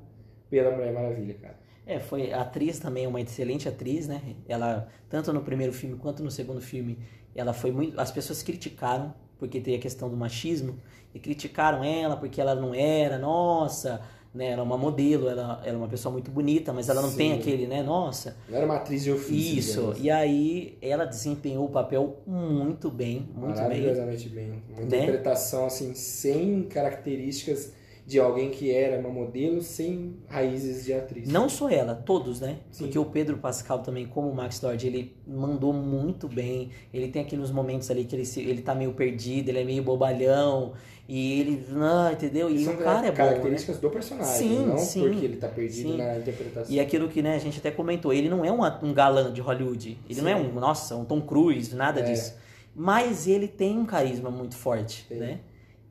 [0.49, 1.59] pela Mulher Maravilha, cara.
[1.85, 4.21] É, foi atriz também, uma excelente atriz, né?
[4.47, 6.97] Ela, tanto no primeiro filme quanto no segundo filme,
[7.35, 7.99] ela foi muito.
[7.99, 10.79] As pessoas criticaram, porque tem a questão do machismo,
[11.13, 14.01] e criticaram ela porque ela não era, nossa,
[14.33, 14.47] né?
[14.49, 17.17] Ela é uma modelo, ela, ela é uma pessoa muito bonita, mas ela não Sim.
[17.17, 17.83] tem aquele, né?
[17.83, 18.35] Nossa.
[18.49, 19.91] Não era uma atriz de ofício.
[19.91, 19.95] Isso.
[20.01, 23.63] E aí ela desempenhou o papel muito bem, muito bem.
[23.63, 24.63] Maravilhosamente bem.
[24.69, 24.85] Uma Né?
[24.85, 27.73] interpretação, assim, sem características
[28.05, 31.29] de alguém que era uma modelo, sem raízes de atriz.
[31.29, 32.57] Não só ela, todos, né?
[32.69, 32.83] Sim.
[32.85, 36.69] Porque o Pedro Pascal também, como o Max Lord, ele mandou muito bem.
[36.93, 39.81] Ele tem aqueles momentos ali que ele, se, ele tá meio perdido, ele é meio
[39.83, 40.73] bobalhão.
[41.07, 41.65] E ele.
[41.69, 42.49] Não, entendeu?
[42.49, 43.17] E São o cara é bom.
[43.17, 43.29] Né?
[43.29, 45.01] características do personagem, Sim, não sim.
[45.01, 45.97] porque ele tá perdido Sim.
[45.97, 46.73] na interpretação.
[46.73, 49.39] E aquilo que né, a gente até comentou, ele não é um, um galã de
[49.41, 49.97] Hollywood.
[50.09, 52.03] Ele não é um, nossa, um Tom Cruise, nada É.
[52.03, 52.35] disso.
[52.75, 55.39] Mas ele tem um carisma muito forte, né?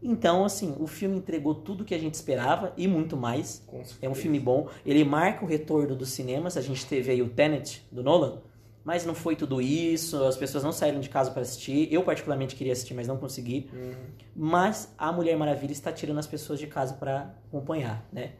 [0.03, 3.65] Então, assim, o filme entregou tudo que a gente esperava e muito mais.
[4.01, 4.69] É um filme bom.
[4.85, 6.57] Ele marca o retorno dos cinemas.
[6.57, 8.41] A gente teve aí o Tenet, do Nolan.
[8.85, 10.24] Mas não foi tudo isso.
[10.24, 11.87] As pessoas não saíram de casa para assistir.
[11.93, 13.70] Eu, particularmente, queria assistir, mas não consegui.
[13.73, 13.93] Uhum.
[14.35, 18.33] Mas a Mulher Maravilha está tirando as pessoas de casa para acompanhar, né?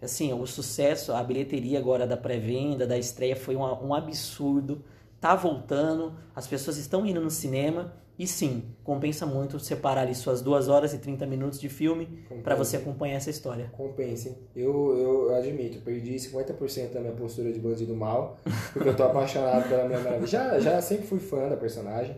[0.00, 4.84] Assim, o sucesso, a bilheteria agora da pré-venda, da estreia, foi um, um absurdo.
[5.20, 7.92] Tá voltando, as pessoas estão indo no cinema.
[8.18, 12.56] E sim, compensa muito separar ali suas 2 horas e 30 minutos de filme para
[12.56, 13.70] você acompanhar essa história.
[13.72, 14.36] Compensa, hein?
[14.56, 18.36] Eu, eu admito, perdi 50% da minha postura de bandido mal,
[18.72, 20.26] porque eu tô apaixonado pela Mulher Maravilha.
[20.26, 22.16] Já, já sempre fui fã da personagem,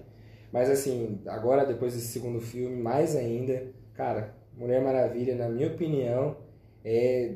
[0.51, 3.63] mas assim, agora depois desse segundo filme, mais ainda,
[3.93, 6.39] cara, Mulher Maravilha, na minha opinião,
[6.83, 7.35] é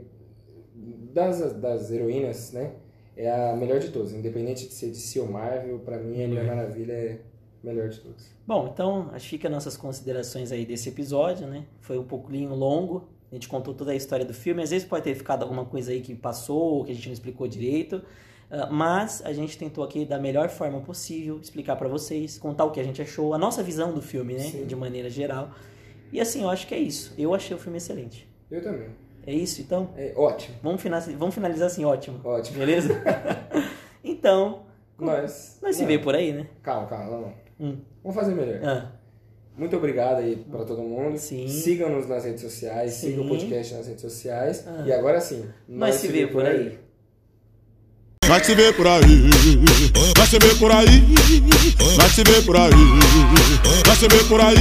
[1.12, 2.72] das, das heroínas, né?
[3.14, 6.44] É a melhor de todas, independente de ser de ou Marvel, pra mim a Mulher
[6.46, 7.20] Maravilha é
[7.64, 8.30] melhor de todas.
[8.46, 11.64] Bom, então acho que fica nossas considerações aí desse episódio, né?
[11.80, 14.62] Foi um pouquinho longo, a gente contou toda a história do filme.
[14.62, 17.48] Às vezes pode ter ficado alguma coisa aí que passou, que a gente não explicou
[17.48, 18.02] direito,
[18.50, 22.70] ah, mas a gente tentou aqui da melhor forma possível explicar pra vocês, contar o
[22.70, 24.40] que a gente achou, a nossa visão do filme, né?
[24.40, 24.66] Sim.
[24.66, 25.50] De maneira geral.
[26.12, 27.12] E assim, eu acho que é isso.
[27.18, 28.28] Eu achei o filme excelente.
[28.50, 28.88] Eu também.
[29.26, 29.88] É isso, então?
[29.96, 32.20] É ótimo, Vamos finalizar, vamos finalizar assim, ótimo.
[32.22, 32.58] ótimo.
[32.58, 32.90] Beleza?
[34.04, 34.62] então,
[34.98, 36.46] Nós, nós se vê por aí, né?
[36.62, 37.32] Calma, calma, não.
[37.60, 37.76] Hum.
[38.02, 38.60] Vamos fazer melhor.
[38.64, 38.92] Ah,
[39.56, 41.16] Muito obrigado aí para todo mundo.
[41.18, 41.46] Sim.
[41.48, 43.08] Sigam-nos nas redes sociais, Sim.
[43.10, 44.64] sigam o podcast nas redes sociais.
[44.66, 44.82] Ah.
[44.86, 46.78] E agora sim, nós se vê por aí.
[48.26, 49.04] Vai se ver por aí,
[50.16, 50.86] vai se ver por aí,
[51.96, 52.70] vai se ver por aí,
[53.86, 54.56] vai se ver por aí.